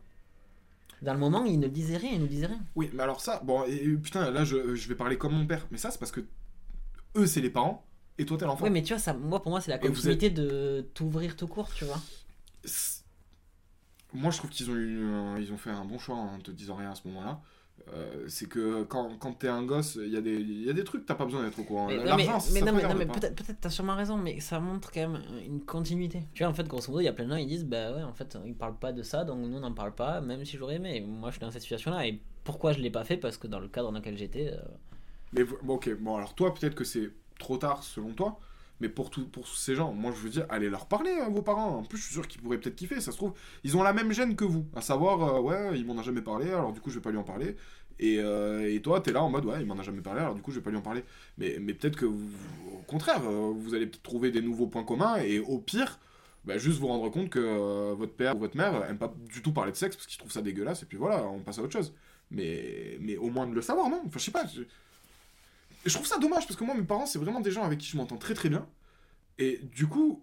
Dans 1.02 1.12
le 1.12 1.18
moment, 1.18 1.44
il 1.44 1.60
ne 1.60 1.68
disait 1.68 1.96
rien, 1.96 2.12
il 2.12 2.22
ne 2.22 2.26
disait 2.26 2.46
rien. 2.46 2.60
Oui, 2.74 2.90
mais 2.94 3.02
alors 3.02 3.20
ça, 3.20 3.40
bon, 3.44 3.64
et, 3.64 3.86
putain, 3.96 4.30
là, 4.30 4.44
je, 4.44 4.74
je 4.74 4.88
vais 4.88 4.94
parler 4.94 5.18
comme 5.18 5.34
mon 5.34 5.46
père. 5.46 5.66
Mais 5.70 5.78
ça, 5.78 5.90
c'est 5.90 5.98
parce 5.98 6.12
que 6.12 6.22
eux, 7.16 7.26
c'est 7.26 7.40
les 7.40 7.50
parents, 7.50 7.86
et 8.18 8.24
toi, 8.24 8.38
t'es 8.38 8.46
l'enfant. 8.46 8.64
Ouais, 8.64 8.70
mais 8.70 8.82
tu 8.82 8.94
vois, 8.94 8.98
ça, 9.00 9.12
moi, 9.12 9.42
pour 9.42 9.50
moi, 9.50 9.60
c'est 9.60 9.70
la 9.70 9.78
continuité 9.78 10.30
de 10.30 10.86
t'ouvrir 10.94 11.36
tout 11.36 11.46
court, 11.46 11.68
tu 11.74 11.84
vois. 11.84 12.00
Moi, 14.14 14.30
je 14.30 14.38
trouve 14.38 14.50
qu'ils 14.50 14.70
ont, 14.70 14.74
eu 14.74 15.06
ils 15.38 15.52
ont 15.52 15.58
fait 15.58 15.70
un 15.70 15.84
bon 15.84 15.98
choix 15.98 16.16
en 16.16 16.38
te 16.38 16.50
disant 16.50 16.76
rien 16.76 16.92
à 16.92 16.94
ce 16.94 17.06
moment-là. 17.08 17.40
Euh, 17.92 18.24
c'est 18.28 18.48
que 18.48 18.82
quand, 18.84 19.16
quand 19.18 19.34
t'es 19.34 19.48
un 19.48 19.62
gosse, 19.64 19.96
il 20.02 20.08
y, 20.12 20.16
a 20.16 20.20
des- 20.20 20.40
y 20.42 20.68
a 20.70 20.72
des 20.72 20.84
trucs, 20.84 21.06
t'as 21.06 21.14
pas 21.14 21.24
besoin 21.24 21.42
d'être 21.44 21.58
au 21.60 21.64
courant. 21.64 21.86
Mais, 21.88 21.98
non, 21.98 22.14
mais, 22.14 22.26
L'argent, 22.26 22.40
ça 22.40 22.52
mais 22.52 22.60
te 22.60 22.64
non, 22.64 22.72
mais, 22.72 22.82
regarde 22.82 22.92
non, 22.94 22.98
mais 22.98 23.06
pas. 23.06 23.12
peut-être 23.20 23.36
peut-être 23.36 23.60
t'as 23.60 23.70
sûrement 23.70 23.94
raison, 23.94 24.16
mais 24.16 24.40
ça 24.40 24.58
montre 24.58 24.90
quand 24.90 25.00
même 25.08 25.22
une 25.46 25.64
continuité. 25.64 26.22
Tu 26.34 26.42
vois, 26.42 26.50
en 26.50 26.54
fait, 26.54 26.66
grosso 26.66 26.90
modo, 26.90 27.00
il 27.00 27.04
y 27.04 27.08
a 27.08 27.12
plein 27.12 27.26
de 27.26 27.30
gens 27.30 27.38
qui 27.38 27.46
disent 27.46 27.64
Bah 27.64 27.92
ouais, 27.94 28.02
en 28.02 28.12
fait, 28.12 28.36
ils 28.44 28.54
parlent 28.56 28.78
pas 28.78 28.92
de 28.92 29.02
ça, 29.02 29.24
donc 29.24 29.38
nous 29.46 29.56
on 29.56 29.60
n'en 29.60 29.72
parle 29.72 29.94
pas, 29.94 30.20
même 30.20 30.44
si 30.44 30.56
j'aurais 30.56 30.76
aimé. 30.76 31.00
Moi, 31.00 31.30
je 31.30 31.34
suis 31.36 31.40
dans 31.40 31.50
cette 31.52 31.62
situation-là, 31.62 32.06
et 32.06 32.20
pourquoi 32.44 32.72
je 32.72 32.80
l'ai 32.80 32.90
pas 32.90 33.04
fait? 33.04 33.16
Parce 33.16 33.36
que 33.36 33.46
dans 33.46 33.60
le 33.60 33.68
cadre 33.68 33.92
dans 33.92 33.98
lequel 33.98 34.16
j'étais. 34.18 34.48
euh, 34.52 34.58
Mais 35.32 35.44
bon, 35.44 35.74
ok, 35.74 35.94
bon, 35.98 36.16
alors 36.16 36.34
toi, 36.34 36.54
peut-être 36.54 36.74
que 36.74 36.84
c'est 36.84 37.10
trop 37.38 37.56
tard 37.58 37.82
selon 37.82 38.12
toi, 38.14 38.38
mais 38.80 38.88
pour, 38.88 39.10
tout, 39.10 39.26
pour 39.26 39.48
ces 39.48 39.74
gens, 39.74 39.92
moi 39.92 40.12
je 40.14 40.20
veux 40.20 40.30
dire, 40.30 40.46
allez 40.48 40.68
leur 40.68 40.86
parler 40.86 41.10
à 41.12 41.28
vos 41.28 41.42
parents. 41.42 41.76
En 41.78 41.82
plus, 41.84 41.98
je 41.98 42.04
suis 42.04 42.14
sûr 42.14 42.26
qu'ils 42.28 42.40
pourraient 42.40 42.58
peut-être 42.58 42.76
kiffer, 42.76 43.00
ça 43.00 43.12
se 43.12 43.16
trouve, 43.16 43.32
ils 43.64 43.76
ont 43.76 43.82
la 43.82 43.92
même 43.92 44.12
gêne 44.12 44.36
que 44.36 44.44
vous, 44.44 44.66
à 44.74 44.80
savoir, 44.80 45.22
euh, 45.22 45.40
ouais, 45.40 45.78
il 45.78 45.86
m'en 45.86 45.98
a 45.98 46.02
jamais 46.02 46.22
parlé, 46.22 46.48
alors 46.48 46.72
du 46.72 46.80
coup, 46.80 46.90
je 46.90 46.96
vais 46.96 47.02
pas 47.02 47.10
lui 47.10 47.18
en 47.18 47.24
parler. 47.24 47.56
Et, 47.98 48.18
euh, 48.20 48.70
et 48.70 48.82
toi, 48.82 49.00
t'es 49.00 49.10
là 49.12 49.22
en 49.22 49.30
mode, 49.30 49.46
ouais, 49.46 49.60
il 49.60 49.66
m'en 49.66 49.78
a 49.78 49.82
jamais 49.82 50.02
parlé, 50.02 50.20
alors 50.20 50.34
du 50.34 50.42
coup, 50.42 50.50
je 50.50 50.56
vais 50.56 50.62
pas 50.62 50.70
lui 50.70 50.76
en 50.76 50.82
parler. 50.82 51.02
Mais, 51.38 51.56
mais 51.60 51.72
peut-être 51.72 51.96
que, 51.96 52.04
au 52.04 52.82
contraire, 52.86 53.22
euh, 53.24 53.52
vous 53.56 53.74
allez 53.74 53.86
peut-être 53.86 54.02
trouver 54.02 54.30
des 54.30 54.42
nouveaux 54.42 54.66
points 54.66 54.84
communs, 54.84 55.16
et 55.16 55.38
au 55.38 55.58
pire, 55.58 55.98
bah, 56.44 56.58
juste 56.58 56.78
vous 56.78 56.88
rendre 56.88 57.10
compte 57.10 57.30
que 57.30 57.38
euh, 57.40 57.94
votre 57.94 58.12
père 58.12 58.36
ou 58.36 58.40
votre 58.40 58.56
mère 58.56 58.84
aime 58.88 58.98
pas 58.98 59.12
du 59.32 59.42
tout 59.42 59.52
parler 59.52 59.72
de 59.72 59.76
sexe 59.76 59.96
parce 59.96 60.06
qu'ils 60.06 60.18
trouvent 60.18 60.30
ça 60.32 60.42
dégueulasse, 60.42 60.82
et 60.82 60.86
puis 60.86 60.98
voilà, 60.98 61.24
on 61.24 61.40
passe 61.40 61.58
à 61.58 61.62
autre 61.62 61.72
chose. 61.72 61.94
Mais, 62.30 62.98
mais 63.00 63.16
au 63.16 63.30
moins 63.30 63.46
de 63.46 63.54
le 63.54 63.62
savoir, 63.62 63.88
non? 63.88 64.02
Enfin, 64.06 64.18
je 64.18 64.24
sais 64.24 64.30
pas. 64.30 64.44
Je 65.88 65.94
trouve 65.94 66.06
ça 66.06 66.18
dommage 66.18 66.46
parce 66.46 66.56
que 66.58 66.64
moi, 66.64 66.74
mes 66.74 66.82
parents, 66.84 67.06
c'est 67.06 67.18
vraiment 67.18 67.40
des 67.40 67.50
gens 67.50 67.64
avec 67.64 67.78
qui 67.78 67.86
je 67.86 67.96
m'entends 67.96 68.16
très 68.18 68.34
très 68.34 68.48
bien. 68.48 68.66
Et 69.38 69.58
du 69.74 69.86
coup, 69.86 70.22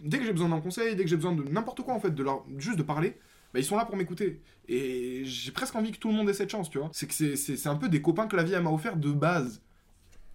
dès 0.00 0.18
que 0.18 0.24
j'ai 0.24 0.32
besoin 0.32 0.48
d'un 0.48 0.60
conseil, 0.60 0.94
dès 0.96 1.04
que 1.04 1.10
j'ai 1.10 1.16
besoin 1.16 1.34
de 1.34 1.42
n'importe 1.44 1.82
quoi 1.82 1.94
en 1.94 2.00
fait, 2.00 2.10
de 2.10 2.22
leur 2.22 2.44
juste 2.58 2.78
de 2.78 2.82
parler, 2.82 3.18
bah, 3.52 3.60
ils 3.60 3.64
sont 3.64 3.76
là 3.76 3.84
pour 3.84 3.96
m'écouter. 3.96 4.42
Et 4.68 5.24
j'ai 5.24 5.52
presque 5.52 5.74
envie 5.74 5.92
que 5.92 5.98
tout 5.98 6.08
le 6.08 6.14
monde 6.14 6.28
ait 6.28 6.34
cette 6.34 6.50
chance, 6.50 6.68
tu 6.70 6.78
vois. 6.78 6.90
C'est 6.92 7.06
que 7.06 7.14
c'est- 7.14 7.36
c'est 7.36 7.56
c'est 7.56 7.68
un 7.68 7.76
peu 7.76 7.88
des 7.88 8.02
copains 8.02 8.26
que 8.28 8.36
la 8.36 8.42
vie 8.44 8.52
m'a 8.60 8.70
offert 8.70 8.96
de 8.96 9.12
base, 9.12 9.62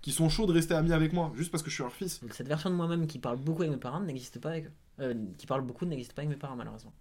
qui 0.02 0.12
sont 0.12 0.30
chauds 0.30 0.48
de 0.48 0.54
rester 0.54 0.74
amis 0.74 0.94
avec 0.94 1.14
moi, 1.14 1.32
juste 1.36 1.52
parce 1.52 1.62
que 1.64 1.70
je 1.70 1.76
suis 1.76 1.84
leur 1.84 1.94
fils. 1.94 2.20
Cette 2.32 2.48
version 2.48 2.70
de 2.70 2.76
moi-même 2.76 3.06
qui 3.08 3.20
parle 3.20 3.38
beaucoup 3.38 3.62
avec 3.62 3.72
mes 3.74 3.80
parents 3.80 4.00
n'existe 4.02 4.40
pas 4.40 4.50
avec 4.50 4.66
eux. 4.66 4.72
Euh, 5.00 5.14
qui 5.38 5.46
parle 5.48 5.62
beaucoup 5.62 5.86
n'existe 5.86 6.14
pas 6.14 6.22
avec 6.22 6.30
mes 6.30 6.40
parents, 6.40 6.56
malheureusement. 6.56 6.94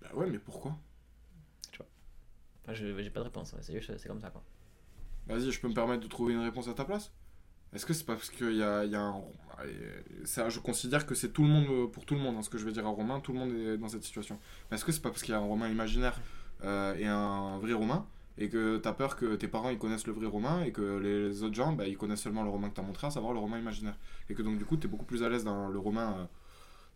Bah 0.00 0.08
ouais, 0.14 0.28
mais 0.30 0.38
pourquoi? 0.38 0.76
Enfin, 2.64 2.74
je- 2.74 3.00
j'ai 3.00 3.10
pas 3.10 3.20
de 3.20 3.24
réponse, 3.26 3.52
ouais, 3.52 3.60
juste- 3.80 3.96
c'est 3.96 4.08
comme 4.08 4.20
ça 4.20 4.30
quoi. 4.30 4.42
Vas-y, 5.26 5.50
je 5.50 5.60
peux 5.60 5.68
me 5.68 5.74
permettre 5.74 6.02
de 6.02 6.08
trouver 6.08 6.34
une 6.34 6.40
réponse 6.40 6.68
à 6.68 6.74
ta 6.74 6.84
place? 6.84 7.12
Est-ce 7.72 7.84
que 7.84 7.92
c'est 7.92 8.06
pas 8.06 8.14
parce 8.14 8.30
qu'il 8.30 8.54
y 8.56 8.62
a, 8.62 8.84
y 8.84 8.94
a 8.94 9.02
un... 9.02 9.22
ça, 10.24 10.48
je 10.48 10.60
considère 10.60 11.04
que 11.04 11.14
c'est 11.14 11.32
tout 11.32 11.42
le 11.42 11.48
monde, 11.48 11.66
euh, 11.68 11.86
pour 11.86 12.06
tout 12.06 12.14
le 12.14 12.20
monde, 12.20 12.36
hein, 12.36 12.42
ce 12.42 12.48
que 12.48 12.58
je 12.58 12.64
vais 12.64 12.72
dire 12.72 12.86
à 12.86 12.90
Romain, 12.90 13.20
tout 13.20 13.32
le 13.32 13.38
monde 13.38 13.52
est 13.52 13.76
dans 13.76 13.88
cette 13.88 14.04
situation. 14.04 14.38
Mais 14.70 14.76
est-ce 14.76 14.84
que 14.84 14.92
c'est 14.92 15.02
pas 15.02 15.10
parce 15.10 15.22
qu'il 15.22 15.32
y 15.32 15.34
a 15.34 15.40
un 15.40 15.44
Romain 15.44 15.68
imaginaire 15.68 16.20
euh, 16.64 16.94
et 16.94 17.06
un 17.06 17.58
vrai 17.58 17.72
Romain 17.72 18.06
et 18.38 18.48
que 18.48 18.76
t'as 18.78 18.92
peur 18.92 19.16
que 19.16 19.34
tes 19.34 19.48
parents 19.48 19.70
ils 19.70 19.78
connaissent 19.78 20.06
le 20.06 20.12
vrai 20.12 20.26
Romain 20.26 20.62
et 20.62 20.70
que 20.70 20.98
les 20.98 21.42
autres 21.42 21.54
gens 21.54 21.72
bah, 21.72 21.86
ils 21.86 21.96
connaissent 21.96 22.22
seulement 22.22 22.42
le 22.44 22.50
Romain 22.50 22.68
que 22.68 22.74
t'as 22.74 22.82
montré, 22.82 23.06
à 23.06 23.10
savoir 23.10 23.32
le 23.32 23.38
Romain 23.40 23.58
imaginaire? 23.58 23.96
Et 24.30 24.34
que 24.34 24.42
donc 24.42 24.58
du 24.58 24.64
coup 24.64 24.76
t'es 24.76 24.88
beaucoup 24.88 25.06
plus 25.06 25.22
à 25.22 25.28
l'aise 25.28 25.44
dans 25.44 25.68
le 25.68 25.78
Romain 25.78 26.16
euh, 26.18 26.24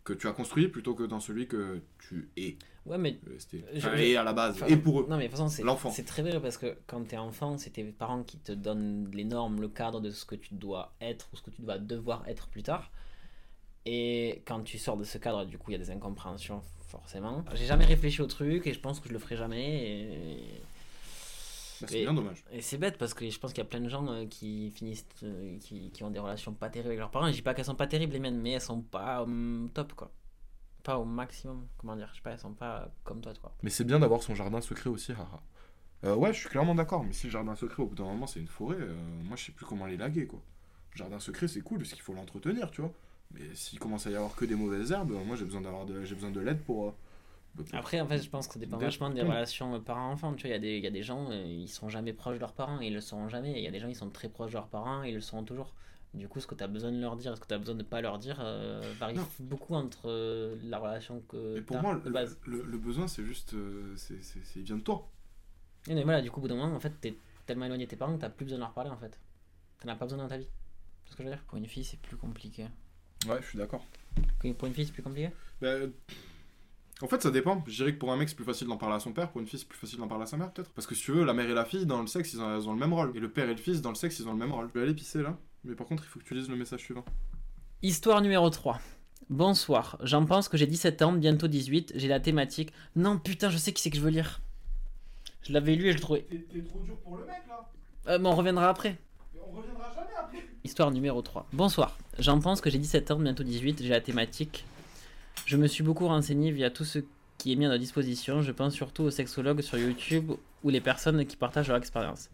que 0.03 0.13
tu 0.13 0.27
as 0.27 0.33
construit 0.33 0.67
plutôt 0.67 0.95
que 0.95 1.03
dans 1.03 1.19
celui 1.19 1.47
que 1.47 1.81
tu 1.99 2.29
es. 2.37 2.57
Ouais, 2.85 2.97
mais. 2.97 3.19
Euh, 3.27 3.37
Je- 3.75 3.87
et 4.01 4.17
à 4.17 4.23
la 4.23 4.33
base, 4.33 4.55
enfin, 4.55 4.65
et 4.67 4.75
pour 4.75 5.01
eux. 5.01 5.05
Non, 5.09 5.17
mais 5.17 5.23
de 5.25 5.27
toute 5.29 5.37
façon, 5.37 5.49
c'est 5.49 5.61
L'enfant. 5.63 5.91
c'est 5.91 6.03
très 6.05 6.23
vrai 6.23 6.39
parce 6.41 6.57
que 6.57 6.77
quand 6.87 7.03
t'es 7.07 7.17
enfant, 7.17 7.57
c'est 7.57 7.69
tes 7.71 7.83
parents 7.83 8.23
qui 8.23 8.37
te 8.39 8.51
donnent 8.51 9.09
les 9.13 9.23
normes, 9.23 9.61
le 9.61 9.67
cadre 9.69 10.01
de 10.01 10.09
ce 10.09 10.25
que 10.25 10.35
tu 10.35 10.55
dois 10.55 10.93
être 10.99 11.29
ou 11.31 11.35
ce 11.37 11.43
que 11.43 11.51
tu 11.51 11.61
vas 11.61 11.77
devoir 11.77 12.27
être 12.27 12.47
plus 12.47 12.63
tard. 12.63 12.89
Et 13.85 14.41
quand 14.45 14.61
tu 14.63 14.77
sors 14.79 14.97
de 14.97 15.03
ce 15.03 15.17
cadre, 15.17 15.45
du 15.45 15.57
coup, 15.57 15.71
il 15.71 15.73
y 15.73 15.75
a 15.75 15.79
des 15.83 15.91
incompréhensions, 15.91 16.61
forcément. 16.87 17.43
J'ai 17.55 17.65
jamais 17.65 17.85
réfléchi 17.85 18.21
au 18.21 18.27
truc 18.27 18.65
et 18.67 18.73
je 18.73 18.79
pense 18.79 18.99
que 18.99 19.07
je 19.07 19.13
le 19.13 19.19
ferai 19.19 19.37
jamais. 19.37 19.83
Et, 19.87 20.37
Bah, 21.81 21.87
c'est 21.89 21.99
et- 21.99 22.03
bien 22.03 22.13
dommage. 22.13 22.43
et 22.51 22.61
c'est 22.61 22.77
bête 22.77 22.97
parce 22.99 23.15
que 23.15 23.27
je 23.27 23.39
pense 23.39 23.53
qu'il 23.53 23.63
y 23.63 23.65
a 23.65 23.69
plein 23.69 23.79
de 23.81 23.89
gens 23.89 24.07
euh, 24.07 24.25
qui 24.27 24.69
finissent, 24.71 25.05
euh, 25.23 25.57
qui, 25.59 25.89
qui 25.89 26.03
ont 26.03 26.11
des 26.11 26.19
relations 26.19 26.53
pas 26.53 26.69
terribles 26.69 26.89
avec 26.89 26.99
leurs 26.99 27.09
parents. 27.09 27.25
Et 27.27 27.31
je 27.31 27.37
dis 27.37 27.41
pas 27.41 27.55
qu'elles 27.55 27.65
sont 27.65 27.73
pas 27.75 27.87
terribles, 27.87 28.13
les 28.13 28.19
miennes, 28.19 28.39
mais 28.39 28.51
elles 28.51 28.61
sont 28.61 28.81
pas 28.81 29.25
top, 29.73 29.93
quoi. 29.93 30.11
Pas 30.83 30.97
au 30.97 31.05
maximum, 31.05 31.67
comment 31.77 31.95
dire. 31.95 32.09
Je 32.11 32.15
sais 32.17 32.21
pas, 32.21 32.31
elles 32.31 32.39
sont 32.39 32.53
pas 32.53 32.89
comme 33.03 33.21
toi, 33.21 33.33
quoi. 33.39 33.53
Mais 33.63 33.69
c'est 33.69 33.83
bien 33.83 33.99
d'avoir 33.99 34.23
son 34.23 34.33
jardin 34.35 34.61
secret 34.61 34.89
aussi, 34.89 35.11
haha. 35.11 35.41
Euh, 36.03 36.15
ouais, 36.15 36.33
je 36.33 36.39
suis 36.39 36.49
clairement 36.49 36.73
d'accord, 36.75 37.03
mais 37.03 37.13
si 37.13 37.27
le 37.27 37.31
jardin 37.31 37.55
secret, 37.55 37.83
au 37.83 37.87
bout 37.87 37.95
d'un 37.95 38.05
moment, 38.05 38.27
c'est 38.27 38.39
une 38.39 38.47
forêt, 38.47 38.77
euh, 38.79 38.95
moi 39.23 39.35
je 39.37 39.45
sais 39.45 39.51
plus 39.51 39.65
comment 39.65 39.85
les 39.85 39.97
laguer, 39.97 40.25
quoi. 40.25 40.41
Le 40.93 40.97
jardin 40.97 41.19
secret, 41.19 41.47
c'est 41.47 41.61
cool, 41.61 41.77
parce 41.79 41.91
qu'il 41.91 42.01
faut 42.01 42.13
l'entretenir, 42.13 42.71
tu 42.71 42.81
vois. 42.81 42.91
Mais 43.33 43.41
s'il 43.53 43.79
commence 43.79 44.07
à 44.07 44.11
y 44.11 44.15
avoir 44.15 44.35
que 44.35 44.45
des 44.45 44.55
mauvaises 44.55 44.91
herbes, 44.91 45.11
moi 45.25 45.35
j'ai 45.35 45.45
besoin 45.45 45.61
d'avoir 45.61 45.85
de, 45.85 46.03
j'ai 46.03 46.15
besoin 46.15 46.31
de 46.31 46.39
l'aide 46.39 46.61
pour, 46.63 46.87
euh, 46.89 46.91
pour- 47.55 47.65
Après, 47.75 48.01
en 48.01 48.07
fait, 48.07 48.21
je 48.21 48.29
pense 48.29 48.47
que 48.47 48.53
ça 48.53 48.59
dépend 48.59 48.77
vachement 48.77 49.09
des 49.09 49.21
relations 49.21 49.79
parents-enfants. 49.81 50.33
Tu 50.33 50.47
vois, 50.47 50.49
il 50.49 50.53
y, 50.53 50.55
a 50.55 50.59
des- 50.59 50.77
il 50.77 50.83
y 50.83 50.87
a 50.87 50.91
des 50.91 51.03
gens, 51.03 51.31
ils 51.31 51.67
sont 51.69 51.89
jamais 51.89 52.13
proches 52.13 52.35
de 52.35 52.39
leurs 52.41 52.53
parents 52.53 52.81
et 52.81 52.87
ils 52.87 52.93
le 52.93 53.01
seront 53.01 53.29
jamais. 53.29 53.51
Il 53.53 53.63
y 53.63 53.67
a 53.67 53.71
des 53.71 53.79
gens, 53.79 53.87
ils 53.87 53.95
sont 53.95 54.09
très 54.09 54.29
proches 54.29 54.51
de 54.51 54.55
leurs 54.55 54.67
parents 54.69 55.03
et 55.03 55.09
ils 55.09 55.15
le 55.15 55.21
seront 55.21 55.43
toujours. 55.43 55.73
Du 56.13 56.27
coup, 56.27 56.41
ce 56.41 56.47
que 56.47 56.55
tu 56.55 56.63
as 56.63 56.67
besoin 56.67 56.91
de 56.91 56.99
leur 56.99 57.15
dire, 57.15 57.35
ce 57.37 57.41
que 57.41 57.47
tu 57.47 57.53
as 57.53 57.57
besoin 57.57 57.75
de 57.75 57.83
pas 57.83 58.01
leur 58.01 58.19
dire, 58.19 58.37
euh, 58.41 58.81
varie 58.99 59.15
Non. 59.15 59.25
beaucoup 59.39 59.75
entre 59.75 60.09
euh, 60.09 60.57
la 60.63 60.77
relation 60.77 61.21
que. 61.29 61.55
Mais 61.55 61.61
pour 61.61 61.81
moi, 61.81 61.95
de 61.95 62.03
le, 62.05 62.11
base. 62.11 62.37
le- 62.45 62.63
le 62.63 62.77
besoin, 62.77 63.07
c'est 63.07 63.23
juste. 63.23 63.53
euh, 63.53 63.93
c'est, 63.95 64.21
c'est, 64.21 64.43
c'est- 64.43 64.59
il 64.59 64.65
vient 64.65 64.75
de 64.75 64.81
toi. 64.81 65.09
Et 65.87 65.95
mais 65.95 66.03
voilà, 66.03 66.21
du 66.21 66.29
coup, 66.29 66.39
au 66.39 66.41
bout 66.41 66.47
d'un 66.49 66.55
moment, 66.57 66.75
en 66.75 66.79
fait, 66.81 66.91
t'es 66.99 67.15
tellement 67.45 67.65
éloigné 67.65 67.85
de 67.85 67.89
tes 67.89 67.95
parents 67.95 68.13
que 68.15 68.21
t'as 68.21 68.29
plus 68.29 68.43
besoin 68.43 68.57
de 68.59 68.63
leur 68.63 68.73
parler, 68.73 68.89
en 68.89 68.97
fait. 68.97 69.17
T'en 69.79 69.87
as 69.87 69.95
pas 69.95 70.05
besoin 70.05 70.19
dans 70.19 70.27
ta 70.27 70.37
vie. 70.37 70.49
C'est 71.05 71.11
ce 71.13 71.15
que 71.15 71.23
je 71.23 71.29
veux 71.29 71.33
dire? 71.33 71.43
Pour 71.45 71.57
une 71.57 71.65
fille, 71.65 71.85
c'est 71.85 71.99
plus 71.99 72.17
compliqué. 72.17 72.67
Ouais, 73.27 73.39
je 73.41 73.47
suis 73.47 73.57
d'accord. 73.57 73.85
Pour 74.57 74.67
une 74.67 74.73
fille, 74.73 74.85
c'est 74.85 74.91
plus 74.93 75.03
compliqué? 75.03 75.29
Ben, 75.61 75.91
en 77.01 77.07
fait, 77.07 77.21
ça 77.21 77.31
dépend. 77.31 77.63
Je 77.67 77.73
dirais 77.75 77.93
que 77.93 77.99
pour 77.99 78.11
un 78.11 78.17
mec, 78.17 78.27
c'est 78.29 78.35
plus 78.35 78.43
facile 78.45 78.67
d'en 78.67 78.77
parler 78.77 78.95
à 78.95 78.99
son 78.99 79.13
père, 79.13 79.31
pour 79.31 79.39
une 79.41 79.47
fille, 79.47 79.59
c'est 79.59 79.67
plus 79.67 79.77
facile 79.79 79.97
d'en 79.99 80.07
parler 80.09 80.23
à 80.23 80.27
sa 80.27 80.35
mère, 80.37 80.51
peut-être. 80.51 80.71
Parce 80.71 80.85
que 80.87 80.93
si 80.93 81.03
tu 81.03 81.13
veux, 81.13 81.23
la 81.23 81.33
mère 81.33 81.49
et 81.49 81.53
la 81.53 81.63
fille, 81.65 81.85
dans 81.85 82.01
le 82.01 82.07
sexe, 82.07 82.33
ils 82.33 82.41
ont, 82.41 82.53
elles 82.55 82.67
ont 82.67 82.73
le 82.73 82.79
même 82.79 82.93
rôle. 82.93 83.15
Et 83.15 83.19
le 83.19 83.31
père 83.31 83.45
et 83.49 83.53
le 83.55 83.61
fils, 83.61 83.81
dans 83.81 83.89
le 83.89 83.95
sexe, 83.95 84.19
ils 84.19 84.27
ont 84.27 84.33
le 84.33 84.37
même 84.39 84.51
rôle. 84.51 84.67
Je 84.67 84.73
vais 84.79 84.85
aller 84.85 84.93
pisser 84.93 85.21
là. 85.23 85.37
Mais 85.63 85.75
par 85.75 85.87
contre, 85.87 86.03
il 86.03 86.07
faut 86.07 86.19
que 86.19 86.25
tu 86.25 86.33
lises 86.33 86.49
le 86.49 86.55
message 86.55 86.81
suivant. 86.81 87.05
Histoire 87.83 88.21
numéro 88.21 88.49
3. 88.49 88.79
Bonsoir, 89.29 89.97
j'en 90.03 90.25
pense 90.25 90.49
que 90.49 90.57
j'ai 90.57 90.65
17 90.67 91.01
ans, 91.03 91.13
bientôt 91.13 91.47
18, 91.47 91.93
j'ai 91.95 92.07
la 92.07 92.19
thématique. 92.19 92.73
Non, 92.95 93.17
putain, 93.17 93.49
je 93.49 93.57
sais 93.57 93.71
qui 93.71 93.81
c'est 93.81 93.89
que 93.89 93.95
je 93.97 94.01
veux 94.01 94.09
lire. 94.09 94.41
Je 95.43 95.53
l'avais 95.53 95.75
lu 95.75 95.85
et 95.87 95.91
je 95.91 95.97
le 95.97 96.01
trouvais. 96.01 96.25
T'es 96.29 96.61
trop 96.61 96.79
dur 96.79 96.97
pour 96.97 97.17
le 97.17 97.25
mec 97.25 97.41
là 97.47 97.69
Euh, 98.07 98.19
mais 98.19 98.27
on 98.27 98.35
reviendra 98.35 98.69
après. 98.69 98.97
On 99.35 99.57
reviendra 99.57 99.91
jamais 99.95 100.15
après 100.19 100.45
Histoire 100.63 100.91
numéro 100.91 101.21
3. 101.21 101.47
Bonsoir, 101.53 101.97
j'en 102.19 102.39
pense 102.39 102.61
que 102.61 102.69
j'ai 102.69 102.77
17 102.77 103.11
ans, 103.11 103.19
bientôt 103.19 103.43
18, 103.43 103.81
j'ai 103.83 103.89
la 103.89 104.01
thématique. 104.01 104.65
Je 105.45 105.57
me 105.57 105.67
suis 105.67 105.83
beaucoup 105.83 106.07
renseigné 106.07 106.51
via 106.51 106.69
tout 106.69 106.85
ce 106.85 106.99
qui 107.37 107.53
est 107.53 107.55
mis 107.55 107.65
à 107.65 107.69
notre 107.69 107.79
disposition. 107.79 108.41
Je 108.41 108.51
pense 108.51 108.73
surtout 108.73 109.03
aux 109.03 109.11
sexologues 109.11 109.61
sur 109.61 109.77
YouTube 109.77 110.31
ou 110.63 110.69
les 110.69 110.81
personnes 110.81 111.25
qui 111.25 111.37
partagent 111.37 111.69
leur 111.69 111.77
expérience. 111.77 112.29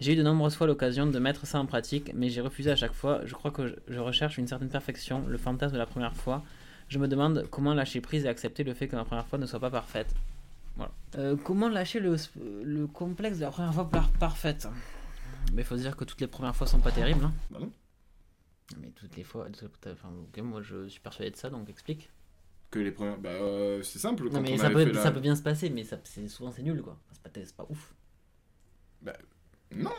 J'ai 0.00 0.12
eu 0.12 0.16
de 0.16 0.22
nombreuses 0.22 0.54
fois 0.56 0.66
l'occasion 0.66 1.06
de 1.06 1.18
mettre 1.18 1.46
ça 1.46 1.58
en 1.58 1.66
pratique, 1.66 2.12
mais 2.14 2.28
j'ai 2.28 2.40
refusé 2.42 2.70
à 2.70 2.76
chaque 2.76 2.92
fois. 2.92 3.20
Je 3.24 3.34
crois 3.34 3.50
que 3.50 3.76
je- 3.88 3.98
recherche 3.98 4.36
une 4.36 4.46
certaine 4.46 4.68
perfection, 4.68 5.26
le 5.26 5.38
fantasme 5.38 5.72
de 5.74 5.78
la 5.78 5.86
première 5.86 6.14
fois. 6.14 6.42
Je 6.88 6.98
me 6.98 7.08
demande 7.08 7.46
comment 7.50 7.72
lâcher 7.74 8.00
prise 8.00 8.24
et 8.26 8.28
accepter 8.28 8.62
le 8.62 8.74
fait 8.74 8.88
que 8.88 8.96
ma 8.96 9.04
première 9.04 9.26
fois 9.26 9.38
ne 9.38 9.46
soit 9.46 9.58
pas 9.58 9.70
parfaite. 9.70 10.14
Voilà. 10.76 10.92
Euh, 11.16 11.36
comment 11.42 11.68
lâcher 11.70 12.00
le, 12.00 12.16
le 12.62 12.86
complexe 12.86 13.38
de 13.38 13.44
la 13.44 13.50
première 13.50 13.72
fois 13.72 13.88
par- 13.88 14.10
parfaite? 14.12 14.68
Mais 15.54 15.62
faut 15.64 15.76
se 15.76 15.82
dire 15.82 15.96
que 15.96 16.04
toutes 16.04 16.20
les 16.20 16.26
premières 16.26 16.54
fois 16.54 16.66
sont 16.66 16.80
pas 16.80 16.92
terribles. 16.92 17.24
hein. 17.24 17.32
Bah 17.50 17.58
non. 17.60 17.72
Mais 18.80 18.90
toutes 18.90 19.16
les 19.16 19.24
fois, 19.24 19.46
enfin, 19.92 20.10
ok, 20.24 20.42
moi 20.42 20.60
je 20.60 20.88
suis 20.88 21.00
persuadé 21.00 21.30
de 21.30 21.36
ça, 21.36 21.48
donc 21.50 21.70
explique. 21.70 22.10
Que 22.70 22.80
les 22.80 22.90
premières. 22.90 23.16
Bah, 23.18 23.30
euh, 23.30 23.82
c'est 23.82 23.98
simple. 24.00 24.24
Non 24.24 24.30
quand 24.32 24.40
mais 24.42 24.52
on 24.52 24.58
ça 24.58 24.70
peut, 24.70 24.84
fait 24.84 24.92
la- 24.92 25.02
ça 25.02 25.10
peut 25.12 25.20
bien 25.20 25.36
se 25.36 25.42
passer, 25.42 25.70
mais 25.70 25.84
ça, 25.84 25.96
c'est, 26.04 26.28
souvent 26.28 26.50
c'est 26.52 26.62
nul 26.62 26.82
quoi. 26.82 26.98
C'est 27.12 27.22
pas, 27.22 27.30
c'est 27.42 27.56
pas 27.56 27.66
ouf. 27.70 27.94
Non 29.74 29.90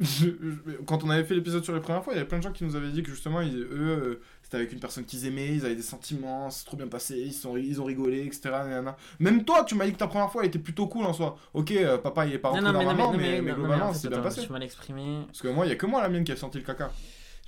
Je- 0.00 0.26
je- 0.26 0.72
Quand 0.86 1.04
on 1.04 1.10
avait 1.10 1.22
fait 1.22 1.36
l'épisode 1.36 1.62
sur 1.62 1.72
les 1.72 1.78
premières 1.80 2.02
fois, 2.02 2.14
il 2.14 2.16
y 2.16 2.18
avait 2.18 2.26
plein 2.28 2.38
de 2.38 2.42
gens 2.42 2.50
qui 2.50 2.64
nous 2.64 2.74
avaient 2.74 2.90
dit 2.90 3.04
que 3.04 3.10
justement, 3.10 3.40
ils- 3.40 3.56
eux, 3.62 3.68
euh, 3.70 4.20
c'était 4.42 4.56
avec 4.56 4.72
une 4.72 4.80
personne 4.80 5.04
qu'ils 5.04 5.24
aimaient, 5.24 5.54
ils 5.54 5.64
avaient 5.64 5.76
des 5.76 5.82
sentiments, 5.82 6.50
c'est 6.50 6.64
trop 6.64 6.76
bien 6.76 6.88
passé, 6.88 7.16
ils, 7.16 7.32
sont, 7.32 7.56
ils 7.56 7.80
ont 7.80 7.84
rigolé, 7.84 8.26
etc. 8.26 8.40
nanana. 8.50 8.96
Même 9.20 9.44
toi, 9.44 9.62
tu 9.64 9.76
m'as 9.76 9.86
dit 9.86 9.92
que 9.92 9.98
ta 9.98 10.08
première 10.08 10.32
fois 10.32 10.42
elle 10.42 10.48
était 10.48 10.58
plutôt 10.58 10.88
cool 10.88 11.04
en 11.06 11.12
soi. 11.12 11.36
Ok, 11.54 11.70
euh, 11.70 11.96
papa 11.98 12.26
il 12.26 12.32
est 12.32 12.38
pas 12.40 12.48
rentré 12.48 12.64
normalement, 12.72 13.12
mais, 13.12 13.40
mais 13.40 13.52
globalement, 13.52 13.84
en 13.90 13.92
fait, 13.92 13.98
c'est 14.00 14.08
bien 14.08 14.18
passé. 14.20 14.40
Je 14.40 14.46
suis 14.46 14.52
mal 14.52 14.64
exprimé. 14.64 15.20
Parce 15.26 15.42
que 15.42 15.48
moi, 15.48 15.64
il 15.64 15.68
y 15.68 15.72
a 15.72 15.76
que 15.76 15.86
moi 15.86 16.02
la 16.02 16.08
mienne 16.08 16.24
qui 16.24 16.32
a 16.32 16.36
senti 16.36 16.58
le 16.58 16.64
caca. 16.64 16.90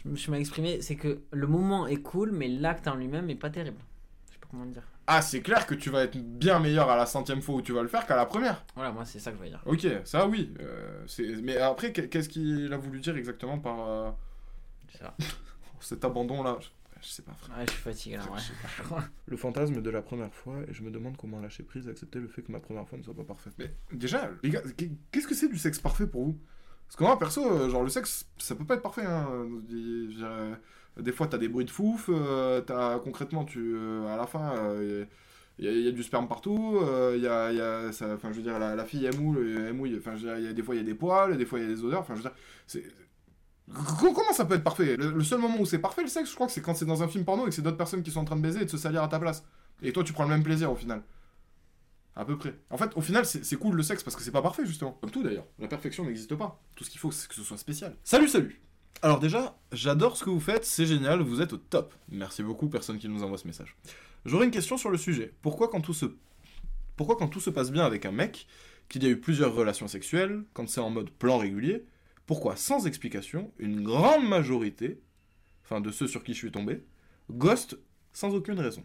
Je 0.04 0.08
me 0.08 0.14
suis 0.14 0.30
mal 0.30 0.38
exprimé, 0.38 0.80
c'est 0.82 0.94
que 0.94 1.22
le 1.32 1.46
moment 1.48 1.88
est 1.88 1.96
cool, 1.96 2.30
mais 2.30 2.46
l'acte 2.46 2.86
en 2.86 2.94
lui-même 2.94 3.28
est 3.28 3.34
pas 3.34 3.50
terrible. 3.50 3.78
Comment 4.50 4.66
dire. 4.66 4.82
Ah, 5.08 5.22
c'est 5.22 5.40
clair 5.40 5.66
que 5.66 5.74
tu 5.74 5.90
vas 5.90 6.02
être 6.04 6.16
bien 6.18 6.58
meilleur 6.58 6.90
à 6.90 6.96
la 6.96 7.06
centième 7.06 7.40
fois 7.42 7.56
où 7.56 7.62
tu 7.62 7.72
vas 7.72 7.82
le 7.82 7.88
faire 7.88 8.06
qu'à 8.06 8.16
la 8.16 8.26
première. 8.26 8.64
Voilà, 8.74 8.90
moi 8.92 9.04
c'est 9.04 9.18
ça 9.20 9.30
que 9.30 9.38
je 9.38 9.42
veux 9.42 9.48
dire. 9.48 9.62
Ok, 9.66 9.86
ça 10.04 10.26
oui. 10.26 10.52
euh, 10.60 11.04
c'est- 11.06 11.40
mais 11.42 11.56
après, 11.58 11.92
qu'est- 11.92 12.08
qu'est-ce 12.08 12.28
qu'il 12.28 12.72
a 12.72 12.76
voulu 12.76 13.00
dire 13.00 13.16
exactement 13.16 13.58
par 13.58 13.88
euh, 13.88 14.10
cet 15.80 16.04
abandon 16.04 16.42
là 16.42 16.58
je, 17.02 17.08
sais 17.08 17.22
pas, 17.22 17.32
frère. 17.34 17.58
Ouais, 17.58 17.64
je 17.66 17.72
suis 17.72 17.82
fatigué 17.82 18.16
là, 18.16 18.24
ouais. 18.24 18.38
Je 18.38 18.44
sais 18.44 18.88
pas. 18.88 19.04
Le 19.26 19.36
fantasme 19.36 19.80
de 19.80 19.90
la 19.90 20.02
première 20.02 20.32
fois, 20.34 20.56
et 20.66 20.72
je 20.72 20.82
me 20.82 20.90
demande 20.90 21.16
comment 21.16 21.38
lâcher 21.40 21.62
prise 21.62 21.86
et 21.86 21.90
accepter 21.90 22.18
le 22.18 22.26
fait 22.26 22.42
que 22.42 22.50
ma 22.50 22.58
première 22.58 22.88
fois 22.88 22.98
ne 22.98 23.04
soit 23.04 23.14
pas 23.14 23.22
parfaite. 23.22 23.52
Mais 23.58 23.70
déjà, 23.92 24.30
les 24.42 24.50
gars, 24.50 24.62
qu'est- 24.76 24.90
qu'est-ce 25.12 25.28
que 25.28 25.34
c'est 25.34 25.48
du 25.48 25.58
sexe 25.58 25.78
parfait 25.78 26.06
pour 26.08 26.24
vous? 26.24 26.40
Parce 26.88 26.96
que 26.96 27.04
moi, 27.04 27.18
perso, 27.18 27.44
euh, 27.48 27.68
genre, 27.68 27.82
le 27.82 27.90
sexe, 27.90 28.26
ça 28.38 28.56
peut 28.56 28.64
pas 28.64 28.74
être 28.74 28.82
parfait. 28.82 29.04
Hein. 29.04 29.28
Euh, 30.98 31.02
Des 31.02 31.12
fois, 31.12 31.26
t'as 31.26 31.38
des 31.38 31.48
bruits 31.48 31.64
de 31.64 31.70
fouf, 31.70 32.08
euh, 32.12 32.60
t'as 32.60 32.98
concrètement, 32.98 33.44
tu, 33.44 33.74
euh, 33.76 34.06
à 34.12 34.16
la 34.16 34.26
fin, 34.26 34.52
il 35.58 35.64
y, 35.64 35.68
a- 35.68 35.72
y 35.72 35.88
a 35.88 35.92
du 35.92 36.02
sperme 36.02 36.28
partout, 36.28 36.78
il 37.14 37.20
y 37.22 37.26
a, 37.28 37.88
enfin, 37.88 38.30
je 38.32 38.36
veux 38.36 38.42
dire, 38.42 38.58
la, 38.58 38.84
fille, 38.84 39.04
elle 39.06 39.18
mouille, 39.18 39.54
elle 39.66 39.72
mouille, 39.72 39.96
enfin, 39.98 40.14
des 40.14 40.62
fois, 40.62 40.74
il 40.74 40.78
y 40.78 40.84
a 40.84 40.84
des 40.84 40.94
poils, 40.94 41.36
des 41.36 41.46
fois, 41.46 41.58
il 41.58 41.62
y 41.62 41.70
a 41.70 41.74
des 41.74 41.82
odeurs, 41.84 42.00
enfin, 42.00 42.14
je 42.14 42.22
veux 42.22 42.28
dire, 42.28 42.36
c'est... 42.66 42.84
Co- 43.74 44.12
Comment 44.12 44.32
ça 44.32 44.44
peut 44.44 44.54
être 44.54 44.62
parfait? 44.64 44.96
Le, 44.96 45.10
le 45.10 45.24
seul 45.24 45.40
moment 45.40 45.58
où 45.60 45.66
c'est 45.66 45.80
parfait 45.80 46.02
le 46.02 46.08
sexe, 46.08 46.30
je 46.30 46.34
crois 46.36 46.46
que 46.46 46.52
c'est 46.52 46.60
quand 46.60 46.74
c'est 46.74 46.84
dans 46.84 47.02
un 47.02 47.08
film 47.08 47.24
porno 47.24 47.46
et 47.46 47.48
que 47.48 47.54
c'est 47.54 47.62
d'autres 47.62 47.76
personnes 47.76 48.02
qui 48.04 48.12
sont 48.12 48.20
en 48.20 48.24
train 48.24 48.36
de 48.36 48.40
baiser 48.40 48.60
et 48.62 48.64
de 48.64 48.70
se 48.70 48.78
salir 48.78 49.02
à 49.02 49.08
ta 49.08 49.18
place. 49.18 49.44
Et 49.82 49.92
toi, 49.92 50.04
tu 50.04 50.12
prends 50.12 50.22
le 50.22 50.28
même 50.30 50.44
plaisir 50.44 50.70
au 50.70 50.76
final. 50.76 51.02
À 52.14 52.24
peu 52.24 52.38
près. 52.38 52.54
En 52.70 52.76
fait, 52.78 52.90
au 52.96 53.00
final, 53.00 53.26
c'est 53.26 53.56
cool 53.56 53.74
le 53.74 53.82
sexe 53.82 54.04
parce 54.04 54.14
que 54.16 54.22
c'est 54.22 54.30
pas 54.30 54.40
parfait, 54.40 54.64
justement. 54.64 54.92
Comme 55.00 55.10
tout 55.10 55.22
d'ailleurs. 55.22 55.46
La 55.58 55.66
perfection 55.68 56.04
n'existe 56.04 56.34
pas. 56.36 56.62
Tout 56.76 56.84
ce 56.84 56.90
qu'il 56.90 57.00
faut, 57.00 57.10
c'est 57.10 57.28
que 57.28 57.34
ce 57.34 57.42
soit 57.42 57.58
spécial. 57.58 57.96
Salut, 58.04 58.28
salut 58.28 58.60
Alors, 59.02 59.20
déjà, 59.20 59.58
j'adore 59.72 60.16
ce 60.16 60.24
que 60.24 60.30
vous 60.30 60.40
faites, 60.40 60.64
c'est 60.64 60.86
génial, 60.86 61.20
vous 61.20 61.42
êtes 61.42 61.52
au 61.52 61.58
top. 61.58 61.94
Merci 62.08 62.42
beaucoup, 62.42 62.68
personne 62.68 62.98
qui 62.98 63.08
nous 63.08 63.22
envoie 63.22 63.38
ce 63.38 63.46
message. 63.46 63.76
J'aurais 64.24 64.46
une 64.46 64.50
question 64.50 64.76
sur 64.76 64.90
le 64.90 64.98
sujet. 64.98 65.32
Pourquoi, 65.42 65.68
quand 65.68 65.80
tout 65.80 65.94
se. 65.94 66.06
Pourquoi, 66.96 67.16
quand 67.16 67.28
tout 67.28 67.40
se 67.40 67.50
passe 67.50 67.70
bien 67.70 67.84
avec 67.84 68.06
un 68.06 68.10
mec, 68.10 68.46
qu'il 68.88 69.04
y 69.04 69.06
a 69.06 69.10
eu 69.10 69.20
plusieurs 69.20 69.54
relations 69.54 69.86
sexuelles, 69.86 70.44
quand 70.54 70.68
c'est 70.68 70.80
en 70.80 70.90
mode 70.90 71.10
plan 71.10 71.38
régulier, 71.38 71.84
pourquoi, 72.24 72.56
sans 72.56 72.86
explication, 72.86 73.52
une 73.58 73.82
grande 73.82 74.26
majorité, 74.26 75.00
enfin 75.64 75.80
de 75.80 75.90
ceux 75.90 76.06
sur 76.06 76.24
qui 76.24 76.32
je 76.32 76.38
suis 76.38 76.50
tombé, 76.50 76.82
ghost 77.30 77.78
sans 78.12 78.34
aucune 78.34 78.58
raison? 78.58 78.82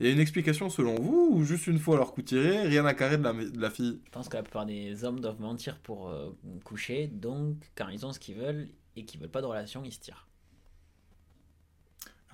Il 0.00 0.06
y 0.06 0.10
a 0.10 0.12
une 0.12 0.20
explication 0.20 0.68
selon 0.68 0.96
vous 0.96 1.30
ou 1.32 1.44
juste 1.44 1.66
une 1.66 1.78
fois 1.78 1.96
leur 1.96 2.12
coup 2.12 2.22
tiré, 2.22 2.66
rien 2.66 2.84
à 2.84 2.94
carrer 2.94 3.18
de 3.18 3.22
la, 3.22 3.32
de 3.32 3.60
la 3.60 3.70
fille? 3.70 4.00
Je 4.04 4.10
pense 4.10 4.28
que 4.28 4.36
la 4.36 4.42
plupart 4.42 4.66
des 4.66 5.04
hommes 5.04 5.20
doivent 5.20 5.40
mentir 5.40 5.78
pour 5.78 6.08
euh, 6.08 6.30
coucher, 6.64 7.06
donc 7.06 7.56
quand 7.76 7.88
ils 7.88 8.04
ont 8.04 8.12
ce 8.12 8.18
qu'ils 8.18 8.36
veulent 8.36 8.68
et 8.96 9.04
qu'ils 9.04 9.20
veulent 9.20 9.28
pas 9.30 9.40
de 9.42 9.46
relation, 9.46 9.84
ils 9.84 9.92
se 9.92 10.00
tirent. 10.00 10.26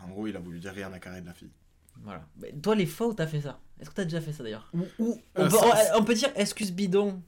En 0.03 0.09
gros, 0.09 0.27
il 0.27 0.37
a 0.37 0.41
voulu 0.41 0.59
dire 0.59 0.73
rien 0.73 0.93
à 0.93 0.99
carrer 0.99 1.21
de 1.21 1.27
la 1.27 1.35
fille. 1.35 1.51
Voilà. 2.03 2.27
Mais 2.41 2.53
toi, 2.53 2.75
les 2.75 2.87
fois 2.87 3.09
où 3.09 3.15
t'as 3.15 3.27
fait 3.27 3.41
ça, 3.43 3.61
est-ce 3.81 3.91
que 3.91 3.95
t'as 3.95 4.05
déjà 4.05 4.21
fait 4.21 4.33
ça 4.33 4.43
d'ailleurs 4.43 4.69
Ou, 4.75 4.85
ou 4.99 5.21
on, 5.37 5.43
euh, 5.45 5.49
peut, 5.49 5.57
on- 5.95 6.01
on 6.01 6.05
peut 6.05 6.15
dire 6.15 6.31
excuse 6.35 6.73
bidon, 6.73 7.23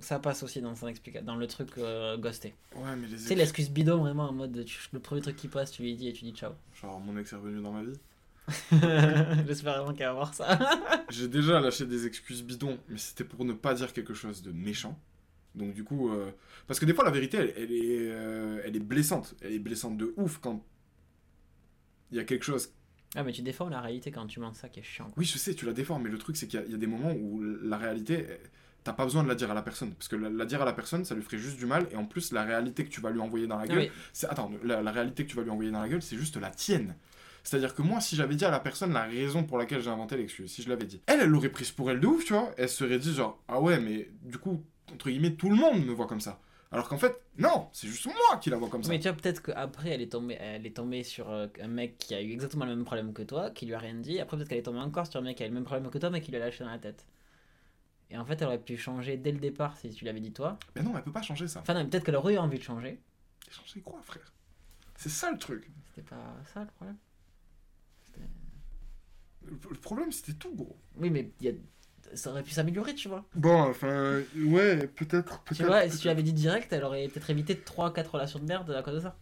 ça 0.00 0.18
passe 0.18 0.42
aussi 0.42 0.60
dans, 0.60 0.74
son 0.74 0.88
explica- 0.88 1.22
dans 1.22 1.36
le 1.36 1.46
truc 1.46 1.70
euh, 1.78 2.16
ghosté. 2.18 2.54
Ouais, 2.74 2.96
mais 2.96 3.06
les 3.06 3.16
Tu 3.16 3.22
sais, 3.22 3.34
l'excuse 3.34 3.70
bidon, 3.70 3.98
vraiment 3.98 4.28
en 4.28 4.32
mode 4.32 4.64
tu- 4.64 4.80
le 4.92 4.98
premier 4.98 5.20
truc 5.22 5.36
qui 5.36 5.48
passe, 5.48 5.70
tu 5.72 5.82
lui 5.82 5.94
dis 5.94 6.08
et 6.08 6.12
tu 6.12 6.24
dis 6.24 6.32
ciao. 6.32 6.52
Genre, 6.80 6.98
mon 7.00 7.16
ex 7.16 7.32
est 7.32 7.36
revenu 7.36 7.62
dans 7.62 7.72
ma 7.72 7.82
vie. 7.84 7.98
J'espère 9.46 9.76
vraiment 9.78 9.94
qu'elle 9.94 10.08
va 10.08 10.12
voir 10.14 10.34
ça. 10.34 10.58
J'ai 11.08 11.28
déjà 11.28 11.60
lâché 11.60 11.86
des 11.86 12.06
excuses 12.06 12.42
bidons, 12.42 12.78
mais 12.88 12.98
c'était 12.98 13.24
pour 13.24 13.44
ne 13.44 13.52
pas 13.52 13.74
dire 13.74 13.92
quelque 13.92 14.12
chose 14.14 14.42
de 14.42 14.50
méchant. 14.50 14.98
Donc 15.54 15.74
du 15.74 15.82
coup, 15.84 16.10
euh, 16.10 16.30
parce 16.66 16.78
que 16.78 16.84
des 16.86 16.94
fois 16.94 17.04
la 17.04 17.10
vérité, 17.10 17.36
elle, 17.38 17.52
elle 17.56 17.72
est, 17.72 18.08
euh, 18.10 18.62
elle 18.64 18.76
est 18.76 18.80
blessante. 18.80 19.34
Elle 19.40 19.52
est 19.54 19.58
blessante 19.58 19.96
de 19.96 20.14
ouf 20.16 20.38
quand 20.38 20.64
il 22.10 22.16
y 22.16 22.20
a 22.20 22.24
quelque 22.24 22.44
chose. 22.44 22.72
ah, 23.16 23.22
mais 23.24 23.32
tu 23.32 23.42
déformes 23.42 23.70
la 23.70 23.80
réalité 23.80 24.10
quand 24.10 24.26
tu 24.26 24.40
mens 24.40 24.52
ça 24.54 24.68
qui 24.68 24.80
est 24.80 24.84
chiant. 24.84 25.04
quoi. 25.06 25.14
Oui, 25.16 25.24
je 25.24 25.38
sais, 25.38 25.54
tu 25.54 25.66
la 25.66 25.72
déformes, 25.72 26.04
mais 26.04 26.10
le 26.10 26.18
truc 26.18 26.36
c'est 26.36 26.46
qu'il 26.46 26.62
y, 26.68 26.70
y 26.70 26.74
a 26.74 26.78
des 26.78 26.86
moments 26.86 27.12
où 27.12 27.42
la 27.62 27.76
réalité, 27.76 28.26
t'as 28.84 28.92
pas 28.92 29.04
besoin 29.04 29.22
de 29.24 29.28
la 29.28 29.34
dire 29.34 29.50
à 29.50 29.54
la 29.54 29.62
personne, 29.62 29.92
parce 29.94 30.08
que 30.08 30.16
la, 30.16 30.28
la 30.30 30.44
dire 30.44 30.62
à 30.62 30.64
la 30.64 30.72
personne, 30.72 31.04
ça 31.04 31.14
lui 31.14 31.22
ferait 31.22 31.38
juste 31.38 31.56
du 31.58 31.66
mal, 31.66 31.86
et 31.90 31.96
en 31.96 32.04
plus 32.04 32.32
la 32.32 32.44
réalité 32.44 32.84
que 32.84 32.90
tu 32.90 33.00
vas 33.00 33.10
lui 33.10 33.20
envoyer 33.20 33.46
dans 33.46 33.58
la 33.58 33.66
gueule, 33.66 33.90
c'est 34.12 34.28
attends, 34.28 34.50
la, 34.64 34.82
la 34.82 34.92
réalité 34.92 35.24
que 35.24 35.30
tu 35.30 35.36
vas 35.36 35.42
lui 35.42 35.50
envoyer 35.50 35.70
dans 35.70 35.80
la 35.80 35.88
gueule, 35.88 36.02
c'est 36.02 36.16
juste 36.16 36.36
la 36.36 36.50
tienne. 36.50 36.94
C'est-à-dire 37.42 37.74
que 37.74 37.80
moi, 37.82 38.00
si 38.00 38.16
j'avais 38.16 38.34
dit 38.34 38.44
à 38.44 38.50
la 38.50 38.60
personne 38.60 38.92
la 38.92 39.04
raison 39.04 39.44
pour 39.44 39.56
laquelle 39.56 39.80
j'ai 39.82 39.88
inventé 39.90 40.16
l'excuse, 40.16 40.50
si 40.52 40.62
je 40.62 40.68
l'avais 40.68 40.84
dit, 40.84 41.00
elle, 41.06 41.20
elle 41.20 41.28
l'aurait 41.30 41.48
prise 41.48 41.70
pour 41.70 41.90
elle 41.90 41.98
de 41.98 42.06
ouf, 42.06 42.24
tu 42.24 42.34
vois. 42.34 42.52
Elle 42.58 42.68
se 42.68 42.76
serait 42.76 42.98
dit 42.98 43.14
genre, 43.14 43.42
ah 43.48 43.60
ouais, 43.60 43.80
mais 43.80 44.10
du 44.22 44.36
coup, 44.36 44.62
entre 44.92 45.10
guillemets, 45.10 45.34
tout 45.34 45.48
le 45.48 45.56
monde 45.56 45.84
me 45.84 45.92
voit 45.92 46.06
comme 46.06 46.20
ça. 46.20 46.40
Alors 46.72 46.88
qu'en 46.88 46.98
fait, 46.98 47.20
non, 47.36 47.68
c'est 47.72 47.88
juste 47.88 48.06
moi 48.06 48.38
qui 48.40 48.48
la 48.48 48.56
vois 48.56 48.68
comme 48.68 48.84
ça. 48.84 48.90
Mais 48.90 49.00
tu 49.00 49.08
vois, 49.08 49.16
peut-être 49.16 49.42
qu'après, 49.42 49.90
elle 49.90 50.02
est 50.02 50.12
tombée, 50.12 50.36
elle 50.38 50.64
est 50.64 50.76
tombée 50.76 51.02
sur 51.02 51.28
euh, 51.28 51.48
un 51.60 51.66
mec 51.66 51.98
qui 51.98 52.14
a 52.14 52.22
eu 52.22 52.30
exactement 52.30 52.64
le 52.64 52.76
même 52.76 52.84
problème 52.84 53.12
que 53.12 53.22
toi, 53.22 53.50
qui 53.50 53.66
lui 53.66 53.74
a 53.74 53.78
rien 53.78 53.94
dit. 53.94 54.20
Après, 54.20 54.36
peut-être 54.36 54.48
qu'elle 54.48 54.58
est 54.58 54.62
tombée 54.62 54.78
encore 54.78 55.08
sur 55.08 55.18
un 55.18 55.24
mec 55.24 55.36
qui 55.36 55.42
a 55.42 55.46
eu 55.46 55.48
le 55.48 55.54
même 55.54 55.64
problème 55.64 55.90
que 55.90 55.98
toi, 55.98 56.10
mais 56.10 56.20
qui 56.20 56.30
lui 56.30 56.36
a 56.36 56.40
lâché 56.40 56.62
dans 56.62 56.70
la 56.70 56.78
tête. 56.78 57.04
Et 58.10 58.18
en 58.18 58.24
fait, 58.24 58.40
elle 58.40 58.46
aurait 58.46 58.62
pu 58.62 58.76
changer 58.76 59.16
dès 59.16 59.32
le 59.32 59.38
départ 59.38 59.76
si 59.78 59.90
tu 59.90 60.04
l'avais 60.04 60.20
dit 60.20 60.32
toi. 60.32 60.58
Mais 60.76 60.82
non, 60.82 60.96
elle 60.96 61.02
peut 61.02 61.12
pas 61.12 61.22
changer 61.22 61.48
ça. 61.48 61.60
Enfin, 61.60 61.74
non, 61.74 61.88
peut-être 61.88 62.04
qu'elle 62.04 62.16
aurait 62.16 62.34
eu 62.34 62.38
envie 62.38 62.58
de 62.58 62.62
changer. 62.62 63.00
Changer 63.50 63.80
quoi, 63.80 64.00
frère 64.02 64.32
C'est 64.96 65.08
ça 65.08 65.30
le 65.32 65.38
truc. 65.38 65.68
C'était 65.88 66.08
pas 66.08 66.36
ça 66.52 66.60
le 66.60 66.66
problème. 66.66 66.96
Le, 69.42 69.52
le 69.70 69.78
problème, 69.78 70.12
c'était 70.12 70.34
tout, 70.34 70.54
gros. 70.54 70.76
Oui, 70.96 71.10
mais 71.10 71.32
il 71.40 71.46
y 71.46 71.48
a... 71.50 71.52
ça 72.14 72.30
aurait 72.30 72.42
pu 72.42 72.50
s'améliorer, 72.50 72.94
tu 72.94 73.08
vois. 73.08 73.24
Bon, 73.34 73.60
enfin, 73.62 74.20
ouais, 74.36 74.86
peut-être, 74.88 75.42
Tu 75.54 75.64
vois, 75.64 75.88
si 75.88 75.98
tu 75.98 76.06
l'avais 76.08 76.22
dit 76.22 76.32
direct, 76.32 76.72
elle 76.72 76.84
aurait 76.84 77.08
peut-être 77.08 77.30
évité 77.30 77.54
3-4 77.54 78.06
relations 78.08 78.38
de 78.38 78.44
merde 78.44 78.70
à 78.70 78.82
cause 78.82 78.94
de 78.94 79.00
ça. 79.00 79.16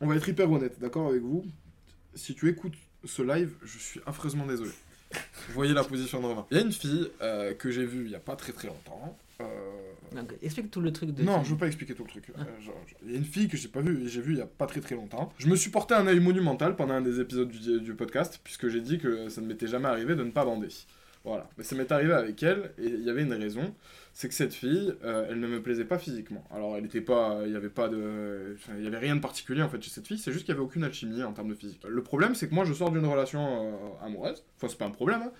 On 0.00 0.06
va 0.06 0.16
être 0.16 0.28
hyper 0.28 0.50
honnête, 0.50 0.78
d'accord 0.78 1.08
avec 1.08 1.22
vous. 1.22 1.44
Si 2.14 2.34
tu 2.34 2.48
écoutes 2.48 2.74
ce 3.04 3.22
live, 3.22 3.54
je 3.62 3.78
suis 3.78 4.00
affreusement 4.06 4.46
désolé. 4.46 4.70
Vous 5.12 5.54
voyez 5.54 5.72
la 5.72 5.84
position 5.84 6.20
de 6.20 6.26
Romain. 6.26 6.46
Il 6.50 6.56
y 6.56 6.60
a 6.60 6.64
une 6.64 6.72
fille 6.72 7.08
euh, 7.22 7.54
que 7.54 7.70
j'ai 7.70 7.86
vue 7.86 8.04
il 8.06 8.10
y 8.10 8.14
a 8.16 8.18
pas 8.20 8.36
très 8.36 8.52
très 8.52 8.68
longtemps. 8.68 9.16
euh, 9.40 9.44
Donc, 10.14 10.34
explique 10.42 10.70
tout 10.70 10.80
le 10.80 10.92
truc 10.92 11.10
de. 11.12 11.22
Non, 11.22 11.44
je 11.44 11.52
veux 11.52 11.56
pas 11.56 11.68
expliquer 11.68 11.94
tout 11.94 12.02
le 12.04 12.10
truc. 12.10 12.30
Euh, 12.30 12.42
genre, 12.60 12.74
genre, 12.74 12.84
Il 13.04 13.12
y 13.12 13.14
a 13.14 13.18
une 13.18 13.24
fille 13.24 13.48
que 13.48 13.56
j'ai 13.56 13.68
pas 13.68 13.80
vue, 13.80 14.08
j'ai 14.08 14.20
vue 14.20 14.32
il 14.32 14.38
y 14.38 14.42
a 14.42 14.46
pas 14.46 14.66
très 14.66 14.80
très 14.80 14.96
longtemps. 14.96 15.32
Je 15.38 15.46
me 15.46 15.56
suis 15.56 15.70
porté 15.70 15.94
un 15.94 16.06
œil 16.08 16.20
monumental 16.20 16.74
pendant 16.76 16.94
un 16.94 17.00
des 17.02 17.20
épisodes 17.20 17.48
du, 17.48 17.80
du 17.80 17.94
podcast, 17.94 18.40
puisque 18.42 18.68
j'ai 18.68 18.80
dit 18.80 18.98
que 18.98 19.28
ça 19.28 19.40
ne 19.40 19.46
m'était 19.46 19.68
jamais 19.68 19.88
arrivé 19.88 20.16
de 20.16 20.24
ne 20.24 20.30
pas 20.32 20.44
bander. 20.44 20.68
Voilà. 21.26 21.50
Mais 21.58 21.64
ça 21.64 21.74
m'est 21.74 21.90
arrivé 21.90 22.12
avec 22.12 22.40
elle, 22.44 22.72
et 22.78 22.86
il 22.86 23.02
y 23.02 23.10
avait 23.10 23.22
une 23.22 23.32
raison. 23.32 23.74
C'est 24.12 24.28
que 24.28 24.34
cette 24.34 24.54
fille, 24.54 24.94
euh, 25.04 25.26
elle 25.28 25.40
ne 25.40 25.48
me 25.48 25.60
plaisait 25.60 25.84
pas 25.84 25.98
physiquement. 25.98 26.44
Alors, 26.54 26.76
elle 26.76 26.84
était 26.84 27.00
pas. 27.00 27.40
Il 27.44 27.52
y 27.52 27.56
avait 27.56 27.68
pas 27.68 27.88
de. 27.88 28.56
Il 28.78 28.84
y 28.84 28.86
avait 28.86 28.98
rien 28.98 29.16
de 29.16 29.20
particulier 29.20 29.60
en 29.60 29.68
fait 29.68 29.82
chez 29.82 29.90
cette 29.90 30.06
fille, 30.06 30.18
c'est 30.18 30.32
juste 30.32 30.44
qu'il 30.44 30.54
y 30.54 30.56
avait 30.56 30.64
aucune 30.64 30.84
alchimie 30.84 31.24
en 31.24 31.32
termes 31.32 31.48
de 31.48 31.54
physique. 31.54 31.82
Le 31.86 32.02
problème, 32.02 32.36
c'est 32.36 32.48
que 32.48 32.54
moi, 32.54 32.64
je 32.64 32.72
sors 32.72 32.92
d'une 32.92 33.04
relation 33.04 33.40
euh, 33.42 34.06
amoureuse. 34.06 34.44
Enfin, 34.56 34.68
c'est 34.68 34.78
pas 34.78 34.86
un 34.86 34.90
problème, 34.90 35.22
hein. 35.22 35.32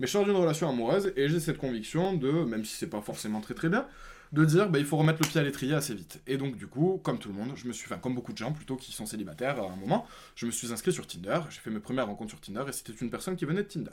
Mais 0.00 0.06
je 0.06 0.12
sors 0.12 0.24
d'une 0.24 0.34
relation 0.34 0.68
amoureuse, 0.68 1.12
et 1.14 1.28
j'ai 1.28 1.38
cette 1.38 1.58
conviction 1.58 2.14
de, 2.14 2.30
même 2.30 2.64
si 2.64 2.74
c'est 2.74 2.88
pas 2.88 3.00
forcément 3.00 3.40
très 3.40 3.54
très 3.54 3.68
bien, 3.68 3.86
de 4.32 4.44
dire 4.44 4.68
bah, 4.68 4.78
il 4.78 4.84
faut 4.84 4.96
remettre 4.96 5.20
le 5.22 5.28
pied 5.28 5.40
à 5.40 5.44
l'étrier 5.44 5.74
assez 5.74 5.94
vite. 5.94 6.20
Et 6.26 6.36
donc 6.36 6.56
du 6.56 6.66
coup, 6.66 7.00
comme 7.04 7.18
tout 7.18 7.28
le 7.28 7.34
monde, 7.34 7.52
je 7.54 7.68
me 7.68 7.72
suis, 7.72 7.86
enfin 7.86 7.98
comme 7.98 8.14
beaucoup 8.14 8.32
de 8.32 8.38
gens 8.38 8.52
plutôt 8.52 8.76
qui 8.76 8.92
sont 8.92 9.06
célibataires 9.06 9.62
à 9.62 9.70
un 9.70 9.76
moment, 9.76 10.06
je 10.34 10.46
me 10.46 10.50
suis 10.50 10.72
inscrit 10.72 10.92
sur 10.92 11.06
Tinder, 11.06 11.38
j'ai 11.50 11.60
fait 11.60 11.70
mes 11.70 11.80
premières 11.80 12.06
rencontres 12.06 12.30
sur 12.30 12.40
Tinder 12.40 12.64
et 12.68 12.72
c'était 12.72 12.92
une 12.92 13.10
personne 13.10 13.36
qui 13.36 13.44
venait 13.44 13.62
de 13.62 13.68
Tinder. 13.68 13.92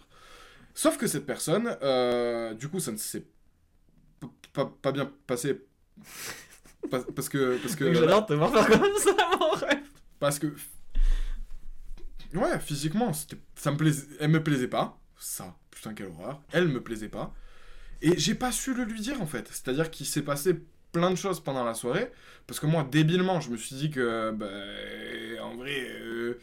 Sauf 0.73 0.97
que 0.97 1.07
cette 1.07 1.25
personne, 1.25 1.77
euh, 1.81 2.53
du 2.53 2.67
coup, 2.69 2.79
ça 2.79 2.91
ne 2.91 2.97
s'est 2.97 3.25
pas, 4.53 4.65
pas 4.81 4.91
bien 4.91 5.11
passé. 5.27 5.61
Pas- 6.89 7.03
Parce 7.15 7.29
que. 7.29 7.57
Parce 7.61 7.75
que 7.75 7.93
J'adore 7.93 8.25
te 8.25 8.33
voir 8.33 8.51
faire 8.53 8.67
comme 8.79 8.97
ça, 8.97 9.11
mon 9.39 9.51
rêve. 9.51 9.83
parce 10.19 10.39
que. 10.39 10.53
Ouais, 12.33 12.59
physiquement, 12.59 13.11
ça 13.55 13.71
me 13.71 13.77
plaisait, 13.77 14.07
elle 14.19 14.29
me 14.31 14.41
plaisait 14.43 14.67
pas. 14.69 14.97
Ça, 15.19 15.55
putain, 15.69 15.93
quelle 15.93 16.07
horreur. 16.07 16.41
Elle 16.53 16.67
me 16.69 16.81
plaisait 16.81 17.09
pas. 17.09 17.33
Et 18.01 18.17
j'ai 18.17 18.35
pas 18.35 18.51
su 18.51 18.73
le 18.73 18.83
lui 18.85 19.01
dire, 19.01 19.21
en 19.21 19.27
fait. 19.27 19.47
C'est-à-dire 19.49 19.91
qu'il 19.91 20.05
s'est 20.05 20.21
passé 20.23 20.55
plein 20.91 21.11
de 21.11 21.15
choses 21.15 21.39
pendant 21.41 21.63
la 21.65 21.73
soirée. 21.73 22.11
Parce 22.47 22.59
que 22.59 22.65
moi, 22.65 22.87
débilement, 22.89 23.39
je 23.41 23.49
me 23.51 23.57
suis 23.57 23.75
dit 23.75 23.91
que, 23.91 24.31
bah, 24.31 25.43
en 25.43 25.55
vrai, 25.57 25.87
euh, 25.89 26.39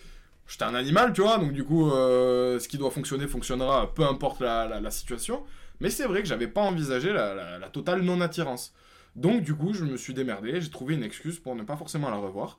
j'étais 0.49 0.65
un 0.65 0.75
animal, 0.75 1.13
tu 1.13 1.21
vois. 1.21 1.39
Donc, 1.39 1.53
du 1.53 1.63
coup, 1.65 1.91
euh, 1.91 2.59
ce 2.59 2.67
qui 2.67 2.79
doit 2.79 2.91
fonctionner 2.91 3.29
fonctionnera, 3.29 3.95
peu 3.95 4.05
importe 4.05 4.41
la, 4.41 4.91
situation. 4.91 5.45
Mais 5.81 5.91
c'est 5.91 6.07
vrai 6.07 6.23
que 6.23 6.29
j'avais 6.29 6.49
pas 6.49 6.63
envisagé 6.63 7.13
la, 7.13 7.69
totale 7.73 8.03
non-attirance. 8.03 8.75
Donc, 9.15 9.43
du 9.43 9.55
coup, 9.55 9.73
je 9.73 9.85
me 9.85 9.97
suis 9.97 10.15
démerdé. 10.15 10.61
J'ai 10.61 10.71
trouvé 10.71 10.95
une 10.95 11.05
excuse 11.05 11.39
pour 11.39 11.55
ne 11.55 11.63
pas 11.63 11.77
forcément 11.77 12.11
la 12.11 12.17
revoir. 12.17 12.59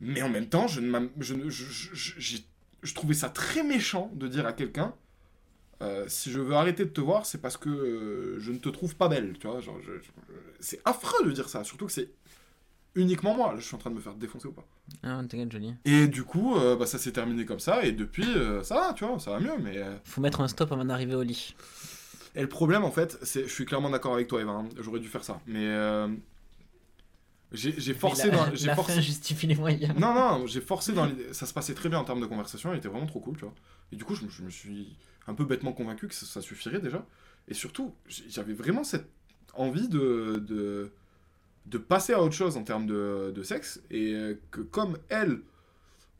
Mais 0.00 0.20
en 0.22 0.28
même 0.28 0.48
temps, 0.48 0.66
je, 0.66 0.80
trouvais 2.94 3.14
ça 3.14 3.30
très 3.30 3.62
méchant 3.62 4.10
de 4.14 4.28
dire 4.28 4.44
à 4.46 4.52
quelqu'un 4.52 4.94
euh, 5.82 6.04
si 6.08 6.30
je 6.30 6.40
veux 6.40 6.54
arrêter 6.54 6.84
de 6.84 6.90
te 6.90 7.00
voir, 7.00 7.26
c'est 7.26 7.40
parce 7.40 7.56
que 7.56 7.68
euh, 7.68 8.38
je 8.38 8.52
ne 8.52 8.58
te 8.58 8.68
trouve 8.68 8.96
pas 8.96 9.08
belle. 9.08 9.36
Tu 9.38 9.46
vois, 9.46 9.60
c'est 10.60 10.80
affreux 10.84 11.26
de 11.26 11.32
dire 11.32 11.48
ça, 11.48 11.64
surtout 11.64 11.86
que 11.86 11.92
c'est 11.92 12.10
uniquement 12.94 13.34
moi. 13.34 13.54
Je 13.58 13.62
suis 13.64 13.74
en 13.74 13.78
train 13.78 13.90
de 13.90 13.96
me 13.96 14.00
faire 14.00 14.14
défoncer 14.14 14.48
ou 14.48 14.52
pas. 14.52 14.64
Ah, 15.02 15.20
joli. 15.50 15.74
Et 15.84 16.06
du 16.08 16.24
coup, 16.24 16.56
euh, 16.56 16.76
bah, 16.76 16.86
ça 16.86 16.98
s'est 16.98 17.12
terminé 17.12 17.44
comme 17.44 17.60
ça, 17.60 17.84
et 17.84 17.92
depuis, 17.92 18.26
euh, 18.36 18.62
ça 18.62 18.74
va, 18.74 18.92
tu 18.94 19.04
vois, 19.04 19.18
ça 19.18 19.30
va 19.32 19.40
mieux. 19.40 19.56
Mais 19.62 19.78
euh, 19.78 19.94
Faut 20.04 20.20
mettre 20.20 20.40
un 20.40 20.48
stop 20.48 20.72
avant 20.72 20.84
d'arriver 20.84 21.14
au 21.14 21.22
lit. 21.22 21.54
et 22.34 22.42
le 22.42 22.48
problème, 22.48 22.84
en 22.84 22.90
fait, 22.90 23.18
c'est, 23.22 23.44
je 23.44 23.52
suis 23.52 23.64
clairement 23.64 23.90
d'accord 23.90 24.14
avec 24.14 24.28
toi, 24.28 24.40
Eva. 24.40 24.52
hein, 24.52 24.68
J'aurais 24.80 25.00
dû 25.00 25.08
faire 25.08 25.24
ça, 25.24 25.40
mais 25.46 25.66
euh, 25.66 26.08
j'ai, 27.52 27.74
j'ai 27.78 27.94
forcé 27.94 28.30
Mais 28.30 28.36
la, 28.36 28.46
dans, 28.50 28.54
j'ai 28.54 28.66
la 28.68 28.74
forcé 28.74 28.94
fin 28.94 29.00
justifie 29.00 29.46
les 29.46 29.54
moyens. 29.54 29.94
Non, 29.98 30.12
non, 30.14 30.46
j'ai 30.46 30.60
forcé 30.60 30.92
dans 30.92 31.06
l'idée. 31.06 31.32
Ça 31.32 31.46
se 31.46 31.54
passait 31.54 31.74
très 31.74 31.88
bien 31.88 31.98
en 31.98 32.04
termes 32.04 32.20
de 32.20 32.26
conversation, 32.26 32.72
il 32.72 32.78
était 32.78 32.88
vraiment 32.88 33.06
trop 33.06 33.20
cool, 33.20 33.36
tu 33.36 33.44
vois. 33.44 33.54
Et 33.92 33.96
du 33.96 34.04
coup, 34.04 34.14
je 34.14 34.24
me, 34.24 34.30
je 34.30 34.42
me 34.42 34.50
suis 34.50 34.96
un 35.26 35.34
peu 35.34 35.44
bêtement 35.44 35.72
convaincu 35.72 36.08
que 36.08 36.14
ça, 36.14 36.26
ça 36.26 36.40
suffirait 36.40 36.80
déjà. 36.80 37.04
Et 37.48 37.54
surtout, 37.54 37.94
j'ai- 38.08 38.28
j'avais 38.28 38.54
vraiment 38.54 38.82
cette 38.84 39.08
envie 39.54 39.88
de, 39.88 40.42
de, 40.46 40.90
de 41.66 41.78
passer 41.78 42.12
à 42.12 42.22
autre 42.22 42.34
chose 42.34 42.56
en 42.56 42.62
termes 42.62 42.86
de, 42.86 43.42
sexe. 43.42 43.82
Et 43.90 44.14
euh, 44.14 44.34
que 44.50 44.60
comme 44.60 44.98
elle, 45.08 45.40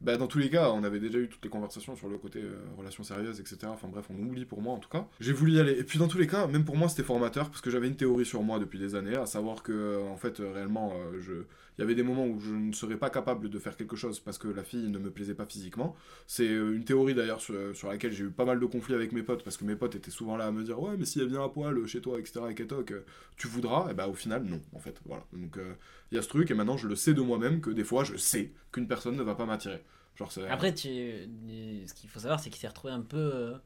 Bah, 0.00 0.16
dans 0.18 0.26
tous 0.26 0.38
les 0.38 0.50
cas, 0.50 0.70
on 0.70 0.84
avait 0.84 1.00
déjà 1.00 1.18
eu 1.18 1.28
toutes 1.28 1.44
les 1.44 1.50
conversations 1.50 1.96
sur 1.96 2.08
le 2.08 2.18
côté 2.18 2.40
euh, 2.42 2.56
relations 2.76 3.04
sérieuses, 3.04 3.40
etc. 3.40 3.58
Enfin 3.68 3.88
bref, 3.88 4.06
on 4.10 4.22
oublie 4.22 4.44
pour 4.44 4.60
moi 4.60 4.74
en 4.74 4.78
tout 4.78 4.90
cas. 4.90 5.06
J'ai 5.20 5.32
voulu 5.32 5.52
y 5.52 5.60
aller. 5.60 5.72
Et 5.78 5.84
puis 5.84 5.98
dans 5.98 6.08
tous 6.08 6.18
les 6.18 6.26
cas, 6.26 6.46
même 6.46 6.64
pour 6.64 6.76
moi, 6.76 6.88
c'était 6.88 7.04
formateur 7.04 7.48
parce 7.48 7.62
que 7.62 7.70
j'avais 7.70 7.88
une 7.88 7.96
théorie 7.96 8.26
sur 8.26 8.42
moi 8.42 8.58
depuis 8.58 8.78
des 8.78 8.94
années, 8.94 9.16
à 9.16 9.26
savoir 9.26 9.62
que 9.62 10.02
en 10.02 10.16
fait, 10.16 10.38
réellement, 10.38 10.92
euh, 10.92 11.20
je... 11.20 11.32
il 11.76 11.80
y 11.80 11.84
avait 11.84 11.94
des 11.94 12.02
moments 12.02 12.26
où 12.26 12.38
je 12.38 12.52
ne 12.52 12.72
serais 12.72 12.96
pas 12.96 13.10
capable 13.10 13.48
de 13.50 13.58
faire 13.58 13.76
quelque 13.76 13.96
chose 13.96 14.20
parce 14.20 14.38
que 14.38 14.48
la 14.48 14.62
fille 14.62 14.88
ne 14.88 14.98
me 14.98 15.10
plaisait 15.10 15.34
pas 15.34 15.46
physiquement. 15.46 15.96
C'est 16.26 16.48
euh, 16.48 16.74
une 16.76 16.84
théorie 16.84 17.14
d'ailleurs 17.14 17.40
sur, 17.40 17.54
sur 17.76 17.88
laquelle 17.88 18.12
j'ai 18.12 18.24
eu 18.24 18.30
pas 18.30 18.44
mal 18.44 18.60
de 18.60 18.66
conflits 18.66 18.94
avec 18.94 19.12
mes 19.12 19.22
potes 19.22 19.42
parce 19.42 19.56
que 19.56 19.64
mes 19.64 19.76
potes 19.76 19.94
étaient 19.96 20.10
souvent 20.10 20.36
là 20.36 20.46
à 20.46 20.50
me 20.52 20.62
dire 20.62 20.80
ouais, 20.80 20.96
mais 20.96 21.04
si 21.04 21.20
elle 21.20 21.28
vient 21.28 21.44
à 21.44 21.48
poil 21.48 21.84
chez 21.86 22.00
toi, 22.00 22.18
etc. 22.20 22.40
et 22.56 22.72
euh, 22.92 23.04
tu 23.36 23.48
voudras. 23.48 23.90
Et 23.90 23.94
bah 23.94 24.08
au 24.08 24.14
final, 24.14 24.44
non, 24.44 24.60
en 24.72 24.78
fait. 24.78 25.00
Voilà. 25.04 25.24
Donc 25.32 25.56
euh, 25.58 25.74
il 26.12 26.16
y 26.16 26.18
a 26.18 26.22
ce 26.22 26.28
truc 26.28 26.50
et 26.50 26.54
maintenant 26.54 26.76
je 26.76 26.86
le 26.88 26.94
sais 26.96 27.14
de 27.14 27.20
moi-même 27.20 27.60
que 27.60 27.70
des 27.70 27.84
fois, 27.84 28.04
je 28.04 28.16
sais 28.16 28.52
qu'une 28.72 28.86
personne 28.86 29.16
ne 29.16 29.22
va 29.22 29.34
pas 29.34 29.46
m'attirer. 29.46 29.82
Genre, 30.16 30.30
Après, 30.48 30.72
tu... 30.72 30.88
ce 30.88 31.92
qu'il 31.94 32.08
faut 32.08 32.20
savoir, 32.20 32.38
c'est 32.38 32.48
qu'il 32.50 32.60
s'est 32.60 32.68
retrouvé 32.68 32.92
un 32.92 33.00
peu 33.00 33.16
euh, 33.16 33.58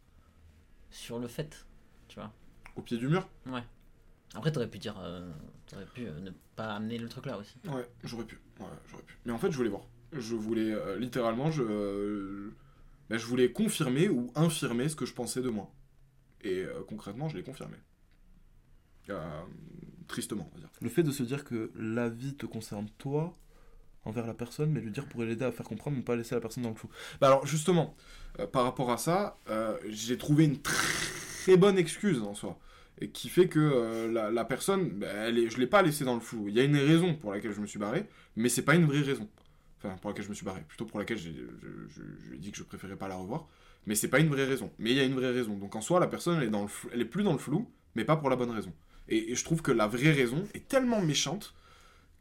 sur 0.91 1.19
le 1.19 1.29
fait, 1.29 1.67
tu 2.09 2.19
vois. 2.19 2.33
au 2.75 2.81
pied 2.81 2.97
du 2.97 3.09
mur? 3.09 3.29
Ouais. 3.47 3.63
Après, 4.35 4.53
t'aurais 4.53 4.69
pu 4.69 4.79
dire, 4.79 4.99
euh, 5.01 5.31
t'aurais 5.67 5.87
pu 5.87 6.07
euh, 6.07 6.21
ne 6.21 6.31
pas 6.55 6.75
amener 6.75 6.99
le 6.99 7.09
truc 7.09 7.27
là 7.27 7.39
aussi. 7.39 7.57
Ouais, 7.67 7.89
j'aurais 8.05 8.25
pu. 8.25 8.39
Ouais, 8.61 8.67
j'aurais 8.91 9.03
pu. 9.03 9.19
Mais 9.25 9.33
en 9.33 9.39
fait, 9.39 9.51
je 9.51 9.57
voulais 9.57 9.71
voir. 9.71 9.83
Je 10.13 10.35
voulais, 10.35 10.73
euh, 10.73 10.99
littéralement, 10.99 11.51
je, 11.51 11.63
euh, 11.63 12.55
ben, 13.09 13.19
je 13.19 13.27
voulais 13.27 13.53
confirmer 13.53 14.09
ou 14.09 14.31
infirmer 14.35 14.89
ce 14.89 14.97
que 14.97 15.07
je 15.07 15.15
pensais 15.15 15.43
de 15.43 15.49
moi. 15.49 15.73
Et 16.43 16.63
euh, 16.65 16.83
concrètement, 16.87 17.29
je 17.29 17.37
l'ai 17.37 17.43
confirmé. 17.43 17.77
Euh, 19.11 19.43
tristement, 20.07 20.49
on 20.53 20.55
va 20.55 20.61
dire. 20.61 20.71
Le 20.81 20.89
fait 20.89 21.03
de 21.03 21.11
se 21.11 21.23
dire 21.23 21.45
que 21.45 21.71
la 21.75 22.09
vie 22.09 22.35
te 22.35 22.47
concerne 22.47 22.89
toi 22.99 23.37
envers 24.05 24.27
la 24.27 24.35
personne, 24.35 24.71
mais 24.71 24.81
lui 24.81 24.91
dire 24.91 25.07
pour 25.07 25.23
l'aider 25.23 25.45
à 25.45 25.53
faire 25.53 25.67
comprendre, 25.67 25.97
ne 25.97 26.03
pas 26.03 26.17
laisser 26.17 26.35
la 26.35 26.41
personne 26.41 26.63
dans 26.63 26.71
le 26.71 26.75
flou. 26.75 26.89
Bah 27.21 27.27
alors, 27.27 27.47
justement, 27.47 27.95
euh, 28.39 28.47
par 28.47 28.65
rapport 28.65 28.91
à 28.91 28.99
ça, 28.99 29.39
euh, 29.49 29.79
j'ai 29.89 30.17
trouvé 30.17 30.45
une 30.45 30.61
très 30.61 31.57
bonne 31.57 31.79
excuse 31.79 32.23
en 32.23 32.35
soi. 32.35 32.59
Qui 33.13 33.29
fait 33.29 33.49
que 33.49 33.59
euh, 33.61 34.11
la, 34.13 34.31
la 34.31 34.45
personne, 34.45 34.89
bah, 34.91 35.07
elle 35.09 35.39
est, 35.39 35.51
je 35.51 35.59
l'ai 35.59 35.67
pas 35.67 35.83
laissée 35.83 36.05
dans 36.05 36.15
le 36.15 36.21
flou. 36.21 36.49
Il 36.49 36.55
y 36.55 36.61
a 36.61 36.65
une 36.65 36.77
raison 36.77 37.15
pour 37.15 37.33
laquelle 37.33 37.53
je 37.53 37.61
me 37.61 37.67
suis 37.67 37.79
barré, 37.79 38.07
mais 38.37 38.49
c'est 38.49 38.63
pas 38.63 38.75
une 38.75 38.85
vraie 38.87 39.01
raison. 39.03 39.29
Enfin, 39.79 39.97
pour 40.01 40.11
laquelle 40.11 40.25
je 40.25 40.31
me 40.31 40.35
suis 40.35 40.45
barré. 40.45 40.63
Plutôt 40.67 40.85
pour 40.85 40.99
laquelle 40.99 41.19
j'ai- 41.19 41.35
je, 41.35 42.03
lui 42.31 42.37
ai 42.37 42.39
dit 42.41 42.51
que 42.51 42.59
je 42.59 42.65
préférais 42.65 42.97
pas 42.97 43.07
la 43.09 43.15
revoir. 43.17 43.47
Mais 43.87 43.95
c'est 43.95 44.09
pas 44.09 44.19
une 44.19 44.29
vraie 44.29 44.45
raison. 44.45 44.71
Mais 44.79 44.91
il 44.91 44.97
y 44.97 45.01
a 45.01 45.05
une 45.05 45.15
vraie 45.15 45.31
raison. 45.31 45.55
Donc 45.57 45.77
en 45.77 45.81
soi, 45.81 46.01
la 46.01 46.09
personne, 46.09 46.39
elle 46.39 46.49
est, 46.49 46.51
dans 46.51 46.63
le 46.63 46.69
flou- 46.69 46.91
elle 46.93 47.01
est 47.01 47.05
plus 47.05 47.23
dans 47.23 47.33
le 47.33 47.39
flou, 47.39 47.71
mais 47.95 48.05
pas 48.05 48.17
pour 48.17 48.29
la 48.31 48.37
bonne 48.37 48.51
raison. 48.51 48.73
Et, 49.09 49.31
et 49.31 49.35
je 49.37 49.45
trouve 49.45 49.63
que 49.63 49.71
la 49.73 49.87
vraie 49.87 50.11
raison 50.13 50.47
est 50.55 50.67
tellement 50.69 51.01
méchante 51.01 51.55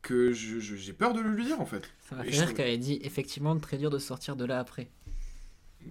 que 0.03 0.32
j'ai 0.32 0.93
peur 0.93 1.13
de 1.13 1.19
le 1.19 1.32
lui 1.32 1.43
dire 1.45 1.59
en 1.59 1.65
fait. 1.65 1.89
Ça 2.07 2.15
m'a 2.15 2.23
fait 2.23 2.30
rire 2.45 2.53
qu'elle 2.53 2.69
ait 2.69 2.78
dit 2.78 2.99
effectivement 3.01 3.57
très 3.57 3.78
dur 3.78 3.89
de 3.89 3.97
sortir 3.97 4.36
de 4.36 4.45
là 4.45 4.59
après. 4.59 4.88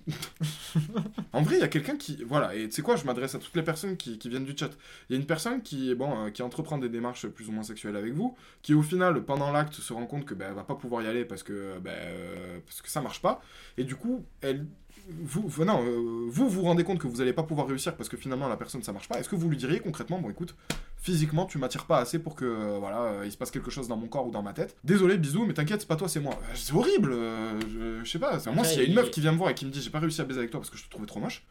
En 1.33 1.43
vrai, 1.43 1.57
il 1.57 1.61
y 1.61 1.65
a 1.65 1.69
quelqu'un 1.69 1.97
qui. 1.97 2.23
Voilà, 2.25 2.55
et 2.55 2.69
tu 2.69 2.77
sais 2.77 2.83
quoi, 2.83 2.97
je 2.97 3.05
m'adresse 3.05 3.35
à 3.35 3.39
toutes 3.39 3.55
les 3.57 3.63
personnes 3.63 3.97
qui, 3.97 4.19
qui 4.19 4.29
viennent 4.29 4.45
du 4.45 4.57
chat. 4.57 4.71
Il 5.09 5.15
y 5.15 5.17
a 5.17 5.21
une 5.21 5.27
personne 5.27 5.63
qui, 5.63 5.95
bon, 5.95 6.27
euh, 6.27 6.31
qui 6.31 6.43
entreprend 6.43 6.79
des 6.79 6.89
démarches 6.89 7.27
plus 7.29 7.49
ou 7.49 7.53
moins 7.53 7.63
sexuelles 7.63 7.97
avec 7.97 8.13
vous, 8.13 8.37
qui 8.63 8.75
au 8.75 8.83
final, 8.83 9.25
pendant 9.25 9.51
l'acte, 9.53 9.75
se 9.75 9.93
rend 9.93 10.07
compte 10.07 10.25
que 10.25 10.35
ben, 10.35 10.53
va 10.55 10.65
pas 10.65 10.75
pouvoir 10.75 11.03
y 11.03 11.07
aller 11.07 11.25
parce 11.25 11.43
que, 11.43 11.79
ben, 11.79 11.91
euh, 11.93 12.59
parce 12.65 12.83
que 12.83 12.89
ça 12.89 13.01
marche 13.01 13.21
pas. 13.21 13.41
Et 13.77 13.85
du 13.85 13.97
coup, 13.97 14.25
elle. 14.41 14.67
Vous, 15.09 15.43
vous- 15.47 15.65
non, 15.65 15.85
euh, 15.87 16.27
vous 16.29 16.49
vous 16.49 16.63
rendez 16.63 16.83
compte 16.83 16.99
que 16.99 17.07
vous 17.07 17.21
allez 17.21 17.33
pas 17.33 17.45
pouvoir 17.45 17.69
réussir 17.69 17.95
parce 17.97 18.09
que 18.09 18.17
finalement 18.17 18.49
la 18.49 18.57
personne 18.57 18.83
ça 18.83 18.93
marche 18.93 19.09
pas. 19.09 19.21
Est-ce 19.21 19.29
que 19.29 19.37
vous 19.37 19.49
lui 19.49 19.57
diriez 19.57 19.79
concrètement, 19.79 20.19
bon 20.21 20.31
écoute, 20.31 20.57
physiquement 20.97 21.47
tu 21.47 21.59
m'attires 21.59 21.85
pas 21.87 21.99
assez 21.99 22.19
pour 22.19 22.35
que 22.35 22.45
euh, 22.45 22.79
voilà 22.81 23.03
euh, 23.03 23.23
il 23.25 23.31
se 23.31 23.37
passe 23.37 23.53
quelque 23.53 23.71
chose 23.71 23.87
dans 23.87 23.97
mon 23.97 24.09
corps 24.09 24.27
ou 24.27 24.33
dans 24.33 24.43
ma 24.43 24.53
tête. 24.53 24.77
Désolé, 24.83 25.17
bisous, 25.17 25.47
mais 25.47 25.55
t'inquiète, 25.55 25.81
c'est 25.83 25.87
pas 25.87 25.95
toi, 25.95 26.09
c'est 26.09 26.19
moi. 26.19 26.35
Euh, 26.43 26.53
C'est 26.55 26.73
horrible. 26.75 27.13
euh, 27.13 27.61
je, 27.61 28.05
je 28.05 28.11
sais 28.11 28.19
pas. 28.19 28.41
c'est- 28.41 28.51
Moi, 28.51 28.65
s'il 28.65 28.79
y 28.79 28.85
a 28.85 28.89
une 28.89 28.95
meuf 28.95 29.11
qui 29.13 29.21
vient 29.21 29.31
me 29.33 29.39
voir 29.39 29.51
et 29.51 29.55
qui 29.55 29.65
me 29.65 29.71
dit 29.71 29.81
j'ai 29.81 29.91
pas 29.91 30.01
réussi 30.01 30.21
à 30.21 30.25
baiser 30.25 30.41
avec 30.41 30.51
toi 30.51 30.59
parce 30.59 30.71
que 30.71 30.77
je 30.77 30.85
te 30.85 30.91
trouvais 30.91 31.07
trop 31.07 31.21
moche, 31.21 31.47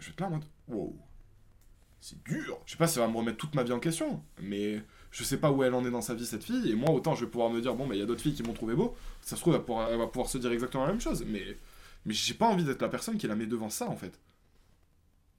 je 0.00 0.06
vais 0.06 0.12
être 0.12 0.20
là 0.20 0.28
en 0.28 0.30
mode 0.30 0.44
wow, 0.68 0.96
c'est 2.00 2.22
dur. 2.24 2.58
Je 2.64 2.72
sais 2.72 2.78
pas 2.78 2.86
ça 2.86 3.00
va 3.00 3.08
me 3.08 3.16
remettre 3.18 3.36
toute 3.36 3.54
ma 3.54 3.64
vie 3.64 3.72
en 3.72 3.80
question, 3.80 4.22
mais 4.40 4.82
je 5.10 5.24
sais 5.24 5.36
pas 5.38 5.50
où 5.50 5.62
elle 5.62 5.74
en 5.74 5.84
est 5.84 5.90
dans 5.90 6.00
sa 6.00 6.14
vie 6.14 6.24
cette 6.24 6.44
fille. 6.44 6.70
Et 6.70 6.74
moi, 6.74 6.90
autant 6.90 7.14
je 7.14 7.26
vais 7.26 7.30
pouvoir 7.30 7.50
me 7.50 7.60
dire 7.60 7.74
bon, 7.74 7.86
bah 7.86 7.94
il 7.94 7.98
y 7.98 8.02
a 8.02 8.06
d'autres 8.06 8.22
filles 8.22 8.34
qui 8.34 8.42
m'ont 8.42 8.54
trouvé 8.54 8.74
beau. 8.74 8.94
Ça 9.20 9.36
se 9.36 9.42
trouve, 9.42 9.54
elle 9.90 9.98
va 9.98 10.06
pouvoir 10.06 10.30
se 10.30 10.38
dire 10.38 10.52
exactement 10.52 10.86
la 10.86 10.92
même 10.92 11.00
chose, 11.02 11.22
mais 11.26 11.42
mais 12.06 12.14
j'ai 12.14 12.34
pas 12.34 12.46
envie 12.46 12.64
d'être 12.64 12.80
la 12.80 12.88
personne 12.88 13.18
qui 13.18 13.26
la 13.26 13.36
met 13.36 13.46
devant 13.46 13.68
ça 13.68 13.88
en 13.88 13.96
fait. 13.96 14.18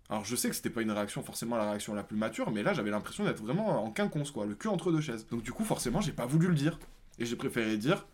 Alors 0.10 0.24
je 0.24 0.36
sais 0.36 0.50
que 0.50 0.56
c'était 0.56 0.70
pas 0.70 0.82
une 0.82 0.92
réaction 0.92 1.24
forcément 1.24 1.58
la 1.58 1.70
réaction 1.70 1.94
la 1.94 2.04
plus 2.04 2.16
mature, 2.16 2.52
mais 2.52 2.64
là 2.64 2.74
j'avais 2.74 2.92
l'impression 2.92 3.24
d'être 3.26 3.42
vraiment 3.42 3.84
en 3.84 3.92
quinconce 3.92 4.32
quoi, 4.32 4.46
le 4.46 4.56
cul 4.56 4.68
entre 4.68 4.92
deux 4.92 5.02
chaises. 5.02 5.26
Donc 5.28 5.42
du 5.42 5.52
coup 5.52 5.66
forcément 5.66 6.02
j'ai 6.02 6.12
pas 6.12 6.26
voulu 6.26 6.48
le 6.48 6.56
dire. 6.56 6.78
Et 7.20 7.26
j'ai 7.26 7.36
préféré 7.36 7.78
dire 7.78 8.06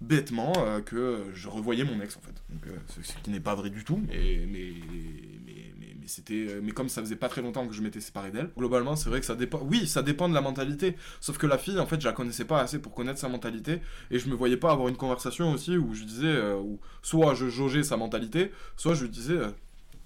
bêtement 0.00 0.52
euh, 0.58 0.80
que 0.80 1.24
je 1.34 1.48
revoyais 1.48 1.84
mon 1.84 2.00
ex 2.00 2.16
en 2.16 2.20
fait. 2.20 2.34
Donc 2.50 2.66
euh, 2.66 3.02
ce, 3.02 3.12
qui 3.22 3.30
n'est 3.30 3.40
pas 3.40 3.54
vrai 3.54 3.70
du 3.70 3.84
tout, 3.84 4.00
mais 4.08 4.46
mais 4.46 4.72
mais, 5.46 5.72
mais, 5.78 5.94
mais 6.00 6.06
c'était 6.06 6.46
euh, 6.48 6.60
mais 6.62 6.72
comme 6.72 6.88
ça 6.88 7.00
faisait 7.00 7.16
pas 7.16 7.28
très 7.28 7.42
longtemps 7.42 7.66
que 7.66 7.74
je 7.74 7.82
m'étais 7.82 8.00
séparé 8.00 8.30
d'elle. 8.30 8.50
Globalement 8.56 8.96
c'est 8.96 9.10
vrai 9.10 9.20
que 9.20 9.26
ça 9.26 9.34
dépend. 9.34 9.60
Oui 9.62 9.86
ça 9.86 10.02
dépend 10.02 10.28
de 10.28 10.34
la 10.34 10.40
mentalité. 10.40 10.96
Sauf 11.20 11.38
que 11.38 11.46
la 11.46 11.58
fille 11.58 11.78
en 11.78 11.86
fait 11.86 12.00
je 12.00 12.06
la 12.06 12.12
connaissais 12.12 12.44
pas 12.44 12.60
assez 12.60 12.78
pour 12.78 12.94
connaître 12.94 13.18
sa 13.18 13.28
mentalité 13.28 13.80
et 14.10 14.18
je 14.18 14.28
me 14.28 14.34
voyais 14.34 14.56
pas 14.56 14.70
avoir 14.70 14.88
une 14.88 14.96
conversation 14.96 15.52
aussi 15.52 15.76
où 15.76 15.94
je 15.94 16.04
disais 16.04 16.52
où 16.52 16.78
soit 17.02 17.34
je 17.34 17.48
jaugeais 17.48 17.82
sa 17.82 17.96
mentalité, 17.96 18.52
soit 18.76 18.94
je 18.94 19.04
lui 19.04 19.10
disais 19.10 19.38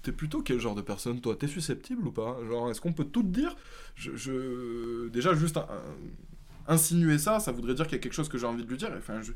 T'es 0.01 0.11
plutôt 0.11 0.41
quel 0.41 0.59
genre 0.59 0.75
de 0.75 0.81
personne, 0.81 1.21
toi? 1.21 1.33
T'es 1.37 1.47
susceptible 1.47 2.05
ou 2.05 2.11
pas? 2.11 2.37
Genre, 2.49 2.69
est-ce 2.69 2.81
qu'on 2.81 2.91
peut 2.91 3.05
tout 3.05 3.23
te 3.23 3.27
dire 3.27 3.55
je, 3.95 5.07
Déjà, 5.07 5.33
juste 5.33 5.57
insinuer 6.67 7.17
ça, 7.17 7.39
ça 7.39 7.51
voudrait 7.51 7.73
dire 7.73 7.85
qu'il 7.85 7.95
y 7.95 7.99
a 7.99 8.01
quelque 8.01 8.13
chose 8.13 8.29
que 8.29 8.37
j'ai 8.37 8.45
envie 8.45 8.63
de 8.63 8.69
lui 8.69 8.77
dire. 8.77 8.91
Enfin, 8.97 9.21
je, 9.21 9.31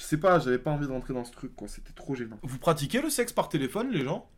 je 0.00 0.04
sais 0.06 0.16
pas, 0.16 0.38
j'avais 0.38 0.58
pas 0.58 0.70
envie 0.70 0.86
de 0.86 0.92
rentrer 0.92 1.12
dans 1.12 1.24
ce 1.24 1.32
truc, 1.32 1.54
quoi. 1.54 1.68
C'était 1.68 1.92
trop 1.92 2.14
gênant. 2.14 2.38
Vous 2.42 2.58
pratiquez 2.58 3.02
le 3.02 3.10
sexe 3.10 3.32
par 3.32 3.50
téléphone, 3.50 3.90
les 3.90 4.02
gens? 4.02 4.30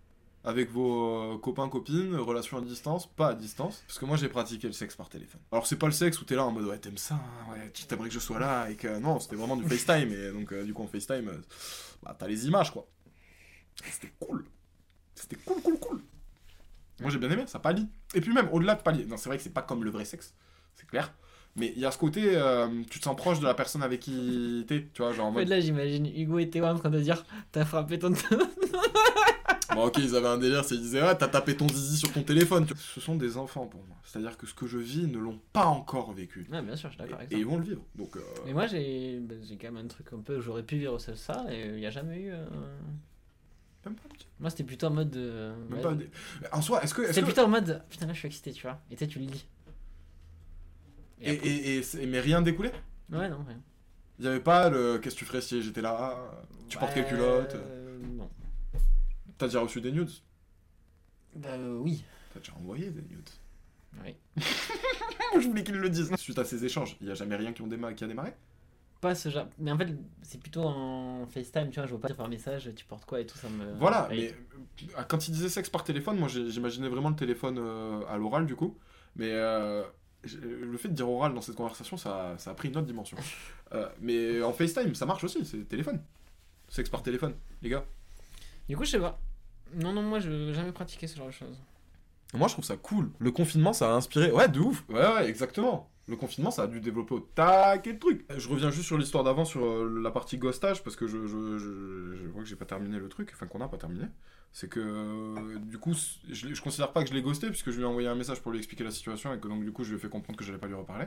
Avec 0.45 0.69
vos 0.73 1.35
euh, 1.35 1.39
copains, 1.39 1.69
copines, 1.69 2.17
relations 2.17 2.59
à 2.59 2.63
distance, 2.63 3.07
pas 3.07 3.29
à 3.29 3.35
distance? 3.35 3.85
Parce 3.87 4.01
que 4.01 4.05
moi, 4.05 4.17
j'ai 4.17 4.29
pratiqué 4.29 4.67
le 4.67 4.73
sexe 4.73 4.97
par 4.97 5.09
téléphone. 5.09 5.41
Alors, 5.53 5.69
c'est 5.69 5.77
pas 5.77 5.87
le 5.87 5.93
sexe 5.93 6.21
où 6.21 6.25
t'es 6.25 6.35
là 6.35 6.45
en 6.45 6.51
mode, 6.51 6.65
ouais, 6.65 6.79
t'aimes 6.79 6.99
ça, 6.99 7.15
hein, 7.15 7.53
ouais, 7.53 7.71
t'aimerais 7.87 8.09
que 8.09 8.15
je 8.15 8.19
sois 8.19 8.41
là, 8.41 8.69
et 8.69 8.75
que. 8.75 8.99
Non, 8.99 9.21
c'était 9.21 9.37
vraiment 9.37 9.57
du 9.57 9.65
FaceTime, 9.65 10.13
et 10.13 10.33
donc, 10.33 10.53
euh, 10.53 10.65
du 10.65 10.75
coup, 10.75 10.83
en 10.83 10.89
FaceTime, 10.89 11.29
euh, 11.29 11.41
bah, 12.03 12.17
t'as 12.19 12.27
les 12.27 12.49
images, 12.49 12.73
quoi. 12.73 12.89
C'était 13.89 14.13
cool. 14.19 14.45
C'était 15.15 15.37
cool, 15.37 15.63
cool, 15.63 15.79
cool. 15.79 16.03
Moi 17.01 17.11
j'ai 17.11 17.19
bien 17.19 17.31
aimé, 17.31 17.45
ça 17.47 17.59
palie. 17.59 17.89
Et 18.15 18.21
puis 18.21 18.33
même, 18.33 18.49
au-delà 18.53 18.75
de 18.75 18.83
palier, 18.83 19.05
non, 19.07 19.17
c'est 19.17 19.29
vrai 19.29 19.37
que 19.37 19.43
c'est 19.43 19.51
pas 19.51 19.63
comme 19.63 19.85
le 19.85 19.91
vrai 19.91 20.05
sexe, 20.05 20.35
c'est 20.75 20.87
clair. 20.87 21.13
Mais 21.57 21.73
il 21.77 21.83
y 21.83 21.85
a 21.87 21.91
ce 21.91 21.99
côté, 21.99 22.35
euh, 22.37 22.67
tu 22.89 22.99
te 22.99 23.05
sens 23.05 23.15
proche 23.15 23.39
de 23.41 23.45
la 23.45 23.53
personne 23.55 23.83
avec 23.83 24.01
qui 24.01 24.65
t'es, 24.67 24.89
tu 24.95 25.03
vois, 25.03 25.13
genre 25.13 25.27
en 25.27 25.29
En 25.29 25.33
fait, 25.35 25.41
mode... 25.41 25.49
là, 25.49 25.61
j'imagine 25.61 26.07
Hugo 26.07 26.39
et 26.39 26.49
Théo 26.49 26.65
en 26.65 26.77
train 26.79 26.89
de 26.91 27.01
dire 27.01 27.25
T'as 27.53 27.65
frappé 27.67 27.99
ton. 27.99 28.13
Bon 29.75 29.87
ok, 29.87 29.97
ils 29.99 30.15
avaient 30.15 30.29
un 30.29 30.37
délire, 30.37 30.65
c'est 30.67 30.75
ils 30.75 30.83
disaient, 30.83 31.01
ouais, 31.03 31.17
t'as 31.17 31.29
tapé 31.29 31.57
ton 31.57 31.67
zizi 31.67 31.97
sur 31.97 32.13
ton 32.13 32.23
téléphone. 32.23 32.67
tu 32.67 32.75
vois. 32.75 32.83
Ce 32.95 33.01
sont 33.01 33.15
des 33.17 33.39
enfants 33.39 33.65
pour 33.67 33.83
moi. 33.87 33.97
C'est-à-dire 34.05 34.37
que 34.37 34.47
ce 34.47 34.53
que 34.53 34.67
je 34.67 34.77
vis 34.77 35.07
ne 35.07 35.17
l'ont 35.19 35.41
pas 35.55 35.65
encore 35.65 36.13
vécu. 36.13 36.47
Ouais, 36.53 36.61
bien 36.61 36.77
sûr, 36.77 36.91
je 36.91 36.95
suis 36.95 36.99
d'accord 37.03 37.17
avec 37.19 37.33
Et 37.33 37.37
ça. 37.37 37.39
ils 37.41 37.47
vont 37.47 37.57
le 37.57 37.65
vivre. 37.65 37.81
Donc, 37.95 38.15
euh, 38.17 38.21
Mais 38.45 38.53
moi, 38.53 38.67
j'ai 38.67 39.19
bah, 39.21 39.35
j'ai 39.43 39.57
quand 39.57 39.73
même 39.73 39.83
un 39.83 39.89
truc 39.89 40.09
un 40.13 40.19
peu. 40.21 40.41
J'aurais 40.43 40.63
pu 40.63 40.77
vivre 40.77 40.99
ça, 40.99 41.17
ça 41.17 41.47
et 41.51 41.69
il 41.69 41.77
n'y 41.77 41.87
a 41.87 41.91
jamais 41.91 42.19
eu. 42.21 42.33
euh, 42.33 42.45
même 43.87 43.95
pas 43.95 44.03
un 44.11 44.15
petit- 44.15 44.27
Moi, 44.41 44.51
c'était 44.51 44.65
plutôt 44.65 44.89
en 44.89 44.91
mode. 44.91 45.17
même 45.17 45.73
ouais, 45.79 45.81
pas 45.83 45.95
Mais 45.95 46.49
En 46.53 46.61
soi, 46.61 46.83
est-ce 46.85 46.93
que... 46.93 47.07
C'était 47.07 47.21
que- 47.23 47.27
plutôt 47.27 47.43
en 47.43 47.49
mode. 47.49 47.83
Putain, 47.89 48.05
là, 48.07 48.13
je 48.13 48.19
suis 48.19 48.29
excité, 48.29 48.53
tu 48.53 48.63
vois. 48.63 48.79
Et 48.91 48.95
tu 48.97 48.99
sais, 49.05 49.09
tu 49.11 49.21
le 49.21 49.25
lis. 49.25 49.47
Et, 51.23 51.31
après- 51.37 51.49
et, 51.49 52.03
et 52.03 52.07
mais 52.07 52.21
rien 52.21 52.43
découlé 52.43 52.71
Ouais, 53.11 53.29
non, 53.29 53.43
rien. 53.47 53.61
Il 54.19 54.25
y 54.25 54.29
avait 54.29 54.41
pas 54.41 54.69
le... 54.71 54.99
Qu'est-ce 54.99 55.15
que 55.15 55.21
tu 55.21 55.25
ferais 55.25 55.41
si 55.41 55.63
j'étais 55.63 55.83
là? 55.83 56.17
Tu 56.69 56.79
portes 56.79 56.95
quelle 56.95 57.07
culotte 57.07 57.55
euh, 57.55 57.99
Non. 58.17 58.31
T'as 59.39 59.47
déjà 59.47 59.61
reçu 59.61 59.81
des 59.81 59.93
nudes? 59.93 60.11
Bah 61.35 61.51
euh, 61.51 61.79
oui. 61.79 62.05
T'as 62.33 62.41
déjà 62.41 62.53
envoyé 62.55 62.91
des 62.91 63.03
nudes 63.03 63.31
Oui. 64.05 64.15
Je 65.41 65.47
voulais 65.49 65.65
qu'ils 65.65 65.77
le 65.77 65.89
disent. 65.91 66.15
Suite 66.17 66.39
à 66.39 66.45
ces 66.45 66.65
échanges, 66.65 66.97
il 67.01 67.07
n'y 67.07 67.13
a 67.13 67.15
jamais 67.15 67.37
rien 67.37 67.53
qui, 67.53 67.63
ont 67.63 67.69
déma- 67.69 67.95
qui 67.95 68.05
a 68.05 68.07
démarré? 68.07 68.35
Pas 69.01 69.15
ce 69.17 69.31
genre. 69.31 69.49
Mais 69.59 69.73
en 69.73 69.79
fait, 69.79 69.89
c'est 70.23 70.39
plutôt 70.41 70.63
en 70.63 71.27
FaceTime, 71.27 71.71
tu 71.71 71.81
vois. 71.81 71.87
Je 71.87 71.91
vois 71.95 72.01
pas 72.01 72.15
par 72.15 72.29
message, 72.29 72.71
tu 72.77 72.85
portes 72.85 73.05
quoi 73.05 73.21
et 73.21 73.27
tout, 73.27 73.37
ça 73.37 73.49
me. 73.49 73.73
Voilà, 73.79 74.07
mais 74.11 74.33
euh, 74.97 75.03
quand 75.09 75.27
il 75.27 75.33
disait 75.33 75.49
sexe 75.49 75.69
par 75.71 75.83
téléphone, 75.83 76.19
moi 76.19 76.29
j'imaginais 76.29 76.89
vraiment 76.89 77.09
le 77.11 77.17
téléphone 77.17 77.59
euh, 77.59 78.03
à 78.09 78.17
l'oral 78.17 78.47
du 78.47 78.55
coup. 78.55 78.79
Mais 79.17 79.31
euh, 79.33 79.83
le 80.41 80.77
fait 80.77 80.89
de 80.89 80.95
dire 80.95 81.09
oral 81.09 81.35
dans 81.35 81.41
cette 81.41 81.57
conversation, 81.57 81.97
ça, 81.97 82.35
ça 82.39 82.51
a 82.51 82.55
pris 82.55 82.69
une 82.69 82.77
autre 82.77 82.87
dimension. 82.87 83.17
Euh, 83.75 83.89
mais 84.01 84.43
en 84.43 84.53
FaceTime, 84.53 84.95
ça 84.95 85.07
marche 85.07 85.25
aussi, 85.25 85.45
c'est 85.47 85.67
téléphone. 85.67 86.01
Sexe 86.69 86.91
par 86.91 87.03
téléphone, 87.03 87.35
les 87.63 87.71
gars. 87.71 87.85
Du 88.69 88.77
coup, 88.77 88.85
je 88.85 88.91
sais 88.91 89.01
pas. 89.01 89.19
Non, 89.75 89.93
non, 89.93 90.03
moi, 90.03 90.21
je 90.21 90.29
n'ai 90.29 90.53
jamais 90.53 90.73
pratiqué 90.73 91.07
ce 91.07 91.17
genre 91.17 91.29
de 91.29 91.33
choses. 91.33 91.59
Moi 92.35 92.49
je 92.49 92.55
trouve 92.55 92.65
ça 92.65 92.77
cool. 92.77 93.11
Le 93.19 93.31
confinement, 93.31 93.73
ça 93.73 93.93
a 93.93 93.95
inspiré. 93.95 94.31
Ouais, 94.31 94.49
de 94.49 94.59
ouf. 94.59 94.85
Ouais, 94.89 95.07
ouais, 95.07 95.29
exactement. 95.29 95.91
Le 96.09 96.17
confinement, 96.17 96.51
ça 96.51 96.65
a 96.65 96.67
dû 96.67 96.81
développer 96.81 97.15
au 97.15 97.21
taquet 97.21 97.93
de 97.95 97.99
trucs. 97.99 98.25
Je 98.37 98.49
reviens 98.49 98.71
juste 98.71 98.87
sur 98.87 98.99
l'histoire 98.99 99.23
d'avant, 99.23 99.45
sur 99.45 99.65
euh, 99.65 100.01
la 100.03 100.11
partie 100.11 100.37
ghostage, 100.37 100.83
parce 100.83 100.97
que 100.97 101.07
je, 101.07 101.27
je, 101.29 102.27
vois 102.29 102.43
que 102.43 102.49
j'ai 102.49 102.57
pas 102.57 102.65
terminé 102.65 102.99
le 102.99 103.09
truc, 103.09 103.31
enfin 103.35 103.47
qu'on 103.47 103.59
n'a 103.61 103.69
pas 103.69 103.77
terminé. 103.79 104.07
C'est 104.53 104.69
que, 104.69 104.81
euh, 104.81 105.59
du 105.61 105.79
coup, 105.79 105.95
je, 106.29 106.55
je 106.55 106.61
considère 106.61 106.93
pas 106.93 107.03
que 107.05 107.09
je 107.09 107.15
l'ai 107.15 107.23
ghosté, 107.23 107.49
puisque 107.49 107.71
je 107.71 107.77
lui 107.77 107.85
ai 107.85 107.87
envoyé 107.87 108.09
un 108.09 108.17
message 108.17 108.41
pour 108.43 108.51
lui 108.51 108.59
expliquer 108.59 108.83
la 108.85 108.91
situation, 108.91 109.33
et 109.33 109.39
que 109.39 109.47
donc 109.49 109.65
du 109.65 109.73
coup, 109.73 109.85
je 109.85 109.91
lui 109.91 109.97
ai 109.97 110.01
fait 110.01 110.09
comprendre 110.09 110.37
que 110.39 110.45
j'allais 110.45 110.59
pas 110.59 110.67
lui 110.67 110.75
reparler. 110.75 111.07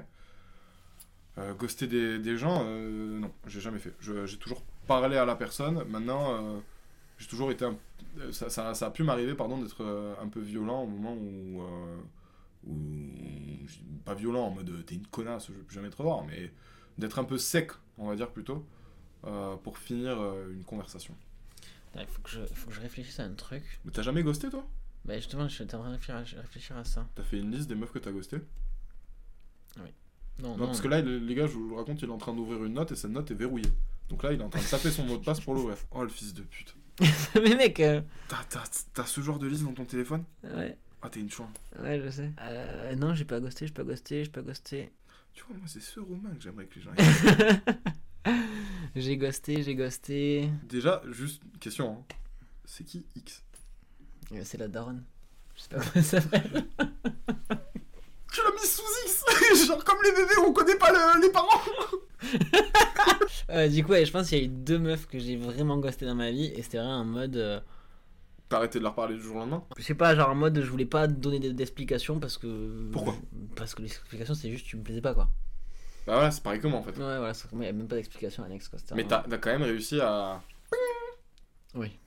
Euh, 1.37 1.53
ghoster 1.53 1.87
des, 1.87 2.37
gens, 2.37 2.61
euh, 2.65 3.19
non, 3.19 3.31
j'ai 3.45 3.59
jamais 3.59 3.79
fait. 3.79 3.93
J'ai 3.99 4.37
toujours 4.37 4.61
parlé 4.87 5.17
à 5.17 5.25
la 5.25 5.35
personne. 5.35 5.83
Maintenant, 5.89 6.33
euh, 6.33 6.59
j'ai 7.17 7.27
toujours 7.27 7.51
été. 7.51 7.65
un- 7.65 7.77
euh, 8.19 8.31
ça, 8.31 8.49
ça- 8.49 8.85
a 8.87 8.91
pu 8.91 9.03
m'arriver, 9.03 9.33
pardon, 9.35 9.57
d'être 9.57 9.83
euh, 9.83 10.13
un 10.21 10.27
peu 10.29 10.39
violent 10.39 10.83
au 10.83 10.87
moment 10.87 11.13
où. 11.13 11.61
Où 12.65 13.65
pas 14.05 14.13
violent 14.13 14.45
en 14.47 14.51
mode 14.51 14.69
euh, 14.69 14.83
t'es 14.83 14.95
une 14.95 15.07
connasse, 15.07 15.47
je 15.47 15.53
veux 15.53 15.63
plus 15.63 15.75
jamais 15.75 15.89
te 15.89 15.97
revoir, 15.97 16.23
mais 16.25 16.51
d'être 16.97 17.17
un 17.19 17.23
peu 17.23 17.37
sec, 17.37 17.71
on 17.97 18.07
va 18.07 18.15
dire 18.15 18.29
plutôt, 18.31 18.65
euh, 19.25 19.55
pour 19.57 19.77
finir 19.77 20.19
euh, 20.19 20.51
une 20.53 20.63
conversation. 20.63 21.15
Il 21.97 22.05
faut, 22.07 22.21
que 22.21 22.29
je- 22.29 22.45
faut 22.53 22.67
que 22.69 22.75
je 22.75 22.81
réfléchisse 22.81 23.19
à 23.19 23.23
un 23.23 23.33
truc. 23.33 23.63
Mais 23.85 23.91
t'as 23.91 24.01
jamais 24.01 24.21
ghosté 24.21 24.49
toi? 24.49 24.67
Bah 25.05 25.15
justement, 25.15 25.47
je 25.47 25.53
suis 25.55 25.63
en 25.63 25.67
train 25.67 25.89
de 25.89 26.37
réfléchir 26.41 26.77
à, 26.77 26.83
ça. 26.83 27.07
T'as 27.15 27.23
fait 27.23 27.39
une 27.39 27.51
liste 27.51 27.67
des 27.69 27.75
meufs 27.75 27.91
que 27.91 27.99
t'as 27.99 28.11
ghosté 28.11 28.37
Non, 29.77 29.83
Non, 30.39 30.57
non. 30.57 30.65
parce 30.67 30.81
que 30.81 30.87
là, 30.87 31.01
le- 31.01 31.17
les 31.19 31.35
gars, 31.35 31.47
je 31.47 31.53
vous 31.53 31.69
le 31.69 31.75
raconte, 31.75 32.01
il 32.01 32.09
est 32.09 32.11
en 32.11 32.17
train 32.17 32.33
d'ouvrir 32.33 32.63
une 32.65 32.73
note 32.73 32.91
et 32.91 32.95
cette 32.95 33.11
note 33.11 33.31
est 33.31 33.35
verrouillée. 33.35 33.71
Donc 34.09 34.23
là, 34.23 34.33
il 34.33 34.41
est 34.41 34.43
en 34.43 34.49
train 34.49 34.59
de 34.61 34.65
taper 34.69 34.91
son 34.91 35.05
mot 35.05 35.17
de 35.17 35.23
passe 35.23 35.39
pour 35.39 35.53
l'ouvrir. 35.55 35.77
Oh, 35.91 36.03
le 36.03 36.09
fils 36.09 36.33
de 36.33 36.41
pute. 36.43 36.75
mais 37.35 37.55
mec, 37.55 37.79
euh, 37.79 38.01
t'as 38.93 39.05
ce 39.05 39.21
genre 39.21 39.39
de 39.39 39.47
liste 39.47 39.63
dans 39.63 39.73
ton 39.73 39.85
téléphone? 39.85 40.23
Ouais, 40.43 40.77
Ah, 41.05 41.09
t'es 41.09 41.19
une 41.19 41.29
chouin. 41.29 41.49
ouais, 41.81 42.01
je 42.03 42.09
sais. 42.09 42.31
Euh, 42.41 42.95
non, 42.95 43.13
j'ai 43.13 43.25
pas 43.25 43.39
ghosté, 43.39 43.67
j'ai 43.67 43.73
pas 43.73 43.83
ghosté, 43.83 44.23
j'ai 44.23 44.31
pas 44.31 44.41
ghosté. 44.41 44.91
Tu 45.33 45.43
vois, 45.47 45.55
moi, 45.57 45.65
c'est 45.67 45.81
ce 45.81 45.99
romain 45.99 46.29
que 46.35 46.41
j'aimerais 46.41 46.65
que 46.65 46.75
les 46.75 46.81
gens 46.81 46.91
aient. 46.97 48.31
J'ai 48.95 49.17
ghosté, 49.17 49.61
j'ai 49.61 49.75
ghosté. 49.75 50.49
Déjà, 50.69 51.01
juste 51.11 51.41
une 51.43 51.59
question. 51.59 51.91
hein. 51.99 52.15
C'est 52.63 52.85
qui 52.85 53.05
X? 53.15 53.43
Euh, 54.31 54.41
C'est 54.45 54.57
la 54.57 54.67
daronne. 54.69 55.03
Je 55.55 55.61
sais 55.63 55.69
pas 55.69 55.77
comment 55.79 55.91
ça 56.05 56.21
s'appelle. 56.21 56.65
Tu 58.31 58.41
l'as 58.41 58.51
mis 58.53 58.67
sous 58.67 58.81
X 59.05 59.65
Genre 59.67 59.83
comme 59.83 59.97
les 60.03 60.11
bébés, 60.11 60.33
on 60.45 60.53
connaît 60.53 60.77
pas 60.77 60.91
le- 60.91 61.21
les 61.21 61.29
parents 61.31 61.61
Euh, 63.49 63.67
du 63.67 63.83
coup, 63.83 63.91
ouais, 63.91 64.05
je 64.05 64.11
pense 64.11 64.29
qu'il 64.29 64.37
y 64.39 64.41
a 64.41 64.43
eu 64.45 64.47
deux 64.47 64.79
meufs 64.79 65.05
que 65.07 65.19
j'ai 65.19 65.35
vraiment 65.37 65.77
ghosté 65.77 66.05
dans 66.05 66.15
ma 66.15 66.31
vie 66.31 66.45
et 66.55 66.61
c'était 66.63 66.77
vraiment 66.77 66.99
en 67.01 67.05
mode. 67.05 67.63
T'as 68.55 68.59
arrêté 68.59 68.79
de 68.79 68.85
leur 68.85 68.95
parler 68.95 69.15
du 69.15 69.21
jour 69.21 69.35
au 69.35 69.39
lendemain? 69.39 69.65
Je 69.77 69.83
sais 69.83 69.95
pas, 69.95 70.15
genre 70.15 70.29
en 70.29 70.35
mode 70.35 70.61
je 70.61 70.69
voulais 70.71 70.85
pas 70.85 71.07
donner 71.07 71.41
d'explications 71.51 72.21
parce 72.21 72.37
que. 72.37 72.89
Pourquoi? 72.89 73.13
Parce 73.57 73.75
que 73.75 73.81
l'explication 73.81 74.33
c'est 74.33 74.49
juste 74.49 74.65
tu 74.65 74.77
me 74.77 74.81
plaisais 74.81 75.01
pas 75.01 75.13
quoi. 75.13 75.25
Bah 76.07 76.13
voilà, 76.13 76.31
c'est 76.31 76.41
pareil 76.41 76.61
que 76.61 76.67
moi 76.67 76.79
en 76.79 76.83
fait. 76.83 76.91
Ouais, 76.91 77.17
voilà, 77.17 77.33
c'est- 77.33 77.49
il 77.51 77.61
y 77.61 77.65
a 77.67 77.73
même 77.73 77.89
pas 77.89 77.97
d'explication 77.97 78.45
annexe 78.45 78.69
quoi. 78.69 78.79
Mais 78.95 79.03
t'as, 79.05 79.23
quand 79.23 79.51
même 79.51 79.63
réussi 79.63 79.99
à. 79.99 80.41
Oui. 81.73 81.99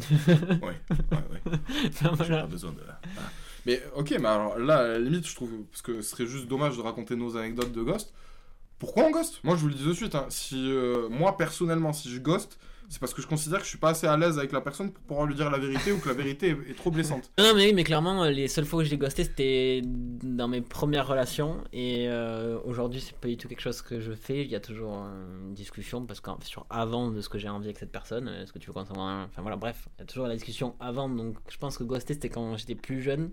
ouais, 0.62 0.66
ouais. 1.12 1.42
J'ai 1.92 2.08
voilà. 2.08 2.40
pas 2.40 2.46
besoin 2.48 2.72
de. 2.72 2.80
Ah. 2.88 2.98
Mais 3.64 3.80
ok, 3.94 4.16
mais 4.18 4.26
alors 4.28 4.58
là, 4.58 4.78
à 4.78 4.82
la 4.88 4.98
limite, 4.98 5.28
je 5.28 5.34
trouve. 5.36 5.52
Parce 5.70 5.82
que 5.82 6.02
ce 6.02 6.10
serait 6.10 6.26
juste 6.26 6.48
dommage 6.48 6.76
de 6.76 6.82
raconter 6.82 7.14
nos 7.14 7.36
anecdotes 7.36 7.70
de 7.70 7.82
ghost. 7.84 8.12
Pourquoi 8.80 9.04
on 9.04 9.12
ghost? 9.12 9.38
Moi, 9.44 9.54
je 9.54 9.60
vous 9.60 9.68
le 9.68 9.74
dis 9.74 9.86
de 9.86 9.92
suite. 9.92 10.16
hein, 10.16 10.26
si, 10.28 10.56
euh, 10.72 11.08
moi, 11.08 11.36
personnellement, 11.36 11.92
si 11.92 12.10
je 12.10 12.18
ghost, 12.18 12.58
c'est 12.88 13.00
parce 13.00 13.14
que 13.14 13.22
je 13.22 13.26
considère 13.26 13.58
que 13.58 13.64
je 13.64 13.70
suis 13.70 13.78
pas 13.78 13.90
assez 13.90 14.06
à 14.06 14.16
l'aise 14.16 14.38
avec 14.38 14.52
la 14.52 14.60
personne 14.60 14.92
pour 14.92 15.02
pouvoir 15.02 15.26
lui 15.26 15.34
dire 15.34 15.50
la 15.50 15.58
vérité 15.58 15.92
ou 15.92 15.98
que 15.98 16.08
la 16.08 16.14
vérité 16.14 16.56
est, 16.68 16.76
trop 16.76 16.90
blessante. 16.90 17.30
Non, 17.38 17.54
mais 17.54 17.66
oui, 17.66 17.72
mais 17.72 17.84
clairement, 17.84 18.24
euh, 18.24 18.30
les 18.30 18.48
seules 18.48 18.64
fois 18.64 18.80
où 18.80 18.84
je 18.84 18.90
l'ai 18.90 18.98
ghosté, 18.98 19.24
c'était 19.24 19.82
dans 19.84 20.48
mes 20.48 20.60
premières 20.60 21.06
relations. 21.06 21.62
Et 21.72 22.06
euh, 22.08 22.58
aujourd'hui, 22.64 23.00
c'est 23.00 23.16
pas 23.16 23.28
du 23.28 23.36
tout 23.36 23.48
quelque 23.48 23.60
chose 23.60 23.82
que 23.82 24.00
je 24.00 24.12
fais. 24.12 24.42
Il 24.44 24.50
y 24.50 24.56
a 24.56 24.60
toujours 24.60 24.98
euh, 24.98 25.46
une 25.46 25.54
discussion 25.54 26.04
parce 26.04 26.20
que 26.20 26.30
sur 26.42 26.66
avant 26.70 27.10
de 27.10 27.20
ce 27.20 27.28
que 27.28 27.38
j'ai 27.38 27.48
envie 27.48 27.66
avec 27.66 27.78
cette 27.78 27.92
personne, 27.92 28.28
est-ce 28.28 28.52
que 28.52 28.58
tu 28.58 28.66
veux 28.68 28.72
qu'on 28.72 28.84
s'en 28.84 28.94
Enfin 28.94 29.42
voilà, 29.42 29.56
bref, 29.56 29.88
il 29.96 30.00
y 30.00 30.02
a 30.02 30.06
toujours 30.06 30.26
la 30.26 30.34
discussion 30.34 30.74
avant. 30.80 31.08
Donc 31.08 31.36
je 31.48 31.56
pense 31.58 31.78
que 31.78 31.84
ghoster, 31.84 32.14
c'était 32.14 32.28
quand 32.28 32.56
j'étais 32.56 32.74
plus 32.74 33.02
jeune. 33.02 33.30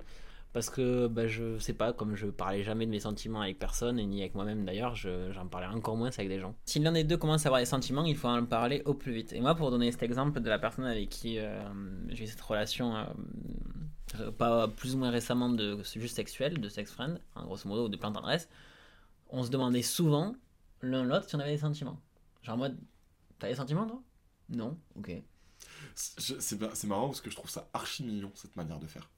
Parce 0.54 0.70
que 0.70 1.08
bah, 1.08 1.28
je 1.28 1.58
sais 1.60 1.74
pas, 1.74 1.94
comme 1.94 2.16
je 2.16 2.28
parlais 2.28 2.64
jamais 2.64 2.86
de 2.86 2.92
mes 2.92 3.00
sentiments 3.00 3.40
avec 3.42 3.58
personne, 3.58 3.98
et 4.00 4.06
ni 4.06 4.20
avec 4.22 4.36
moi-même 4.36 4.66
d'ailleurs, 4.66 4.96
je- 4.96 5.32
j'en 5.32 5.48
parlais 5.48 5.68
encore 5.68 5.96
moins 5.96 6.10
avec 6.10 6.28
des 6.28 6.40
gens. 6.40 6.56
Si 6.66 6.80
l'un 6.80 6.92
des 6.92 7.06
deux 7.06 7.16
commence 7.18 7.46
à 7.46 7.50
avoir 7.50 7.62
des 7.62 7.66
sentiments, 7.66 8.04
il 8.04 8.18
faut 8.18 8.28
en 8.28 8.46
parler 8.46 8.82
au 8.86 8.94
plus 8.94 9.14
vite. 9.14 9.32
Et 9.32 9.40
moi, 9.40 9.56
pour 9.56 9.72
donner 9.72 9.92
cet 9.94 10.04
exemple 10.04 10.42
de 10.42 10.50
la 10.50 10.60
personne 10.60 10.86
avec 10.86 11.08
qui 11.10 11.40
euh, 11.40 11.58
j'ai 12.10 12.26
eu 12.26 12.28
cette 12.28 12.42
relation, 12.42 12.96
euh, 14.20 14.32
pas 14.32 14.68
plus 14.68 14.96
ou 14.96 14.98
moins 14.98 15.10
récemment 15.10 15.50
de 15.50 15.82
juste 15.96 16.16
sexuel, 16.18 16.60
de 16.60 16.70
sex 16.70 16.92
friend, 16.92 17.20
en 17.36 17.46
grosso 17.46 17.68
modo, 17.70 17.86
ou 17.86 17.90
de 17.90 17.96
plein 17.98 18.12
tendresse, 18.12 18.50
on 19.30 19.44
se 19.44 19.50
demandait 19.50 19.82
souvent 19.84 20.36
l'un 20.82 21.04
l'autre 21.04 21.30
si 21.30 21.36
on 21.36 21.40
avait 21.40 21.52
des 21.54 21.58
sentiments. 21.60 22.00
Genre 22.44 22.56
en 22.56 22.58
mode, 22.58 22.78
t'as 23.40 23.48
des 23.48 23.56
sentiments 23.56 23.88
toi? 23.88 24.02
Non? 24.50 24.78
Ok. 24.98 25.12
C'est 25.96 26.84
marrant 26.88 27.08
parce 27.08 27.22
que 27.22 27.30
je 27.30 27.36
trouve 27.36 27.50
ça 27.50 27.70
archi 27.74 28.04
mignon, 28.04 28.32
cette 28.36 28.56
manière 28.58 28.80
de 28.80 28.88
faire. 28.88 29.10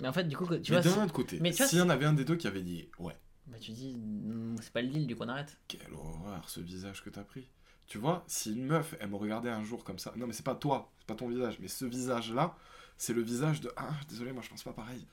Mais 0.00 0.08
en 0.08 0.12
fait, 0.12 0.24
du 0.24 0.36
coup, 0.36 0.46
tu 0.46 0.72
mais 0.72 0.80
vois. 0.80 0.80
d'un 0.80 0.90
si- 0.92 0.98
autre 0.98 1.12
côté, 1.12 1.38
mais 1.40 1.52
s'il 1.52 1.78
y 1.78 1.82
en 1.82 1.88
avait 1.88 2.04
un 2.06 2.12
des 2.14 2.24
deux 2.24 2.36
qui 2.36 2.46
avait 2.46 2.62
dit 2.62 2.88
Ouais, 2.98 3.16
Bah 3.46 3.58
tu 3.60 3.72
dis, 3.72 3.94
mm, 3.96 4.56
c'est 4.60 4.72
pas 4.72 4.82
le 4.82 4.88
deal, 4.88 5.06
du 5.06 5.14
coup 5.16 5.22
on 5.24 5.28
arrête. 5.28 5.56
quelle 5.68 5.92
horreur 5.92 6.48
ce 6.48 6.60
visage 6.60 7.02
que 7.02 7.10
t'as 7.10 7.24
pris. 7.24 7.48
Tu 7.86 7.98
vois, 7.98 8.24
si 8.26 8.52
une 8.54 8.64
meuf, 8.64 8.94
elle 8.98 9.10
me 9.10 9.16
regardait 9.16 9.50
un 9.50 9.62
jour 9.62 9.84
comme 9.84 9.98
ça, 9.98 10.12
non 10.16 10.26
mais 10.26 10.32
c'est 10.32 10.42
pas 10.44 10.54
toi, 10.54 10.90
c'est 10.98 11.06
pas 11.06 11.14
ton 11.14 11.28
visage, 11.28 11.58
mais 11.60 11.68
ce 11.68 11.84
visage-là, 11.84 12.56
c'est 12.96 13.12
le 13.12 13.20
visage 13.22 13.60
de 13.60 13.70
Ah, 13.76 13.92
désolé, 14.08 14.32
moi 14.32 14.42
je 14.42 14.48
pense 14.48 14.62
pas 14.64 14.72
pareil. 14.72 15.06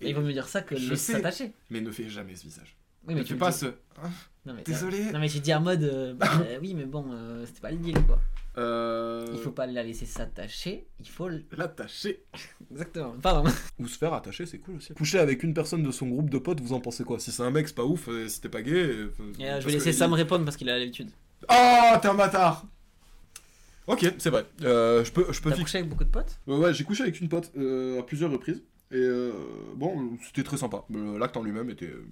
Et 0.00 0.08
il 0.08 0.14
vaut 0.14 0.22
mieux 0.22 0.32
dire 0.32 0.48
ça 0.48 0.62
que 0.62 0.74
sais. 0.76 0.96
s'attacher. 0.96 1.52
Mais 1.70 1.80
ne 1.80 1.90
fais 1.90 2.08
jamais 2.08 2.34
ce 2.34 2.42
visage. 2.44 2.76
Oui, 3.06 3.14
mais 3.14 3.22
tu 3.22 3.28
fais 3.28 3.34
le 3.34 3.38
pas 3.40 3.50
dis- 3.50 3.58
ce. 3.58 3.66
Ah, 4.02 4.08
Non, 4.46 4.54
mais 4.54 4.62
Désolé. 4.62 5.12
Non 5.12 5.18
mais 5.20 5.28
tu 5.28 5.40
dis 5.40 5.54
en 5.54 5.60
mode, 5.60 5.82
euh, 5.84 6.14
bah, 6.14 6.26
euh, 6.40 6.58
oui 6.60 6.74
mais 6.74 6.84
bon, 6.84 7.06
euh, 7.12 7.44
c'était 7.46 7.60
pas 7.60 7.70
le 7.70 7.78
deal 7.78 7.94
quoi. 8.06 8.18
Euh... 8.56 9.26
Il 9.32 9.38
faut 9.40 9.50
pas 9.50 9.66
la 9.66 9.82
laisser 9.82 10.06
s'attacher, 10.06 10.86
il 11.00 11.08
faut. 11.08 11.28
L'attacher. 11.56 12.24
Exactement, 12.70 13.14
pardon. 13.20 13.50
Ou 13.80 13.88
se 13.88 13.98
faire 13.98 14.12
attacher, 14.14 14.46
c'est 14.46 14.58
cool 14.58 14.76
aussi. 14.76 14.94
Coucher 14.94 15.18
avec 15.18 15.42
une 15.42 15.54
personne 15.54 15.82
de 15.82 15.90
son 15.90 16.06
groupe 16.06 16.30
de 16.30 16.38
potes, 16.38 16.60
vous 16.60 16.72
en 16.72 16.80
pensez 16.80 17.02
quoi? 17.04 17.18
Si 17.18 17.32
c'est 17.32 17.42
un 17.42 17.50
mec, 17.50 17.66
c'est 17.68 17.74
pas 17.74 17.84
ouf, 17.84 18.08
euh, 18.08 18.28
si 18.28 18.40
t'es 18.40 18.48
pas 18.48 18.62
gay. 18.62 18.72
euh, 18.74 19.12
euh, 19.40 19.60
je 19.60 19.66
vais 19.66 19.72
laisser 19.72 19.90
il- 19.90 19.94
Sam 19.94 20.12
répondre 20.12 20.44
parce 20.44 20.56
qu'il 20.56 20.68
a 20.70 20.78
l'habitude. 20.78 21.10
Oh, 21.50 21.96
t'es 22.00 22.08
un 22.08 22.14
bâtard 22.14 22.64
Ok, 23.86 24.14
c'est 24.18 24.30
vrai. 24.30 24.46
Euh, 24.62 25.04
je 25.04 25.12
peux, 25.12 25.30
je 25.30 25.40
peux 25.42 25.50
T'as 25.50 25.60
couché 25.60 25.78
avec 25.78 25.90
beaucoup 25.90 26.04
de 26.04 26.08
potes? 26.10 26.38
Euh, 26.48 26.56
ouais, 26.58 26.72
j'ai 26.72 26.84
couché 26.84 27.02
avec 27.02 27.20
une 27.20 27.28
pote 27.28 27.50
euh, 27.56 28.00
à 28.00 28.02
plusieurs 28.02 28.30
reprises. 28.30 28.62
Et 28.90 28.96
euh, 28.96 29.32
bon, 29.76 30.16
c'était 30.24 30.42
très 30.44 30.56
sympa. 30.56 30.84
Euh, 30.94 31.18
L'acte 31.18 31.36
en 31.36 31.42
lui-même 31.42 31.68
était 31.70 31.86
euh, 31.90 32.06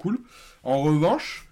cool. 0.00 0.18
En 0.64 0.82
revanche, 0.82 1.46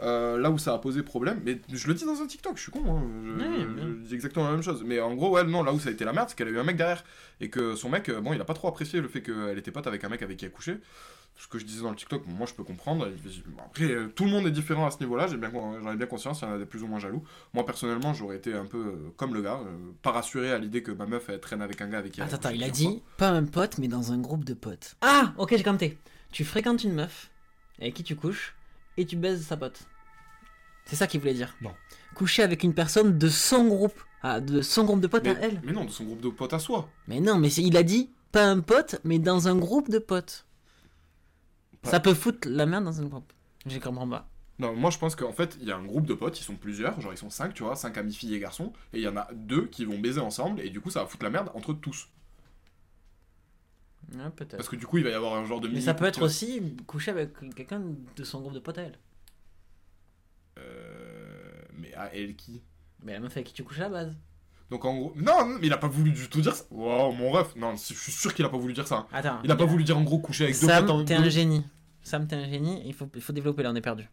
euh, 0.00 0.38
là 0.38 0.50
où 0.50 0.58
ça 0.58 0.72
a 0.74 0.78
posé 0.78 1.02
problème, 1.02 1.40
mais 1.44 1.60
je 1.72 1.88
le 1.88 1.94
dis 1.94 2.04
dans 2.04 2.20
un 2.22 2.26
TikTok, 2.26 2.56
je 2.56 2.62
suis 2.62 2.72
con, 2.72 2.82
hein, 2.86 3.02
je, 3.24 3.30
Ouais, 3.32 3.60
je- 3.60 3.66
bien. 3.66 3.84
je 3.88 4.06
dis 4.08 4.14
exactement 4.14 4.46
la 4.46 4.52
même 4.52 4.62
chose. 4.62 4.82
Mais 4.86 5.00
en 5.00 5.14
gros, 5.14 5.30
ouais, 5.30 5.44
non, 5.44 5.62
là 5.64 5.72
où 5.72 5.80
ça 5.80 5.88
a 5.88 5.92
été 5.92 6.04
la 6.04 6.12
merde, 6.12 6.28
c'est 6.28 6.36
qu'elle 6.36 6.48
a 6.48 6.52
eu 6.52 6.58
un 6.58 6.64
mec 6.64 6.76
derrière. 6.76 7.02
Et 7.40 7.50
que 7.50 7.74
son 7.74 7.88
mec, 7.88 8.08
euh, 8.08 8.20
bon, 8.20 8.32
il 8.32 8.40
a 8.40 8.44
pas 8.44 8.54
trop 8.54 8.68
apprécié 8.68 9.00
le 9.00 9.08
fait 9.08 9.22
qu'elle 9.22 9.58
était 9.58 9.70
pote 9.72 9.86
avec 9.86 10.02
un 10.04 10.08
mec 10.08 10.22
avec 10.22 10.36
qui 10.38 10.44
elle 10.44 10.52
couchait. 10.52 10.78
Ce 11.40 11.46
que 11.46 11.56
je 11.60 11.64
disais 11.64 11.82
dans 11.82 11.90
le 11.90 11.94
TikTok, 11.96 12.22
moi 12.26 12.48
je 12.48 12.54
peux 12.54 12.64
comprendre. 12.64 13.08
Après, 13.64 13.84
euh, 13.84 14.08
tout 14.08 14.24
le 14.24 14.30
monde 14.32 14.46
est 14.48 14.50
différent 14.50 14.86
à 14.86 14.90
ce 14.90 14.98
niveau-là, 14.98 15.28
j'ai 15.28 15.36
bien, 15.36 15.50
con- 15.50 15.80
j'en 15.80 15.92
ai 15.92 15.96
bien 15.96 16.06
conscience, 16.08 16.40
il 16.40 16.46
y 16.46 16.48
en 16.48 16.54
a 16.54 16.58
des 16.58 16.66
plus 16.66 16.82
ou 16.82 16.88
moins 16.88 16.98
jaloux. 16.98 17.22
Moi 17.54 17.64
personnellement, 17.64 18.12
j'aurais 18.12 18.34
été 18.38 18.54
un 18.54 18.64
peu 18.66 18.78
euh, 18.78 19.12
comme 19.16 19.34
le 19.34 19.42
gars, 19.42 19.60
euh, 19.64 19.76
pas 20.02 20.10
rassuré 20.10 20.50
à 20.50 20.58
l'idée 20.58 20.82
que 20.82 20.90
ma 20.90 21.06
meuf 21.06 21.28
elle 21.28 21.38
traîne 21.38 21.62
avec 21.62 21.80
un 21.80 21.86
gars 21.86 21.98
avec 21.98 22.10
qui 22.10 22.20
elle 22.20 22.26
Attends, 22.26 22.36
attends, 22.38 22.50
il 22.50 22.64
a 22.64 22.70
dit 22.70 23.02
pas 23.18 23.28
un 23.28 23.44
pote 23.44 23.78
mais 23.78 23.86
dans 23.86 24.10
un 24.10 24.18
groupe 24.18 24.44
de 24.44 24.54
potes. 24.54 24.96
Ah, 25.00 25.32
ok, 25.38 25.54
j'ai 25.56 25.62
compté. 25.62 25.96
Tu 26.32 26.44
fréquentes 26.44 26.82
une 26.82 26.94
meuf 26.94 27.30
avec 27.80 27.94
qui 27.94 28.02
tu 28.04 28.16
couches 28.16 28.54
et 28.96 29.06
tu 29.06 29.16
baises 29.16 29.44
sa 29.46 29.56
pote. 29.56 29.80
C'est 30.86 30.96
ça 30.96 31.06
qu'il 31.06 31.20
voulait 31.20 31.34
dire. 31.34 31.54
Non. 31.60 31.72
Coucher 32.14 32.42
avec 32.42 32.62
une 32.62 32.74
personne 32.74 33.18
de 33.18 33.28
son 33.28 33.66
groupe. 33.68 34.00
Ah, 34.22 34.40
de 34.40 34.62
son 34.62 34.84
groupe 34.84 35.00
de 35.00 35.06
potes 35.06 35.22
Mais, 35.24 35.36
à 35.36 35.40
elle. 35.40 35.60
mais 35.64 35.72
non, 35.72 35.84
de 35.84 35.90
son 35.90 36.04
groupe 36.04 36.20
de 36.20 36.28
potes 36.30 36.52
à 36.54 36.58
soi. 36.58 36.88
Mais 37.06 37.20
non, 37.20 37.38
mais 37.38 37.52
il 37.52 37.76
a 37.76 37.82
dit 37.82 38.10
pas 38.32 38.44
un 38.46 38.60
pote, 38.60 39.00
mais 39.04 39.18
dans 39.18 39.48
un 39.48 39.56
groupe 39.56 39.88
de 39.90 39.98
potes. 39.98 40.46
Pas- 41.82 41.90
Ça 41.90 42.00
peut 42.00 42.14
foutre 42.14 42.48
la 42.48 42.66
merde 42.66 42.84
dans 42.84 43.00
un 43.00 43.04
groupe. 43.06 43.32
Je 43.66 43.78
comprends 43.78 44.08
pas. 44.08 44.28
Non, 44.58 44.74
moi 44.74 44.90
je 44.90 44.98
pense 44.98 45.14
qu'en 45.14 45.32
fait, 45.32 45.56
il 45.60 45.68
y 45.68 45.72
a 45.72 45.76
un 45.76 45.84
groupe 45.84 46.04
de 46.06 46.14
potes, 46.14 46.40
ils 46.40 46.42
sont 46.42 46.56
plusieurs, 46.56 47.00
genre 47.00 47.12
ils 47.12 47.18
sont 47.18 47.30
cinq, 47.30 47.54
tu 47.54 47.62
vois, 47.62 47.76
cinq 47.76 47.96
amis 47.96 48.12
filles 48.12 48.34
et 48.34 48.40
garçons, 48.40 48.72
et 48.92 48.98
il 48.98 49.02
y 49.04 49.08
en 49.08 49.16
a 49.16 49.28
deux 49.32 49.66
qui 49.66 49.84
vont 49.84 49.98
baiser 50.00 50.20
ensemble, 50.20 50.60
et 50.60 50.70
du 50.70 50.80
coup 50.80 50.90
ça 50.90 51.02
va 51.02 51.06
foutre 51.06 51.22
la 51.22 51.30
merde 51.30 51.52
entre 51.54 51.72
tous. 51.74 52.08
Ouais, 54.14 54.30
peut-être. 54.34 54.56
Parce 54.56 54.68
que 54.68 54.76
du 54.76 54.86
coup, 54.86 54.98
il 54.98 55.04
va 55.04 55.10
y 55.10 55.14
avoir 55.14 55.34
un 55.34 55.44
genre 55.44 55.60
de 55.60 55.68
Mais 55.68 55.80
ça 55.80 55.94
peut 55.94 56.06
être 56.06 56.22
aussi 56.22 56.62
coucher 56.86 57.10
avec 57.10 57.32
quelqu'un 57.54 57.82
de 58.16 58.24
son 58.24 58.40
groupe 58.40 58.54
de 58.54 58.58
potes 58.58 58.78
à 58.78 58.82
elle. 58.82 58.98
Euh, 60.58 61.62
Mais 61.74 61.94
à 61.94 62.14
elle 62.14 62.34
qui? 62.36 62.62
Mais 63.02 63.12
la 63.12 63.20
meuf 63.20 63.32
avec 63.32 63.46
qui 63.46 63.52
tu 63.52 63.62
couches 63.64 63.78
à 63.78 63.82
la 63.84 63.88
base. 63.90 64.16
Donc 64.70 64.84
en 64.84 64.94
gros. 64.96 65.12
Non, 65.16 65.46
non, 65.46 65.58
mais 65.60 65.66
il 65.66 65.72
a 65.72 65.78
pas 65.78 65.88
voulu 65.88 66.10
du 66.12 66.28
tout 66.28 66.40
dire 66.40 66.54
ça. 66.54 66.64
Wow, 66.70 67.12
mon 67.12 67.30
ref. 67.30 67.54
Non, 67.56 67.74
je 67.76 67.94
suis 67.94 68.12
sûr 68.12 68.34
qu'il 68.34 68.44
a 68.44 68.48
pas 68.48 68.58
voulu 68.58 68.72
dire 68.74 68.86
ça. 68.86 68.96
hein. 68.96 69.06
Attends. 69.12 69.38
Il 69.44 69.50
a 69.50 69.56
pas 69.56 69.64
voulu 69.64 69.84
dire 69.84 69.96
en 69.96 70.02
gros 70.02 70.18
coucher 70.18 70.44
avec 70.44 70.60
deux 70.60 70.66
Sam, 70.66 70.84
potes 70.86 70.90
en 70.94 71.04
t'es 71.04 71.16
deux- 71.16 71.22
un 71.24 71.28
génie. 71.28 71.64
Sam, 72.02 72.26
t'es 72.26 72.36
un 72.36 72.48
génie. 72.48 72.82
Il 72.86 72.92
faut, 72.94 73.08
il 73.14 73.20
faut 73.22 73.32
développer 73.32 73.62
là, 73.62 73.70
on 73.70 73.74
est 73.76 73.80
perdu. 73.80 74.08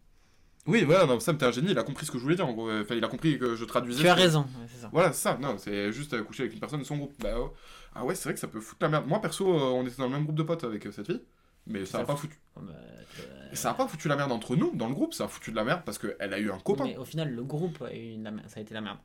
Oui, 0.68 0.84
voilà, 0.84 1.06
non, 1.06 1.20
Sam, 1.20 1.38
t'es 1.38 1.46
un 1.46 1.52
génie, 1.52 1.72
il 1.72 1.78
a 1.78 1.84
compris 1.84 2.06
ce 2.08 2.12
que 2.12 2.18
je 2.18 2.24
voulais 2.24 2.36
dire 2.36 2.48
en 2.48 2.54
gros. 2.54 2.72
Enfin, 2.72 2.96
il 2.96 3.04
a 3.04 3.08
compris 3.08 3.38
que 3.38 3.56
je 3.56 3.66
traduisais. 3.66 4.02
Tu 4.02 4.08
as 4.08 4.16
raison. 4.16 4.42
ouais, 4.42 4.66
c'est 4.68 4.82
ça. 4.82 4.90
Voilà, 4.92 5.14
c'est 5.14 5.22
ça, 5.22 5.38
non, 5.40 5.58
c'est 5.60 5.92
juste 5.92 6.20
coucher 6.24 6.44
avec 6.44 6.54
une 6.54 6.60
personne 6.60 6.80
de 6.80 6.86
son 6.86 6.98
groupe. 6.98 7.14
Bah, 7.20 7.36
oh. 7.38 7.54
Ah 7.96 8.04
ouais, 8.06 8.14
c'est 8.16 8.26
vrai 8.26 8.34
que 8.34 8.40
ça 8.40 8.48
peut 8.48 8.60
foutre 8.60 8.84
la 8.84 8.90
merde. 8.90 9.08
Moi, 9.08 9.22
perso, 9.22 9.48
euh, 9.48 9.60
on 9.72 9.86
était 9.86 9.98
dans 9.98 10.06
le 10.06 10.12
même 10.12 10.24
groupe 10.26 10.36
de 10.36 10.44
potes 10.44 10.64
avec 10.66 10.86
euh, 10.86 10.92
cette 10.92 11.06
fille, 11.08 11.22
mais 11.68 11.86
ça 11.86 12.00
a 12.00 12.04
pas 12.04 12.16
fout- 12.16 12.30
foutu. 12.32 12.40
Bah, 12.58 12.74
euh, 12.74 13.50
ça 13.56 13.72
a 13.72 13.74
pas 13.74 13.88
foutu 13.88 14.08
la 14.10 14.16
merde 14.18 14.32
entre 14.32 14.56
nous, 14.56 14.76
dans 14.76 14.88
le 14.90 14.94
groupe, 14.94 15.14
ça 15.14 15.26
a 15.26 15.28
foutu 15.28 15.52
de 15.52 15.56
la 15.56 15.64
merde 15.64 15.82
parce 15.86 15.98
qu'elle 15.98 16.34
a 16.34 16.40
eu 16.40 16.52
un 16.52 16.60
copain. 16.60 16.84
Mais 16.84 16.98
au 16.98 17.06
final, 17.06 17.34
le 17.34 17.44
groupe 17.44 17.82
a 17.82 17.94
eu 17.96 18.22
la 18.22 18.32
mer- 18.32 18.44
ça 18.48 18.60
a 18.60 18.64
été 18.64 18.74
la 18.74 18.82
merde. 18.82 18.98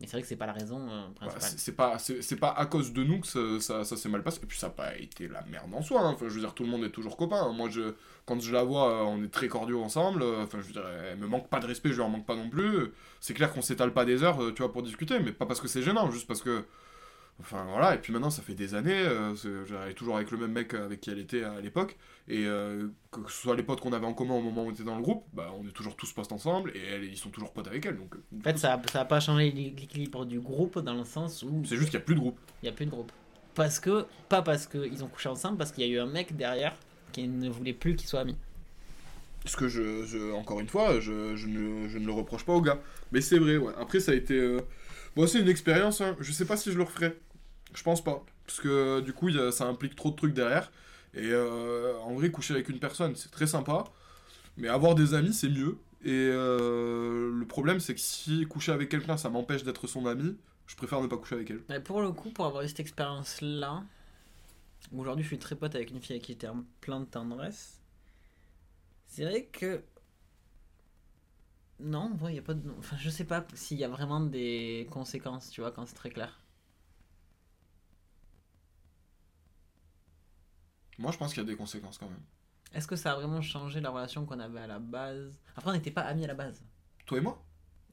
Mais 0.00 0.06
c'est 0.06 0.12
vrai 0.12 0.22
que 0.22 0.28
c'est 0.28 0.36
pas 0.36 0.46
la 0.46 0.52
raison 0.52 0.88
euh, 0.88 1.08
Bah, 1.08 1.26
principale. 1.26 1.42
c'est 1.50 1.58
c'est 1.58 1.72
pas, 1.72 1.98
c'est 1.98 2.22
c'est 2.22 2.36
pas 2.36 2.52
à 2.52 2.66
cause 2.66 2.92
de 2.92 3.02
nous 3.02 3.20
que 3.20 3.26
ça, 3.26 3.40
ça, 3.60 3.84
ça 3.84 3.96
s'est 3.96 4.08
mal 4.08 4.22
passé. 4.22 4.38
Et 4.42 4.46
puis 4.46 4.56
ça 4.56 4.68
n'a 4.68 4.72
pas 4.72 4.96
été 4.96 5.26
la 5.26 5.42
merde 5.42 5.74
en 5.74 5.82
soi. 5.82 6.02
hein. 6.02 6.12
Enfin, 6.14 6.26
je 6.28 6.34
veux 6.34 6.40
dire, 6.40 6.54
tout 6.54 6.62
le 6.62 6.68
monde 6.70 6.84
est 6.84 6.90
toujours 6.92 7.16
copain. 7.16 7.52
Moi, 7.52 7.68
je, 7.68 7.94
quand 8.24 8.40
je 8.40 8.52
la 8.54 8.62
vois, 8.62 8.92
euh, 8.92 9.02
on 9.06 9.24
est 9.24 9.28
très 9.28 9.48
cordiaux 9.48 9.82
ensemble. 9.82 10.22
Euh, 10.22 10.44
Enfin, 10.44 10.60
je 10.60 10.66
veux 10.68 10.72
dire, 10.72 10.86
elle 10.86 11.18
me 11.18 11.26
manque 11.26 11.48
pas 11.48 11.58
de 11.58 11.66
respect, 11.66 11.88
je 11.88 11.94
lui 11.96 12.02
en 12.02 12.08
manque 12.10 12.26
pas 12.26 12.36
non 12.36 12.48
plus. 12.48 12.92
C'est 13.20 13.34
clair 13.34 13.52
qu'on 13.52 13.60
s'étale 13.60 13.92
pas 13.92 14.04
des 14.04 14.22
heures, 14.22 14.40
euh, 14.40 14.52
tu 14.54 14.62
vois, 14.62 14.72
pour 14.72 14.84
discuter. 14.84 15.18
Mais 15.18 15.32
pas 15.32 15.46
parce 15.46 15.60
que 15.60 15.66
c'est 15.68 15.82
gênant, 15.82 16.10
juste 16.12 16.28
parce 16.28 16.42
que. 16.42 16.64
Enfin 17.40 17.64
voilà, 17.70 17.94
et 17.94 17.98
puis 17.98 18.12
maintenant 18.12 18.30
ça 18.30 18.42
fait 18.42 18.54
des 18.54 18.74
années, 18.74 18.98
euh, 19.00 19.32
est 19.88 19.94
toujours 19.94 20.16
avec 20.16 20.32
le 20.32 20.38
même 20.38 20.50
mec 20.50 20.74
avec 20.74 21.00
qui 21.00 21.10
elle 21.10 21.20
était 21.20 21.44
à 21.44 21.60
l'époque, 21.60 21.96
et 22.26 22.44
euh, 22.46 22.88
que 23.12 23.20
ce 23.30 23.42
soit 23.42 23.54
les 23.54 23.62
potes 23.62 23.80
qu'on 23.80 23.92
avait 23.92 24.06
en 24.06 24.12
commun 24.12 24.34
au 24.34 24.42
moment 24.42 24.64
où 24.64 24.68
on 24.68 24.72
était 24.72 24.82
dans 24.82 24.96
le 24.96 25.02
groupe, 25.02 25.24
bah 25.32 25.52
on 25.56 25.64
est 25.66 25.70
toujours 25.70 25.94
tous 25.94 26.12
potes 26.12 26.32
ensemble, 26.32 26.72
et 26.74 26.80
elle, 26.84 27.04
ils 27.04 27.16
sont 27.16 27.30
toujours 27.30 27.52
potes 27.52 27.68
avec 27.68 27.86
elle, 27.86 27.96
donc 27.96 28.16
euh, 28.16 28.24
En 28.40 28.42
fait, 28.42 28.58
ça 28.58 28.74
a, 28.74 28.82
ça 28.90 29.02
a 29.02 29.04
pas 29.04 29.20
changé 29.20 29.52
l'équilibre 29.52 30.24
du 30.26 30.40
groupe 30.40 30.80
dans 30.80 30.94
le 30.94 31.04
sens 31.04 31.44
où 31.44 31.62
c'est 31.64 31.76
juste 31.76 31.90
qu'il 31.90 31.98
n'y 31.98 32.02
a 32.02 32.06
plus 32.06 32.14
de 32.16 32.20
groupe. 32.20 32.38
il 32.62 32.66
y 32.66 32.68
a 32.68 32.72
plus 32.72 32.86
de 32.86 32.90
groupe. 32.90 33.12
Parce 33.54 33.78
que, 33.78 34.06
pas 34.28 34.42
parce 34.42 34.66
qu'ils 34.66 35.04
ont 35.04 35.08
couché 35.08 35.28
ensemble, 35.28 35.58
parce 35.58 35.70
qu'il 35.70 35.86
y 35.86 35.90
a 35.90 35.92
eu 35.92 36.00
un 36.00 36.06
mec 36.06 36.36
derrière 36.36 36.74
qui 37.12 37.28
ne 37.28 37.48
voulait 37.48 37.72
plus 37.72 37.94
qu'ils 37.94 38.08
soient 38.08 38.20
amis. 38.20 38.36
Parce 39.42 39.56
que 39.56 39.68
je, 39.68 40.04
je- 40.04 40.32
encore 40.32 40.60
une 40.60 40.68
fois, 40.68 41.00
je, 41.00 41.36
je 41.36 41.46
ne, 41.46 41.88
je 41.88 41.98
ne 41.98 42.06
le 42.06 42.12
reproche 42.12 42.44
pas 42.44 42.52
au 42.52 42.60
gars. 42.60 42.78
Mais 43.12 43.20
c'est 43.20 43.38
vrai, 43.38 43.56
ouais. 43.56 43.72
Après, 43.80 44.00
ça 44.00 44.12
a 44.12 44.14
été. 44.14 44.34
euh, 44.34 44.60
Moi, 45.16 45.26
c'est 45.28 45.40
une 45.40 45.48
expérience. 45.48 46.00
hein. 46.00 46.16
Je 46.20 46.32
sais 46.32 46.44
pas 46.44 46.56
si 46.56 46.70
je 46.72 46.76
le 46.76 46.82
referai. 46.84 47.16
Je 47.74 47.82
pense 47.82 48.02
pas. 48.02 48.24
Parce 48.46 48.60
que 48.60 49.00
du 49.00 49.12
coup, 49.12 49.30
ça 49.50 49.66
implique 49.66 49.94
trop 49.94 50.10
de 50.10 50.16
trucs 50.16 50.34
derrière. 50.34 50.70
Et 51.14 51.30
euh, 51.32 51.98
en 52.00 52.14
vrai, 52.14 52.30
coucher 52.30 52.54
avec 52.54 52.68
une 52.68 52.78
personne, 52.78 53.14
c'est 53.16 53.30
très 53.30 53.46
sympa. 53.46 53.84
Mais 54.56 54.68
avoir 54.68 54.94
des 54.94 55.14
amis, 55.14 55.32
c'est 55.32 55.48
mieux. 55.48 55.78
Et 56.04 56.10
euh, 56.12 57.32
le 57.32 57.46
problème, 57.46 57.80
c'est 57.80 57.94
que 57.94 58.00
si 58.00 58.46
coucher 58.46 58.72
avec 58.72 58.88
quelqu'un, 58.88 59.16
ça 59.16 59.30
m'empêche 59.30 59.64
d'être 59.64 59.86
son 59.86 60.06
ami, 60.06 60.36
je 60.66 60.76
préfère 60.76 61.00
ne 61.00 61.06
pas 61.06 61.16
coucher 61.16 61.36
avec 61.36 61.50
elle. 61.50 61.82
Pour 61.82 62.00
le 62.00 62.12
coup, 62.12 62.30
pour 62.30 62.46
avoir 62.46 62.62
eu 62.62 62.68
cette 62.68 62.80
expérience-là, 62.80 63.82
aujourd'hui 64.96 65.24
je 65.24 65.28
suis 65.28 65.38
très 65.38 65.56
pote 65.56 65.74
avec 65.74 65.90
une 65.90 66.00
fille 66.00 66.14
avec 66.14 66.22
qui 66.22 66.32
j'étais 66.32 66.48
plein 66.80 67.00
de 67.00 67.06
tendresse. 67.06 67.80
C'est 69.06 69.24
vrai 69.24 69.44
que. 69.46 69.82
Non, 71.80 72.12
il 72.24 72.32
n'y 72.32 72.38
a 72.38 72.42
pas 72.42 72.54
de. 72.54 72.70
Enfin, 72.78 72.96
je 72.98 73.10
sais 73.10 73.24
pas 73.24 73.44
s'il 73.54 73.78
y 73.78 73.84
a 73.84 73.88
vraiment 73.88 74.20
des 74.20 74.86
conséquences, 74.90 75.50
tu 75.50 75.60
vois, 75.60 75.72
quand 75.72 75.86
c'est 75.86 75.94
très 75.94 76.10
clair. 76.10 76.38
Moi, 80.98 81.12
je 81.12 81.18
pense 81.18 81.32
qu'il 81.32 81.42
y 81.42 81.46
a 81.46 81.48
des 81.48 81.56
conséquences 81.56 81.98
quand 81.98 82.08
même. 82.08 82.20
Est-ce 82.74 82.86
que 82.86 82.96
ça 82.96 83.12
a 83.12 83.14
vraiment 83.16 83.40
changé 83.40 83.80
la 83.80 83.90
relation 83.90 84.26
qu'on 84.26 84.38
avait 84.40 84.60
à 84.60 84.66
la 84.66 84.78
base? 84.78 85.38
Après, 85.56 85.70
on 85.70 85.74
n'était 85.74 85.90
pas 85.90 86.02
amis 86.02 86.24
à 86.24 86.28
la 86.28 86.34
base. 86.34 86.62
Toi 87.06 87.18
et 87.18 87.20
moi? 87.20 87.42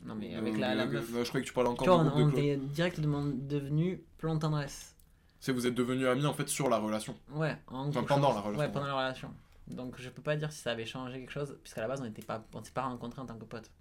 Non, 0.03 0.15
mais 0.15 0.35
Euh, 0.35 0.39
avec 0.39 0.57
la, 0.57 0.85
meuf. 0.85 1.13
euh, 1.13 1.23
Je 1.23 1.29
croyais 1.29 1.43
que 1.43 1.47
tu 1.47 1.53
parlais 1.53 1.69
Tu 1.69 1.73
encore 1.83 2.03
vois, 2.03 2.11
du 2.11 2.17
on, 2.17 2.19
de 2.19 2.23
on 2.25 2.31
Chloé. 2.31 2.51
était 2.53 2.57
directement 2.65 3.23
devenus 3.25 3.99
plan 4.17 4.35
de 4.35 4.39
tendresse. 4.41 4.95
C'est 5.39 5.51
vous 5.53 5.65
êtes 5.67 5.75
devenus 5.75 6.07
amis 6.07 6.25
en 6.25 6.33
fait 6.33 6.49
sur 6.49 6.67
la 6.69 6.77
relation. 6.79 7.15
Ouais, 7.29 7.55
en 7.67 7.87
Enfin, 7.87 8.03
pendant 8.03 8.27
chose. 8.27 8.35
la 8.35 8.41
relation, 8.41 8.59
Ouais, 8.59 8.65
ouais. 8.65 8.71
pendant 8.71 8.87
la 8.87 8.95
relation. 8.95 9.33
Donc 9.67 9.99
je 9.99 10.09
peux 10.09 10.21
pas 10.21 10.35
dire 10.35 10.51
si 10.51 10.59
ça 10.59 10.71
avait 10.71 10.85
changé 10.85 11.19
quelque 11.19 11.31
chose, 11.31 11.57
puisqu'à 11.63 11.81
la 11.81 11.87
base 11.87 12.01
on 12.01 12.03
n'était 12.03 12.21
pas, 12.23 12.43
on 12.53 12.63
s'est 12.63 12.71
pas 12.71 12.83
rencontrés 12.83 13.21
en 13.21 13.25
tant 13.25 13.37
que 13.37 13.45
potes. 13.45 13.71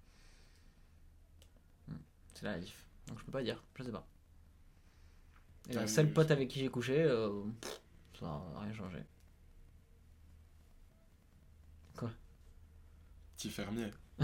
Hmm, 1.87 1.95
C'est 2.33 2.45
la 2.45 2.57
diff. 2.59 2.85
Donc 3.07 3.19
je 3.19 3.25
peux 3.25 3.31
pas 3.31 3.43
dire, 3.43 3.61
je 3.75 3.83
sais 3.83 3.91
pas. 3.91 4.07
Et 5.69 5.73
la 5.73 5.87
seule 5.87 6.11
pote 6.13 6.31
avec 6.31 6.47
qui 6.49 6.59
j'ai 6.59 6.69
couché, 6.69 7.03
euh, 7.03 7.43
ça 8.19 8.25
a 8.27 8.59
rien 8.61 8.73
changé. 8.73 8.99
Quoi 11.97 12.09
Petit 13.37 13.49
fermier. 13.49 13.91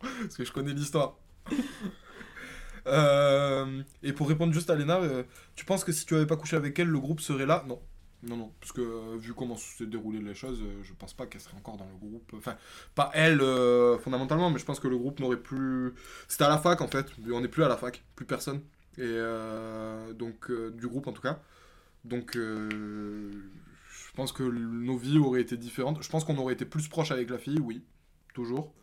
Parce 0.00 0.36
que 0.36 0.44
je 0.44 0.52
connais 0.52 0.72
l'histoire. 0.72 1.16
Euh, 2.86 3.82
et 4.02 4.12
pour 4.12 4.28
répondre 4.28 4.52
juste 4.52 4.70
à 4.70 4.76
Léna, 4.76 4.98
euh, 4.98 5.24
tu 5.54 5.64
penses 5.64 5.84
que 5.84 5.92
si 5.92 6.06
tu 6.06 6.14
avais 6.14 6.26
pas 6.26 6.36
couché 6.36 6.56
avec 6.56 6.78
elle, 6.78 6.88
le 6.88 6.98
groupe 6.98 7.20
serait 7.20 7.46
là? 7.46 7.64
Non. 7.66 7.80
Non, 8.22 8.36
non. 8.36 8.52
Parce 8.60 8.72
que 8.72 8.80
euh, 8.80 9.16
vu 9.16 9.34
comment 9.34 9.56
se 9.56 9.84
déroulaient 9.84 10.20
les 10.20 10.34
choses, 10.34 10.62
je 10.82 10.92
pense 10.94 11.14
pas 11.14 11.26
qu'elle 11.26 11.40
serait 11.40 11.56
encore 11.56 11.76
dans 11.76 11.86
le 11.86 11.96
groupe. 11.96 12.32
Enfin, 12.36 12.56
pas 12.94 13.10
elle 13.14 13.40
fondamentalement, 14.00 14.50
mais 14.50 14.58
je 14.58 14.64
pense 14.64 14.80
que 14.80 14.88
le 14.88 14.98
groupe 14.98 15.20
n'aurait 15.20 15.36
plus. 15.36 15.94
C'était 16.28 16.44
à 16.44 16.48
la 16.48 16.58
fac 16.58 16.80
en 16.80 16.88
fait. 16.88 17.06
On 17.30 17.40
n'est 17.40 17.48
plus 17.48 17.62
à 17.64 17.68
la 17.68 17.76
fac. 17.76 18.02
Plus 18.14 18.26
personne. 18.26 18.62
Et 18.98 19.18
donc, 20.14 20.50
du 20.72 20.88
groupe 20.88 21.06
en 21.06 21.12
tout 21.12 21.22
cas. 21.22 21.40
Donc, 22.04 22.38
pense 24.16 24.32
que 24.32 24.42
nos 24.42 24.96
vies 24.96 25.18
auraient 25.18 25.42
été 25.42 25.56
différentes. 25.56 26.02
Je 26.02 26.08
pense 26.08 26.24
qu'on 26.24 26.36
aurait 26.38 26.54
été 26.54 26.64
plus 26.64 26.88
proche 26.88 27.12
avec 27.12 27.30
la 27.30 27.38
fille, 27.38 27.60
oui. 27.60 27.84
Toujours. 28.34 28.74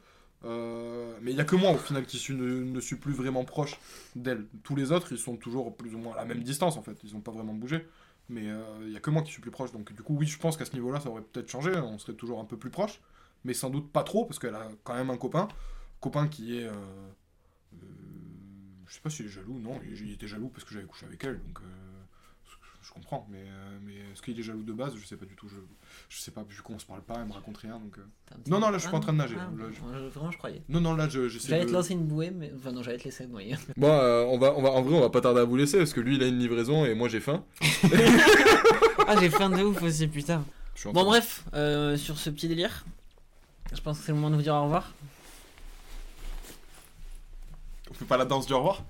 Euh, 0.45 1.17
mais 1.21 1.31
il 1.31 1.37
y 1.37 1.41
a 1.41 1.45
que 1.45 1.55
moi 1.55 1.71
au 1.71 1.77
final 1.77 2.05
qui 2.05 2.17
ne, 2.33 2.79
suis 2.79 2.97
plus 2.97 3.13
vraiment 3.13 3.43
proche 3.45 3.79
d'elle. 4.15 4.45
Tous 4.63 4.75
les 4.75 4.91
autres, 4.91 5.11
ils 5.11 5.17
sont 5.17 5.37
toujours 5.37 5.75
plus 5.75 5.95
ou 5.95 5.97
moins 5.97 6.13
à 6.13 6.17
la 6.17 6.25
même 6.25 6.43
distance 6.43 6.77
en 6.77 6.83
fait. 6.83 6.97
Ils 7.03 7.13
n'ont 7.13 7.21
pas 7.21 7.31
vraiment 7.31 7.53
bougé. 7.53 7.85
Mais 8.29 8.49
euh, 8.49 8.63
il 8.83 8.91
y 8.91 8.95
a 8.97 8.99
que 8.99 9.09
moi 9.09 9.21
qui 9.21 9.31
suis 9.31 9.41
plus 9.41 9.51
proche. 9.51 9.71
Donc 9.71 9.91
du 9.93 10.03
coup, 10.03 10.15
oui, 10.15 10.27
je 10.27 10.37
pense 10.37 10.55
qu'à 10.55 10.65
ce 10.65 10.73
niveau-là, 10.73 10.99
ça 10.99 11.09
aurait 11.09 11.23
peut-être 11.23 11.49
changé. 11.49 11.71
On 11.75 11.97
serait 11.97 12.13
toujours 12.13 12.39
un 12.39 12.45
peu 12.45 12.57
plus 12.57 12.69
proche. 12.69 13.01
Mais 13.43 13.53
sans 13.53 13.69
doute 13.69 13.91
pas 13.91 14.03
trop, 14.03 14.25
parce 14.25 14.39
qu'elle 14.39 14.55
a 14.55 14.69
quand 14.83 14.95
même 14.95 15.09
un 15.09 15.17
copain. 15.17 15.47
Copain 15.99 16.27
qui 16.27 16.57
est... 16.57 16.65
euh, 16.65 16.71
euh, 17.73 17.85
je 18.87 18.93
sais 18.93 19.01
pas 19.01 19.09
s'il 19.09 19.25
est 19.25 19.29
jaloux. 19.29 19.59
Non, 19.59 19.79
il, 19.85 20.07
il 20.07 20.13
était 20.13 20.27
jaloux 20.27 20.49
parce 20.49 20.63
que 20.63 20.73
j'avais 20.73 20.85
couché 20.85 21.05
avec 21.05 21.23
elle. 21.23 21.39
Donc... 21.39 21.59
je 22.85 22.91
comprends, 22.91 23.25
mais, 23.31 23.39
euh, 23.39 23.77
mais 23.85 23.93
est-ce 24.11 24.21
qu'il 24.21 24.37
est 24.39 24.43
jaloux 24.43 24.61
de 24.63 24.73
base? 24.73 24.93
Je 24.99 25.05
sais 25.05 25.15
pas 25.15 25.25
du 25.25 25.35
tout. 25.35 25.47
Je, 25.47 25.55
je 26.09 26.17
sais 26.21 26.31
pas, 26.31 26.43
vu 26.43 26.61
qu'on 26.61 26.77
se 26.77 26.85
parle 26.85 27.01
pas, 27.01 27.15
elle 27.17 27.25
me 27.27 27.31
raconte 27.31 27.57
rien. 27.57 27.79
Donc, 27.79 27.97
euh. 27.97 28.01
Non, 28.47 28.59
non, 28.59 28.69
là 28.69 28.77
je 28.77 28.83
suis 28.83 28.91
pas 28.91 28.97
en 28.97 28.99
train 28.99 29.13
de 29.13 29.17
nager. 29.19 29.35
ah, 29.39 29.49
Là, 29.57 29.65
je- 29.69 29.75
je- 29.99 30.09
Vraiment, 30.09 30.31
je 30.31 30.37
croyais. 30.37 30.61
Non, 30.69 30.81
non, 30.81 30.93
là 30.93 31.07
je- 31.07 31.29
j'essaie 31.29 31.47
J'allais 31.47 31.63
de. 31.63 31.69
te 31.69 31.73
lancer 31.73 31.93
une 31.93 32.05
bouée, 32.05 32.29
mais. 32.31 32.51
Enfin, 32.55 32.71
non, 32.73 32.83
j'allais 32.83 32.97
te 32.97 33.05
laisser 33.05 33.25
noyer. 33.25 33.55
Bon, 33.77 33.87
euh, 33.89 34.25
on 34.25 34.37
va, 34.37 34.53
on 34.55 34.61
va, 34.61 34.71
en 34.71 34.81
vrai, 34.81 34.95
on 34.97 35.01
va 35.01 35.09
pas 35.09 35.21
tarder 35.21 35.39
à 35.39 35.43
vous 35.45 35.55
laisser 35.55 35.77
parce 35.77 35.93
que 35.93 36.01
lui 36.01 36.15
il 36.17 36.23
a 36.23 36.27
une 36.27 36.39
livraison 36.39 36.83
et 36.85 36.93
moi 36.93 37.07
j'ai 37.09 37.19
faim. 37.21 37.43
ah, 39.07 39.15
j'ai 39.19 39.29
faim 39.29 39.49
de 39.49 39.63
ouf 39.63 39.81
aussi, 39.81 40.07
putain. 40.07 40.43
Bon, 40.85 40.91
train- 40.93 41.03
bref, 41.05 41.43
euh, 41.53 41.95
sur 41.97 42.17
ce 42.17 42.29
petit 42.29 42.47
délire, 42.49 42.83
je 43.73 43.79
pense 43.81 43.99
que 43.99 44.05
c'est 44.05 44.11
le 44.11 44.17
moment 44.17 44.29
de 44.31 44.35
vous 44.35 44.41
dire 44.41 44.55
au 44.55 44.63
revoir. 44.63 44.91
On 47.89 47.93
fait 47.93 48.05
pas 48.05 48.17
la 48.17 48.25
danse 48.25 48.45
du 48.47 48.53
au 48.53 48.57
revoir? 48.57 48.83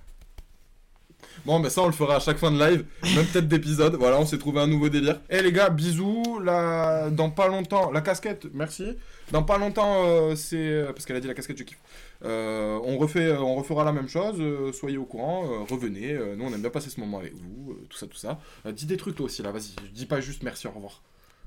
Bon, 1.45 1.59
mais 1.59 1.69
ça 1.69 1.81
on 1.81 1.87
le 1.87 1.91
fera 1.91 2.15
à 2.15 2.19
chaque 2.19 2.37
fin 2.37 2.51
de 2.51 2.57
live, 2.59 2.85
même 3.15 3.25
peut-être 3.25 3.47
d'épisode. 3.47 3.95
Voilà, 3.95 4.19
on 4.19 4.25
s'est 4.25 4.37
trouvé 4.37 4.61
un 4.61 4.67
nouveau 4.67 4.89
délire. 4.89 5.19
Eh 5.29 5.41
les 5.41 5.51
gars, 5.51 5.69
bisous. 5.69 6.39
La... 6.43 7.09
Dans 7.09 7.29
pas 7.29 7.47
longtemps, 7.47 7.91
la 7.91 8.01
casquette, 8.01 8.47
merci. 8.53 8.85
Dans 9.31 9.43
pas 9.43 9.57
longtemps, 9.57 10.03
euh, 10.05 10.35
c'est. 10.35 10.83
Parce 10.87 11.05
qu'elle 11.05 11.15
a 11.17 11.19
dit 11.19 11.27
la 11.27 11.33
casquette, 11.33 11.57
je 11.57 11.63
kiffe. 11.63 11.79
Euh, 12.23 12.79
on, 12.85 12.97
refait, 12.97 13.25
euh, 13.27 13.39
on 13.41 13.55
refera 13.55 13.83
la 13.83 13.91
même 13.91 14.07
chose. 14.07 14.35
euh, 14.39 14.71
soyez 14.71 14.97
au 14.97 15.03
courant, 15.05 15.43
euh, 15.45 15.65
revenez. 15.69 16.13
euh, 16.13 16.35
nous 16.37 16.45
on 16.45 16.53
aime 16.53 16.61
bien 16.61 16.69
passer 16.69 16.89
ce 16.89 16.99
moment 17.01 17.19
avec 17.19 17.33
vous, 17.35 17.71
euh, 17.71 17.85
tout 17.89 17.97
ça, 17.97 18.07
tout 18.07 18.15
ça. 18.17 18.39
Euh, 18.65 18.71
dis 18.71 18.85
des 18.85 18.95
trucs 18.97 19.15
toi 19.15 19.25
aussi 19.25 19.43
là, 19.43 19.51
vas-y. 19.51 19.73
Dis 19.93 20.05
pas 20.05 20.21
juste 20.21 20.43
merci, 20.43 20.67
au 20.67 20.71
revoir. 20.71 21.01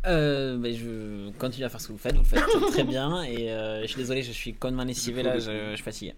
Euh, 0.06 0.56
mais 0.58 0.74
je 0.74 1.30
continue 1.38 1.64
à 1.64 1.68
faire 1.70 1.80
ce 1.80 1.88
que 1.88 1.92
vous 1.92 1.98
faites, 1.98 2.14
vous 2.14 2.20
le 2.20 2.26
faites 2.26 2.44
très 2.70 2.84
bien. 2.84 3.22
Et 3.22 3.50
euh, 3.50 3.80
je 3.82 3.86
suis 3.86 3.96
désolé, 3.96 4.22
je 4.22 4.30
suis 4.32 4.52
complètement 4.52 4.84
lessivé 4.84 5.22
là, 5.22 5.38
je, 5.38 5.70
je 5.70 5.74
suis 5.74 5.82
fatigué. 5.82 6.14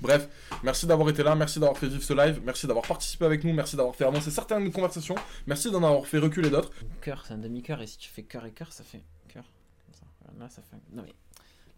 Bref, 0.00 0.28
merci 0.62 0.86
d'avoir 0.86 1.08
été 1.08 1.22
là, 1.22 1.34
merci 1.34 1.58
d'avoir 1.58 1.78
fait 1.78 1.88
vivre 1.88 2.02
ce 2.02 2.12
live, 2.12 2.40
merci 2.44 2.66
d'avoir 2.66 2.86
participé 2.86 3.24
avec 3.24 3.44
nous, 3.44 3.52
merci 3.52 3.76
d'avoir 3.76 3.94
fait 3.94 4.04
avancer 4.04 4.30
certaines 4.30 4.70
conversations, 4.72 5.16
merci 5.46 5.70
d'en 5.70 5.82
avoir 5.82 6.06
fait 6.06 6.18
reculer 6.18 6.50
d'autres. 6.50 6.70
Cœur, 7.00 7.24
c'est 7.26 7.34
un 7.34 7.38
demi-cœur, 7.38 7.80
et 7.82 7.86
si 7.86 7.98
tu 7.98 8.08
fais 8.08 8.22
cœur 8.22 8.44
et 8.46 8.52
cœur, 8.52 8.72
ça 8.72 8.84
fait 8.84 9.02
cœur. 9.28 9.44
Comme 9.84 9.94
ça. 9.94 10.06
Voilà, 10.24 10.44
Là, 10.44 10.48
ça 10.48 10.62
fait. 10.62 10.76
Non 10.92 11.02
mais. 11.02 11.14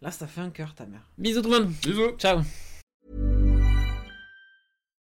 Là, 0.01 0.11
ça 0.11 0.27
fait 0.27 0.41
un 0.41 0.49
cœur, 0.49 0.75
ta 0.75 0.85
mère. 0.85 1.09
Bisous 1.17 1.41
tout 1.41 1.49
le 1.49 1.59
monde. 1.59 1.73
Bisous. 1.81 2.17
Ciao. 2.17 2.41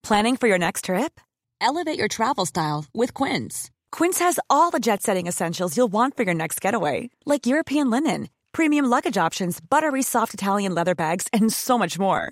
Planning 0.03 0.37
for 0.37 0.47
your 0.47 0.59
next 0.59 0.85
trip? 0.85 1.19
Elevate 1.59 1.97
your 1.97 2.07
travel 2.07 2.45
style 2.45 2.85
with 2.93 3.13
Quince. 3.13 3.71
Quince 3.91 4.19
has 4.19 4.39
all 4.49 4.69
the 4.69 4.79
jet 4.79 5.01
setting 5.01 5.25
essentials 5.25 5.75
you'll 5.75 5.91
want 5.91 6.15
for 6.15 6.23
your 6.23 6.35
next 6.35 6.61
getaway, 6.61 7.09
like 7.25 7.47
European 7.47 7.89
linen, 7.89 8.29
premium 8.51 8.85
luggage 8.85 9.17
options, 9.17 9.59
buttery 9.59 10.03
soft 10.03 10.35
Italian 10.35 10.75
leather 10.75 10.93
bags, 10.93 11.27
and 11.33 11.51
so 11.51 11.77
much 11.77 11.97
more. 11.97 12.31